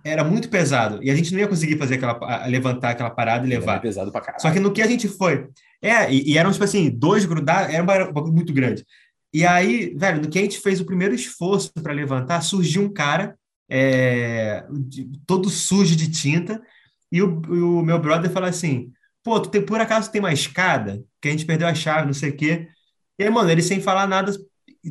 [0.03, 3.49] era muito pesado, e a gente não ia conseguir fazer aquela, levantar aquela parada e
[3.49, 3.73] levar.
[3.73, 4.41] Era pesado pra caralho.
[4.41, 5.47] Só que no que a gente foi.
[5.81, 8.86] É, e, e eram, tipo assim, dois grudados, era um bagulho muito grande.
[9.34, 12.91] E aí, velho, no que a gente fez o primeiro esforço para levantar, surgiu um
[12.91, 13.38] cara
[13.69, 14.65] é,
[15.25, 16.61] todo sujo de tinta,
[17.09, 18.91] e o, o meu brother falou assim:
[19.24, 21.03] pô, tu tem, por acaso tem uma escada?
[21.21, 22.67] Que a gente perdeu a chave, não sei o quê.
[23.17, 24.34] E aí, mano, ele sem falar nada,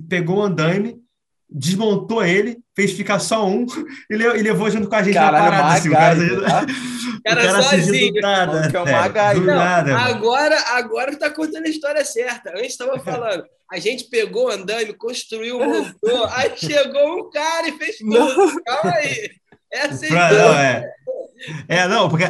[0.09, 1.01] pegou o andaime,
[1.49, 3.67] desmontou ele, fez ficar só um
[4.11, 5.75] e levou junto com a gente Caralho, na parada.
[5.75, 6.67] Assim, o cara, tá?
[7.25, 8.21] cara, cara sozinho.
[8.21, 12.51] Nada, que é o Não, nada, agora, agora tá contando a história certa.
[12.51, 17.79] Antes estava falando, a gente pegou o andaime, construiu, montou, aí chegou um cara e
[17.79, 18.63] fez tudo.
[18.65, 19.31] Calma aí.
[19.73, 20.93] Essa é, é,
[21.89, 22.25] não, porque.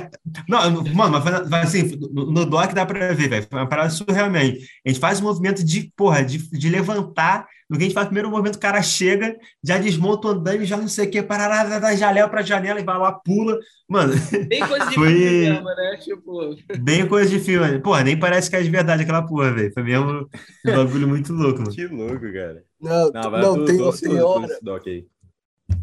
[0.48, 3.46] Não, mano, mas assim, no, no doc dá pra ver, velho.
[3.48, 4.66] Foi uma parada surrealmente.
[4.84, 7.46] A gente faz um movimento de, porra, de, de levantar.
[7.68, 9.34] No que a gente faz o primeiro movimento, o cara chega,
[9.64, 12.84] já desmonta o andando, já não sei o que, parará, da janela pra janela e
[12.84, 13.58] vai lá, pula.
[13.88, 14.12] Mano.
[14.46, 15.14] Bem coisa de foi...
[15.14, 15.96] filme mesmo, né?
[16.02, 16.56] Tipo.
[16.80, 17.78] Bem coisa de filme.
[17.80, 19.72] Porra, nem parece que é de verdade aquela porra, velho.
[19.72, 20.28] Foi mesmo
[20.66, 21.72] um bagulho muito louco, mano.
[21.72, 22.62] Que louco, cara.
[22.80, 24.58] Não, não, não tem, tem hora.
[24.62, 25.06] Doc aí.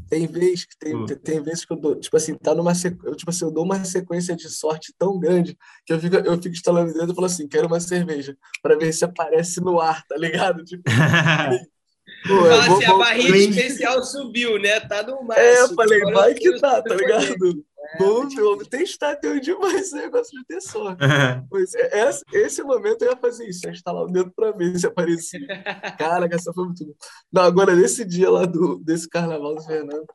[0.10, 2.74] Tem vezes que tem, tem, tem, vezes que eu dou, tipo assim, tá numa
[3.04, 6.36] eu, tipo assim, eu dou uma sequência de sorte tão grande que eu fico, eu
[6.36, 10.04] fico instalando dentro e falo assim, quero uma cerveja, para ver se aparece no ar,
[10.08, 10.64] tá ligado?
[10.64, 10.84] Tipo,
[12.28, 14.80] Pô, Nossa, vou, a barriga especial subiu, né?
[14.82, 15.46] Tá no máximo.
[15.46, 17.66] É, eu falei, vai que tá, tá ligado?
[17.98, 21.00] Vamos, vamos testar até um dia mais esse negócio de ter sorte.
[21.50, 24.78] pois é, esse, esse momento eu ia fazer isso, ia instalar o dedo pra ver
[24.78, 25.48] se aparecia.
[25.98, 26.86] Caraca, essa foi muito.
[27.32, 30.06] Não, agora, nesse dia lá do, desse carnaval do Fernando,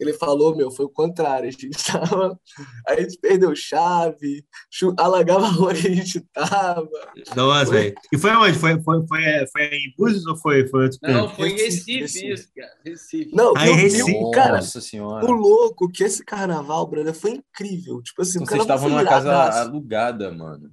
[0.00, 1.48] ele falou, meu, foi o contrário.
[1.48, 2.38] A gente tava.
[2.86, 4.44] A gente perdeu chave,
[4.98, 6.88] alagava a rua que a gente tava.
[7.36, 7.94] Nossa, velho.
[8.12, 8.58] E foi onde?
[8.58, 12.32] Foi, foi, foi, foi em Búzios ou foi, foi outro Não, foi em Recife, Recife,
[12.32, 12.72] isso, cara.
[12.84, 13.30] Recife.
[13.34, 14.30] Não, Aí, Recife.
[14.32, 15.24] cara, Nossa senhora.
[15.24, 18.02] O louco que esse carnaval, brother, foi incrível.
[18.02, 20.70] Tipo assim, então, vocês estavam numa casa alugada, mano.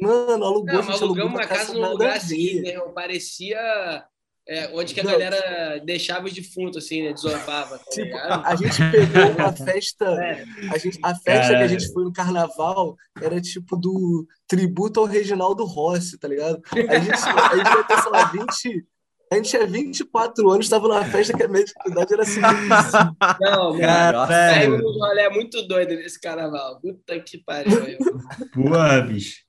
[0.00, 2.78] Mano, alugou, Não, a gente alugou uma casa num lugar assim, né?
[2.94, 4.04] Parecia
[4.48, 5.12] é, onde que a não.
[5.12, 7.12] galera deixava o defunto, assim, né?
[7.12, 7.78] Desovava.
[7.78, 10.06] Tá tipo, a, gente pegou uma festa.
[10.06, 10.44] É.
[10.72, 15.06] A, gente, a festa que a gente foi no carnaval era tipo do tributo ao
[15.06, 16.62] Reginaldo Rossi, tá ligado?
[16.72, 18.86] A gente, a gente ia ter, sei lá, 20.
[19.30, 22.40] A gente tinha 24 anos, estava numa festa que a média de idade era assim.
[22.40, 24.32] Não, mano.
[24.32, 26.80] É um rolê muito doido nesse carnaval.
[26.80, 27.98] Puta que pariu.
[28.56, 29.47] Boa, bicho.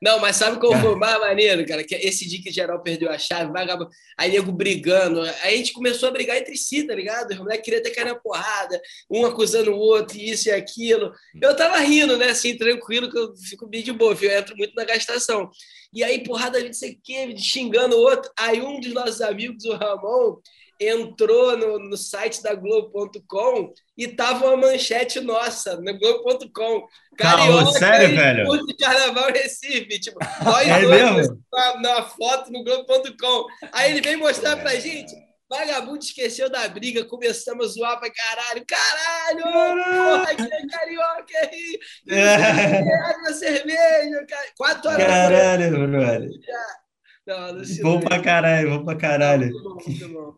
[0.00, 1.84] Não, mas sabe qual foi o mais maneiro, cara?
[1.84, 5.20] Que esse dia que geral perdeu a chave, vagabundo, aí nego brigando.
[5.20, 7.30] Aí a gente começou a brigar entre si, tá ligado?
[7.32, 8.80] Os moleques queriam ter cara na porrada,
[9.10, 11.12] um acusando o outro, isso e aquilo.
[11.40, 12.30] Eu tava rindo, né?
[12.30, 15.50] Assim, tranquilo, que eu fico bem de boa, eu entro muito na gastação.
[15.92, 18.30] E aí, porrada, não sei o quê, xingando o outro.
[18.38, 20.36] Aí um dos nossos amigos, o Ramon,
[20.80, 26.86] entrou no, no site da Globo.com e tava uma manchete nossa no Globo.com.
[27.18, 28.66] Carioca sério, velho?
[28.66, 30.00] de Carnaval Recife.
[30.00, 33.46] Tipo, nós é dois na, na, foto no Globo.com.
[33.72, 35.14] Aí ele vem mostrar pra gente.
[35.50, 38.64] Vagabundo esqueceu da briga, começamos a zoar pra caralho.
[38.68, 39.42] Caralho!
[39.42, 41.80] Porra, que é carioca aí!
[42.08, 43.32] É.
[43.32, 44.26] cerveja!
[44.56, 46.30] Quatro horas Caralho, brother.
[47.26, 47.82] Não, alucinante.
[47.82, 49.50] Bom pra caralho, bom pra caralho.
[49.50, 50.34] Muito bom, muito bom.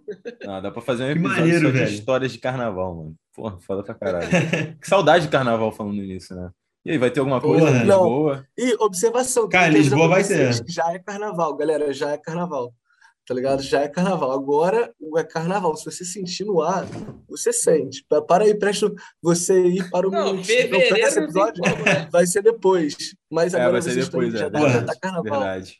[0.50, 1.90] Ah, dá pra fazer um episódio maneiro, só de velho.
[1.90, 3.14] histórias de carnaval, mano.
[3.34, 4.28] Porra, foda pra caralho.
[4.80, 6.50] que saudade de carnaval falando nisso, né?
[6.84, 7.78] E aí, vai ter alguma coisa Porra.
[7.78, 8.02] em Não.
[8.02, 8.46] Lisboa?
[8.58, 9.48] E observação.
[9.48, 10.52] Cara, Lisboa vai ter.
[10.66, 12.74] Já é carnaval, galera, já é carnaval.
[13.32, 13.62] Tá ligado?
[13.62, 14.30] Já é carnaval.
[14.30, 15.74] Agora é carnaval.
[15.74, 16.84] Se você sentir no ar,
[17.26, 18.04] você sente.
[18.06, 18.92] Pa- Para aí, presta
[19.22, 20.44] você ir para o Não, minuto.
[20.46, 22.08] fevereiro esse não episódio como, né?
[22.12, 22.94] vai ser depois.
[23.30, 24.50] Mas É, agora vai ser vocês depois, estão, é.
[24.50, 25.40] já, tá, já tá carnaval.
[25.40, 25.76] Verdade.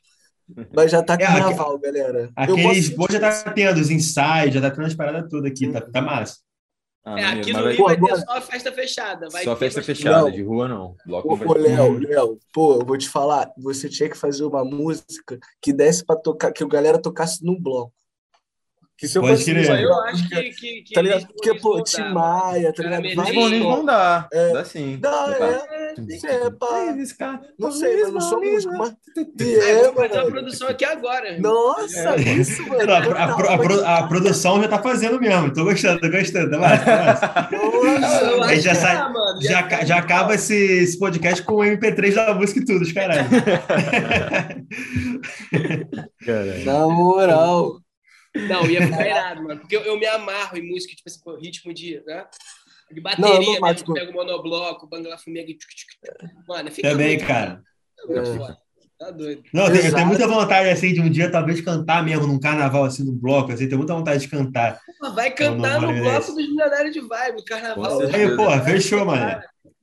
[0.74, 2.20] Mas já tá É, carnaval, galera.
[2.24, 5.28] Eu Aqui em posso Lisboa já tá tendo os ensaios, já tá tendo as paradas
[5.30, 6.36] todas aqui, tá, tá massa.
[7.04, 9.28] Ah, É, aqui no Rio vai Pô, ter só festa fechada.
[9.30, 10.30] Vai Só festa fechada, Não.
[10.30, 10.96] de rua não.
[11.04, 11.60] Bloco Ô, não vai ô, ter.
[11.60, 16.04] Léo, Léo, pô, eu vou te falar, você tinha que fazer uma música que desse
[16.04, 17.92] pra tocar, que o galera tocasse num bloco.
[19.02, 19.80] Que se eu Pode fosse crer.
[19.80, 21.26] Eu acho que, que, que Tá ligado?
[21.26, 22.02] Porque, pô, mudar, Tim.
[22.14, 23.02] Maia, tá ligado?
[23.16, 23.48] Vai só.
[23.76, 24.28] não dá.
[24.32, 24.52] É.
[24.52, 24.96] Dá sim.
[25.00, 26.44] Dá, é.
[26.46, 27.40] É, pá.
[27.58, 28.92] Não sei, mas não sou músico, mas.
[29.40, 30.30] E É, é, vou fazer uma mano.
[30.30, 31.38] produção aqui agora.
[31.40, 32.92] Nossa, isso, mano.
[32.92, 36.50] A, a- a- a pro- a produção já tá fazendo mesmo, tô gostando, tô gostando,
[36.52, 37.48] tá tá.
[37.52, 39.04] Nossa, acho já sai-.
[39.40, 43.28] Já, já acaba esse, esse podcast com o MP3 da música e tudo, os caralho.
[46.24, 46.64] Caralho.
[46.64, 47.80] na moral.
[48.34, 49.60] Não, ia ficar irado, mano.
[49.60, 52.26] Porque eu, eu me amarro em música, tipo assim, pô, ritmo de, né?
[52.90, 55.56] De bateria não mesmo, mato com- pega o monobloco, bangla fumiga e...
[56.48, 57.62] Mano, fica Também, muito- cara.
[58.06, 58.36] muito É.
[58.36, 58.58] foda.
[58.98, 59.42] Tá doido.
[59.52, 60.06] Não, eu tenho, eu tenho Exato.
[60.06, 63.66] muita vontade, assim, de um dia talvez cantar mesmo num carnaval, assim, num bloco, assim,
[63.66, 64.78] tenho muita vontade de cantar.
[65.00, 68.00] Pô, Vai Não, cantar no vale bloco dos milionários de vibe, no carnaval.
[68.02, 69.42] Aí, porra, fechou, mano.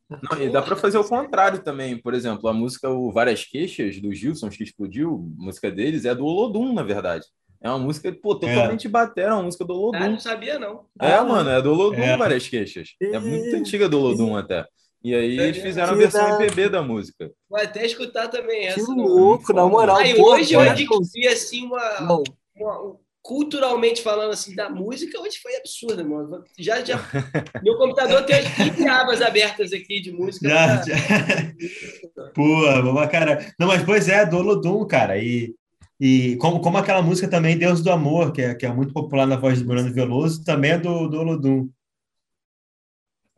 [0.09, 1.97] Não, e dá pra fazer o contrário também.
[1.97, 6.15] Por exemplo, a música o Várias Queixas, do Gilson, que explodiu, a música deles, é
[6.15, 7.25] do Olodum, na verdade.
[7.61, 10.11] É uma música, pô, totalmente batera, uma música do Ah, Olodum.
[10.11, 10.85] não sabia, não.
[11.01, 12.15] É, mano, é do Olodum, É.
[12.15, 12.89] Várias Queixas.
[13.01, 14.65] É muito E- antiga do Olodum até.
[15.03, 17.29] E aí eles fizeram a Que versão da- MPB da música.
[17.49, 18.87] Vou até escutar também Que essa.
[18.93, 19.05] não.
[19.05, 19.97] louco, na moral.
[19.97, 22.23] Aí pô, hoje eu adquiri, assim, uma, Não,
[22.55, 26.43] uma- culturalmente falando assim da música hoje foi absurda, mano.
[26.57, 26.97] Já, já...
[27.63, 30.49] Meu computador tem as 15 abas abertas aqui de música.
[30.49, 30.95] Já, pra- já.
[32.33, 33.53] Pô, vamos cara.
[33.59, 35.17] Não, mas pois é, do Olodum, cara.
[35.17, 35.53] E,
[35.99, 39.25] e como, como aquela música também, Deus do Amor, que é, que é muito popular
[39.27, 41.69] na voz do Bruno Veloso, também é do, do Olodum.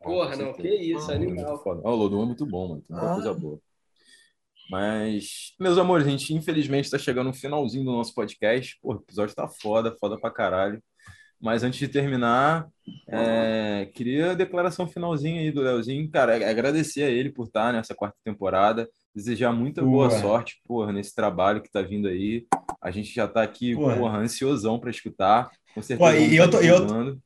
[0.00, 1.62] Porra, não, que isso, É muito animal.
[1.62, 1.80] foda.
[1.84, 2.82] Ah, o Olodum é muito bom, mano.
[2.82, 3.14] Tem muita Ah.
[3.14, 3.58] coisa boa.
[4.70, 8.78] Mas, meus amores, a gente infelizmente está chegando no finalzinho do nosso podcast.
[8.80, 10.82] Pô, o episódio tá foda, foda pra caralho.
[11.40, 12.68] Mas antes de terminar,
[13.08, 16.08] é, queria a declaração finalzinha aí do Leozinho.
[16.10, 18.88] Cara, agradecer a ele por estar nessa quarta temporada.
[19.14, 20.20] Desejar muita boa Porra.
[20.20, 22.46] sorte, porra, nesse trabalho que tá vindo aí.
[22.80, 23.96] A gente já tá aqui, Porra.
[23.96, 25.50] porra, ansiosão para escutar.
[25.74, 26.10] Com certeza.
[26.10, 27.18] Pô, e vamos eu tá tô- eu-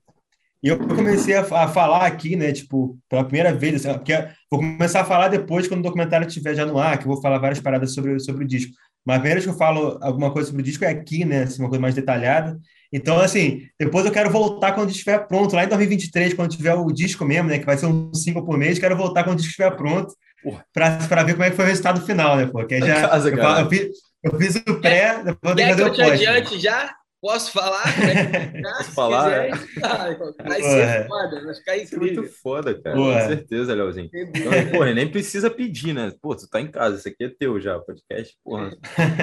[0.63, 4.13] eu comecei a, a falar aqui, né, tipo, pela primeira vez, assim, porque
[4.51, 7.21] vou começar a falar depois, quando o documentário estiver já no ar, que eu vou
[7.23, 8.73] falar várias paradas sobre, sobre o disco.
[9.05, 11.45] Mas a primeira vez que eu falo alguma coisa sobre o disco é aqui, né,
[11.45, 12.59] assim, uma coisa mais detalhada.
[12.93, 16.91] Então, assim, depois eu quero voltar quando estiver pronto, lá em 2023, quando tiver o
[16.91, 19.51] disco mesmo, né, que vai ser um single por mês, quero voltar quando o disco
[19.51, 20.26] estiver pronto, Porra.
[20.73, 23.31] Para ver como é que foi o resultado final, né, porque Tá em já casa,
[23.31, 23.89] eu, eu fiz,
[24.23, 26.20] eu fiz o pré, depois eu tenho Quer que que fazer eu o pós.
[26.20, 26.27] né?
[26.28, 26.94] adiante já?
[27.20, 27.82] Posso falar?
[28.78, 30.60] Posso falar, Vai Porra.
[30.60, 32.30] ser foda, vai ficar é muito incrível.
[32.43, 32.97] foda, cara.
[32.97, 33.20] Porra.
[33.22, 34.10] Com certeza, Leozinho.
[34.14, 36.12] Então, porra, nem precisa pedir, né?
[36.20, 38.70] Pô, tu tá em casa, isso aqui é teu já, podcast, porra.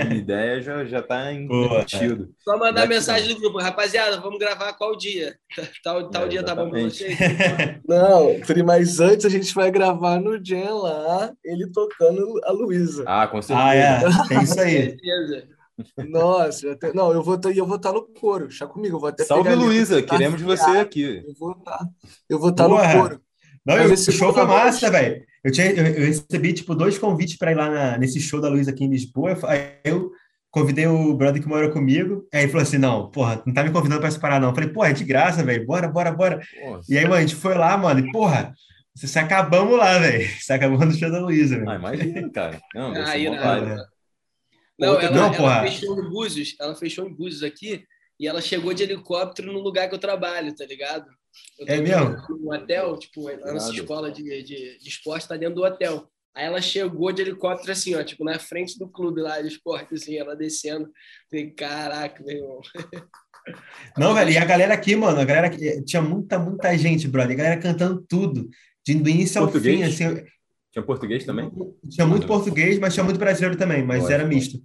[0.09, 2.29] A ideia já, já tá embutido.
[2.43, 2.87] Só mandar Gratidão.
[2.95, 5.35] mensagem no grupo, rapaziada, vamos gravar qual dia?
[5.83, 7.17] Tal, tal É, dia tá bom pra vocês?
[7.87, 13.03] não, mas antes a gente vai gravar no Jam lá, ele tocando a Luísa.
[13.07, 13.67] Ah, com certeza.
[13.67, 14.71] Ah, é, tem isso Com aí.
[14.71, 15.43] certeza.
[16.09, 18.99] Nossa, eu até- não, eu vou estar eu vou tá no coro, deixa comigo, eu
[18.99, 21.23] vou até Salve, Luísa, tá queremos você afiado, aqui.
[21.27, 21.79] Eu vou estar
[22.29, 23.21] eu vou tá no coro.
[23.65, 25.23] Não, Mas e o esse show foi massa, velho.
[25.43, 28.49] Eu, tinha, eu, eu recebi, tipo, dois convites para ir lá na- nesse show da
[28.49, 29.31] Luísa aqui em Lisboa.
[29.31, 30.11] Eu Aí eu
[30.51, 32.27] convidei o brother que mora comigo.
[32.33, 34.49] Aí ele falou assim: não, porra, não tá me convidando para essa parada, não.
[34.49, 35.65] Eu falei, porra, é de graça, velho.
[35.65, 36.39] Bora, bora, bora.
[36.39, 38.53] Pô, E aí, mano, a gente foi lá, mano, e porra,
[38.95, 40.27] se, se acabamos lá, velho.
[40.41, 41.69] Se acabamos no show da Luísa, velho.
[41.69, 42.59] ah, imagina, cara.
[42.75, 43.65] Não, Ah, uma irado.
[43.65, 43.81] vibe.
[44.79, 47.83] Não, Outra- ela, Não, ela fechou em Búzios, ela fechou em Búzios aqui
[48.19, 51.05] e ela chegou de helicóptero no lugar que eu trabalho, tá ligado?
[51.59, 52.15] Eu É mesmo?
[52.29, 53.73] No hotel, tipo, a nossa Irado.
[53.73, 56.07] escola de, de, de esporte tá dentro do hotel.
[56.35, 59.93] Aí ela chegou de helicóptero assim, ó, tipo, na frente do clube lá de esporte,
[59.93, 60.89] assim, ela descendo.
[61.29, 62.61] Falei, caraca, meu irmão.
[63.97, 67.33] Não, velho, e a galera aqui, mano, a galera aqui, tinha muita, muita gente, brother.
[67.33, 68.49] A galera cantando tudo,
[68.85, 69.95] de, do início ao Português?
[69.97, 70.23] fim, assim.
[70.73, 71.51] Tinha português também?
[71.87, 74.59] Tinha muito português, mas tinha muito brasileiro também, mas era misto.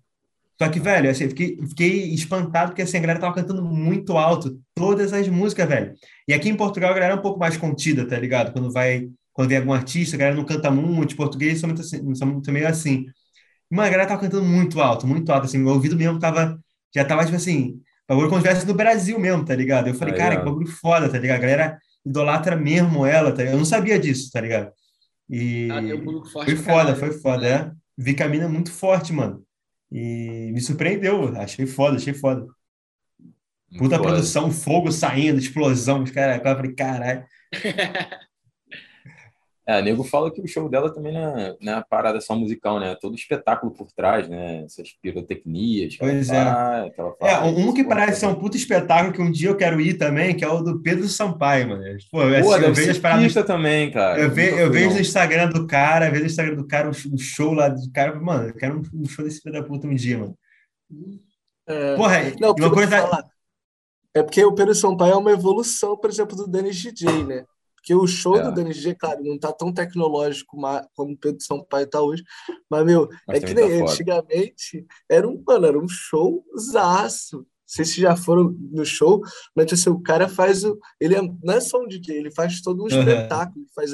[0.60, 4.16] Só que, velho, assim, eu fiquei, fiquei espantado porque assim, a galera tava cantando muito
[4.16, 5.93] alto todas as músicas, velho.
[6.26, 8.52] E aqui em Portugal a galera é um pouco mais contida, tá ligado?
[8.52, 12.14] Quando vai, quando vem algum artista, a galera não canta muito, português são muito assim,
[12.14, 13.05] são muito meio assim.
[13.70, 16.59] Mano, a galera tava cantando muito alto, muito alto, assim, meu ouvido mesmo tava,
[16.93, 19.89] já tava, tipo assim, bagulho como se estivesse no Brasil mesmo, tá ligado?
[19.89, 20.39] Eu falei, cara, ó.
[20.39, 21.36] que bagulho foda, tá ligado?
[21.36, 23.55] A galera idolatra mesmo ela, tá ligado?
[23.55, 24.72] Eu não sabia disso, tá ligado?
[25.30, 27.72] E Ah, um forte foi foda, foi foda, é.
[27.96, 29.44] Vi que a mina é muito forte, mano.
[29.90, 32.46] E me surpreendeu, achei foda, achei foda.
[33.76, 34.02] Puta Foda.
[34.09, 37.24] produção, fogo saindo, explosão, os caras, eu falei, caralho.
[39.69, 42.35] É, nego fala que o show dela também não é, não é uma parada só
[42.35, 42.97] musical, né?
[42.99, 44.65] Todo espetáculo por trás, né?
[44.65, 46.36] Essas pirotecnias Pois é.
[46.36, 49.78] ela É, faz, um que parece ser um puta espetáculo que um dia eu quero
[49.78, 51.82] ir também, que é o do Pedro Sampaio, mano.
[52.11, 53.35] Pô, eu, Pô, assim, eu vejo as paradas.
[53.47, 54.19] também, cara.
[54.19, 57.15] Eu, ve, eu vejo no Instagram do cara, eu vejo no Instagram do cara um
[57.15, 58.19] um show lá do cara.
[58.19, 60.35] Mano, eu quero um- show desse filho da puta um dia, mano.
[61.66, 63.03] É, Porra, Não, uma coisa.
[63.03, 63.24] falar,
[64.15, 67.45] é porque o Pedro Sampaio é uma evolução, por exemplo, do Dennis DJ, né?
[67.78, 68.42] Porque o show É.
[68.42, 70.56] do Dennis DJ, claro, não tá tão tecnológico
[70.94, 72.22] como o Pedro Sampaio tá hoje,
[72.68, 77.38] mas, meu, Mas é que também nem tá antigamente era um, mano, era um showzaço.
[77.38, 79.20] Não sei se já foram no show,
[79.55, 80.78] mas tipo assim, o cara faz o.
[80.98, 82.98] Ele é, não é só um DJ, ele faz todo um Aham.
[82.98, 83.59] espetáculo.
[83.62, 83.92] ele Faz,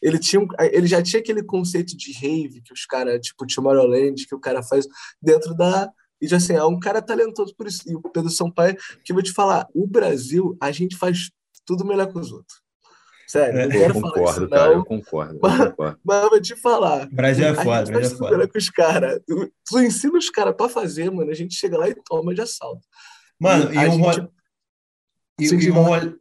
[0.00, 4.34] ele, tinha ele já tinha aquele conceito de rave que os caras, tipo Tomorrowland, que
[4.34, 4.86] o cara faz
[5.20, 5.90] dentro da.
[6.20, 7.82] E já assim, é um cara talentoso por isso.
[7.86, 11.30] E o Pedro Sampaio, que eu vou te falar, o Brasil, a gente faz
[11.64, 12.62] tudo melhor que os outros.
[13.26, 13.62] Sério, É.
[13.64, 14.66] não Pô, quero eu falar concordo, isso, cara.
[14.66, 14.72] não.
[14.72, 15.98] Eu concordo, eu Mas- concordo.
[16.04, 17.08] Mas eu vou te falar.
[17.10, 18.48] Brasil é A foda, gente Brasil é foda.
[18.48, 19.20] que os caras.
[19.26, 21.30] Tu, tu ensina os caras pra fazer, mano.
[21.30, 22.82] A gente chega lá e toma de assalto.
[23.40, 24.28] Mano, e a um gente- rolê.
[25.40, 26.12] E, e um rolê...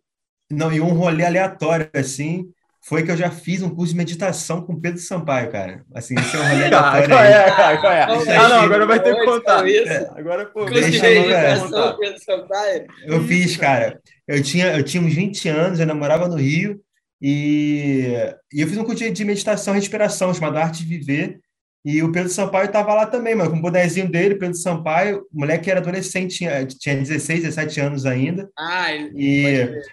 [0.52, 2.49] Não, e um rolê aleatório, assim,
[2.84, 5.84] foi que eu já fiz um curso de meditação com Pedro Sampaio, cara.
[5.94, 7.77] Assim, esse é um rolê Ah, aleatório qual é, cara?
[7.82, 8.06] Qual é?
[8.38, 9.68] Ah, não, agora vai ter que contar.
[9.68, 9.91] isso?
[9.91, 11.30] É, Agora, pô, Curso Deixa de eu ver.
[11.30, 12.88] meditação, Pedro Sampaio.
[13.06, 13.99] Eu fiz, cara.
[14.27, 16.80] Eu tinha, eu tinha uns 20 anos, eu namorava no Rio,
[17.21, 18.13] e,
[18.53, 21.39] e eu fiz um curso de meditação e respiração, chamado Arte de Viver,
[21.83, 25.39] e o Pedro Sampaio estava lá também, mano, com o bonezinho dele, Pedro Sampaio, o
[25.39, 29.45] moleque era adolescente, tinha, tinha 16, 17 anos ainda, Ah, ele- e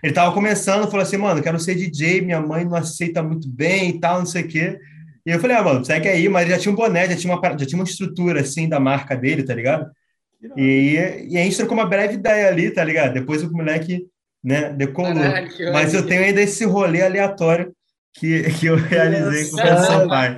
[0.02, 3.90] ele tava começando, falou assim, mano, quero ser DJ, minha mãe não aceita muito bem
[3.90, 4.78] e tal, não sei o quê.
[5.26, 7.32] E eu falei, ah, mano, segue aí, mas ele já tinha um boné, já tinha
[7.34, 9.88] uma, já tinha uma estrutura, assim, da marca dele, tá ligado?
[10.56, 13.14] E, e a gente trocou uma breve ideia ali, tá ligado?
[13.14, 14.06] Depois o moleque,
[14.42, 15.14] né, decolou.
[15.14, 17.74] Caralho, que Mas eu tenho ainda esse rolê aleatório
[18.14, 19.84] que, que eu realizei com o Pedro.
[19.84, 20.36] Sampaio.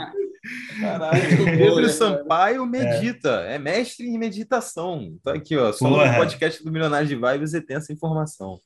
[0.81, 3.59] Caralho, bom, Pedro Sampaio medita, é.
[3.59, 5.17] mestre em meditação.
[5.23, 5.73] Tá aqui, ó.
[5.73, 6.13] Só Porra.
[6.13, 8.61] no podcast do Milionário de Vibes você tem essa informação.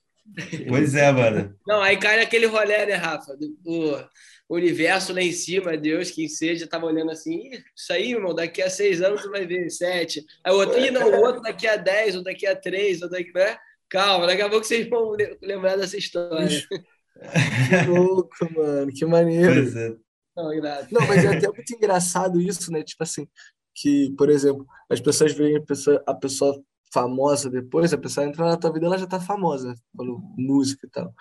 [0.68, 1.54] Pois é, mano.
[1.66, 3.34] Não, aí cai naquele rolê, né, Rafa?
[3.36, 4.08] Do, do
[4.48, 8.62] universo lá em cima, Deus, quem seja, tava olhando assim, "Ih, isso aí, irmão, daqui
[8.62, 10.24] a seis anos tu vai ver sete.
[10.44, 13.30] Aí o outro, não, o outro daqui a dez, ou daqui a três, ou daqui,
[13.34, 13.56] né?
[13.90, 16.48] Calma, daqui a pouco vocês vão le- lembrar dessa história.
[16.48, 18.92] Que louco, mano.
[18.92, 19.54] Que maneiro.
[19.54, 19.96] Pois é.
[20.90, 22.82] Não, mas é até muito engraçado isso, né?
[22.84, 23.26] Tipo assim,
[23.74, 26.62] que, por exemplo, as pessoas veem a pessoa, a pessoa
[26.92, 30.90] famosa depois, a pessoa entra na tua vida, ela já tá famosa, falando música e
[30.90, 31.12] tal.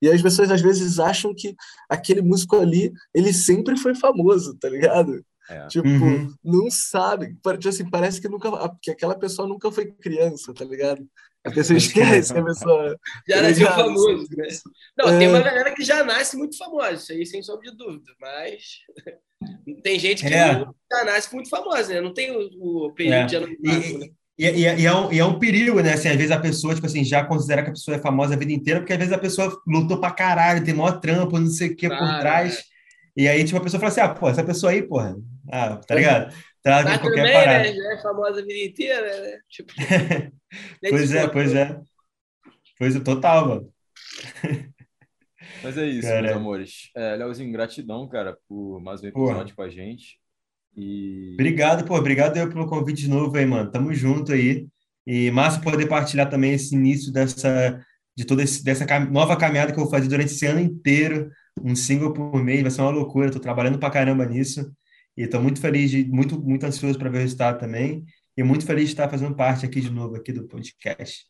[0.00, 1.54] E as pessoas às vezes acham que
[1.88, 5.24] aquele músico ali, ele sempre foi famoso, tá ligado?
[5.48, 5.66] É.
[5.68, 6.34] Tipo, Uhum.
[6.42, 7.34] não sabe.
[7.34, 8.50] Tipo assim, parece que nunca,
[8.82, 11.06] que aquela pessoa nunca foi criança, tá ligado?
[11.46, 12.04] A pessoa Pode crer.
[12.04, 12.98] esquece que a pessoa.
[13.28, 14.48] Já nasceu famoso, né?
[14.96, 15.18] Não, É.
[15.18, 18.62] tem uma galera que já nasce muito famosa, isso aí sem sombra de dúvida, mas
[19.82, 20.64] tem gente que É.
[20.90, 22.00] já nasce muito famosa, né?
[22.00, 23.26] Não tem o, o período É.
[23.26, 24.06] de anonimato, né?
[24.36, 25.92] E, e, e, é um, e é um perigo, né?
[25.92, 28.36] Assim, às vezes a pessoa, tipo assim, já considera que a pessoa é famosa a
[28.38, 31.68] vida inteira, porque às vezes a pessoa lutou pra caralho, tem maior trampo, não sei
[31.68, 32.62] o que por Claro, trás.
[33.16, 35.14] E aí, tipo, a pessoa fala assim, ah, pô, essa pessoa aí, porra,
[35.52, 36.34] ah, tá ligado?
[36.64, 37.58] Traz Mas qualquer também, parada.
[37.64, 37.74] né?
[37.74, 39.38] Já é famosa a vida inteira, né?
[39.50, 39.72] Tipo,
[40.90, 41.80] Pois é, pois é.
[42.78, 43.72] Pois é, total, mano.
[45.62, 46.22] Mas é isso, Cara.
[46.22, 46.90] meus amores.
[46.96, 49.30] É, Leozinho, gratidão, cara, por mais um Porra.
[49.32, 50.18] episódio com a gente.
[50.76, 53.70] E Obrigado, pô, obrigado eu pelo convite de novo aí, mano.
[53.70, 54.66] Tamo junto aí.
[55.06, 57.78] E massa poder partilhar também esse início dessa,
[58.16, 61.30] de toda esse, dessa cam- nova caminhada que eu vou fazer durante esse ano inteiro.
[61.62, 63.30] Um single por mês, vai ser uma loucura.
[63.30, 64.72] Tô trabalhando pra caramba nisso.
[65.16, 68.04] E tô muito feliz, de, muito, muito ansioso para ver o resultado também.
[68.36, 71.24] E muito feliz de estar fazendo parte aqui de novo aqui do podcast.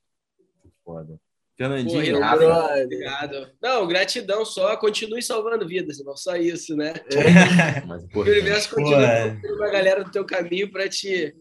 [0.83, 1.19] foda.
[1.57, 2.19] Fernandinho.
[2.19, 2.83] Rafa.
[2.83, 3.51] Obrigado.
[3.63, 4.77] Não, gratidão só.
[4.77, 6.17] Continue salvando vidas, irmão.
[6.17, 6.95] Só isso, né?
[8.11, 9.39] Que o universo Pô, continue é.
[9.53, 11.33] uma galera do teu caminho para te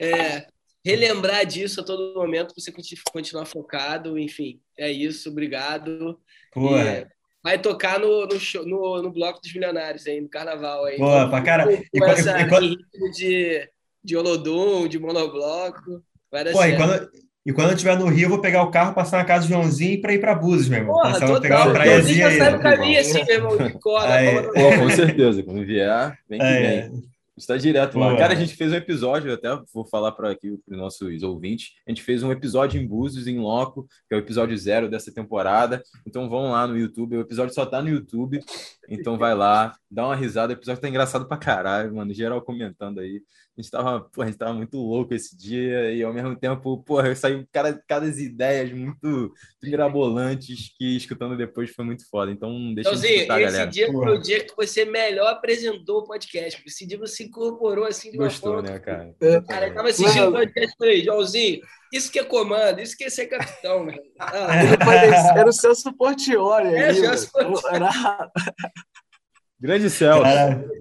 [0.00, 0.46] é,
[0.84, 4.18] relembrar disso a todo momento, pra você conti- continuar focado.
[4.18, 5.30] Enfim, é isso.
[5.30, 6.18] Obrigado.
[6.52, 7.06] Pô, E
[7.44, 10.96] vai tocar no, no, show- no, no Bloco dos Milionários aí, no carnaval aí.
[10.96, 13.68] Pô, Então, pra cara- e quando- essa- e quando- ritmo de,
[14.02, 16.02] de Olodum, de monobloco.
[16.32, 16.76] Vai dar Pô, e certo.
[16.78, 17.10] quando,
[17.46, 19.50] e quando eu estiver no Rio, eu vou pegar o carro, passar na casa do
[19.52, 20.94] Joãozinho para ir para Búzios, meu irmão.
[20.94, 21.68] Porra, Passar, vou pegar total.
[21.70, 22.38] uma praiazinha já aí.
[22.38, 22.62] sabe né?
[22.62, 24.14] caminho assim, meu irmão, de cola.
[24.14, 24.42] Aí.
[24.42, 25.42] Pô, com certeza.
[25.42, 27.02] Quando vier, vem que É, vem.
[27.36, 28.12] Está direto lá.
[28.12, 28.16] Pô.
[28.16, 31.22] Cara, a gente fez um episódio, eu até vou falar para aqui para os nossos
[31.22, 31.72] ouvintes.
[31.86, 35.12] A gente fez um episódio em Búzios, em Loco, que é o episódio zero dessa
[35.12, 35.82] temporada.
[36.06, 37.16] Então vão lá no YouTube.
[37.16, 38.40] O episódio só tá no YouTube.
[38.88, 40.52] Então vai lá, dá uma risada.
[40.52, 42.14] O episódio tá engraçado pra caralho, mano.
[42.14, 43.20] Geral comentando aí.
[43.56, 46.76] A gente tava, pô, a gente tava muito louco esse dia e ao mesmo tempo,
[46.82, 49.32] porra, eu saí cada, cada ideias muito
[49.62, 52.32] mirabolantes que escutando depois foi muito foda.
[52.32, 53.70] Então deixa eu Leozinho, escutar, esse galera.
[53.70, 54.10] dia foi Porra.
[54.12, 56.60] o dia que você melhor apresentou o podcast.
[56.66, 58.70] Esse dia você incorporou assim de uma Gostou, forma.
[58.70, 59.14] né, cara?
[59.20, 59.40] É.
[59.42, 61.60] Cara, eu tava assistindo o podcast e falei, Joãozinho,
[61.92, 63.94] isso que é comando, isso que é ser capitão, meu.
[64.18, 67.60] Ah, Ele parecia- era o Celso Portioli É, ali, Celso mano.
[67.70, 68.30] Era...
[69.60, 70.24] Grande Celso,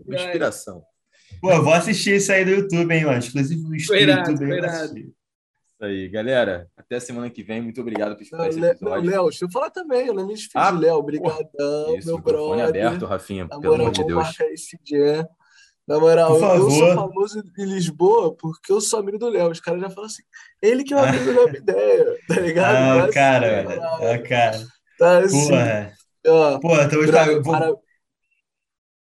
[0.07, 0.83] inspiração.
[1.43, 3.21] Pô, eu vou assistir isso aí do YouTube, hein, mano.
[3.21, 3.61] Inclusive
[4.01, 4.99] irado, YouTube.
[5.01, 6.69] Isso aí, galera.
[6.77, 7.61] Até semana que vem.
[7.61, 9.09] Muito obrigado por escutar esse episódio.
[9.09, 10.95] Léo, deixa eu falar também, eu não me desfiz Ah, de Léo.
[10.95, 12.67] Obrigadão, Isso, meu brother.
[12.69, 14.23] aberto, Rafinha, Na pelo moral, amor de Deus.
[14.23, 15.27] marcar esse dia.
[15.85, 16.95] Na moral, Por eu- eu sou favor.
[16.95, 19.51] famoso em Lisboa porque eu sou amigo do Léo.
[19.51, 20.23] Os caras já falam assim,
[20.61, 22.75] ele que é o amigo do Léo Ideia, tá ligado?
[22.77, 23.81] Ah, Tá o cara, assim, velho.
[23.81, 24.13] na moral.
[24.13, 24.67] Ah, cara.
[24.97, 25.93] Tá assim, Porra.
[26.25, 26.59] ó.
[26.59, 27.73] Porra, então eu brother, vou- para-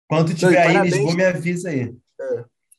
[0.09, 0.83] quando tu Não, estiver e aí em.
[0.85, 1.95] Lisboa, me avisa aí.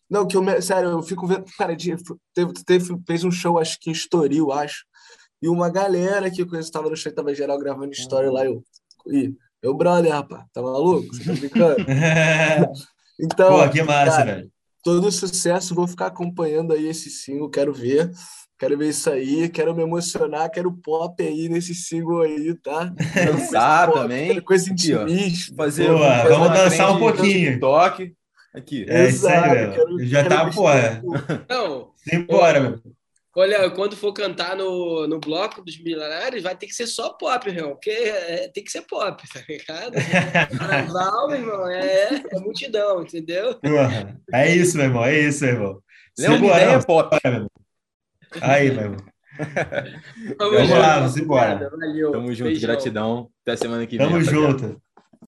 [0.09, 1.95] Não, que eu, me- sério, eu fico vendo, cara, de-
[2.33, 4.83] teve, teve, fez um show, acho que em Estoril, acho,
[5.41, 8.61] e uma galera que eu conheço, tava no show, tava geral gravando história lá, eu,
[9.07, 11.13] ih, meu brother, rapaz, tá maluco?
[11.15, 11.85] Você tá brincando?
[13.19, 14.51] Então, Pô, que massa, cara, velho.
[14.83, 18.11] todo sucesso, vou ficar acompanhando aí esse single, quero ver,
[18.57, 22.91] quero ver isso aí, quero me emocionar, quero pop aí nesse single aí, tá?
[23.13, 24.41] Dançar também.
[24.41, 25.53] Coisa intimista.
[25.55, 27.51] Fazer, Pô, fazer vamos dançar um pouquinho.
[27.51, 28.15] TikTok.
[28.53, 28.85] Aqui.
[28.89, 29.73] É isso aí, velho.
[29.73, 31.01] quero- Já tá, porra.
[31.01, 31.45] tudo.
[31.49, 32.79] Não, Simbora, meu.
[33.37, 37.47] olha, quando for cantar no, no bloco dos milionários, vai ter que ser só pop,
[37.49, 39.93] irmão, porque é- tem que ser pop, tá ligado?
[40.57, 43.57] Carnaval, meu irmão, é, é multidão, entendeu?
[44.33, 45.05] É isso, meu irmão.
[45.05, 45.83] É isso, meu irmão.
[46.17, 47.15] Simbora, é pop.
[47.15, 47.49] Simbora, meu irmão.
[48.41, 48.97] Aí, meu irmão.
[50.37, 51.69] Vamos Vamos lá, lá, vamos embora.
[51.69, 52.11] Valeu.
[52.11, 52.67] Tamo junto, Beijão.
[52.69, 53.29] gratidão.
[53.43, 54.05] Até semana que vem.
[54.07, 54.81] Tamo junto.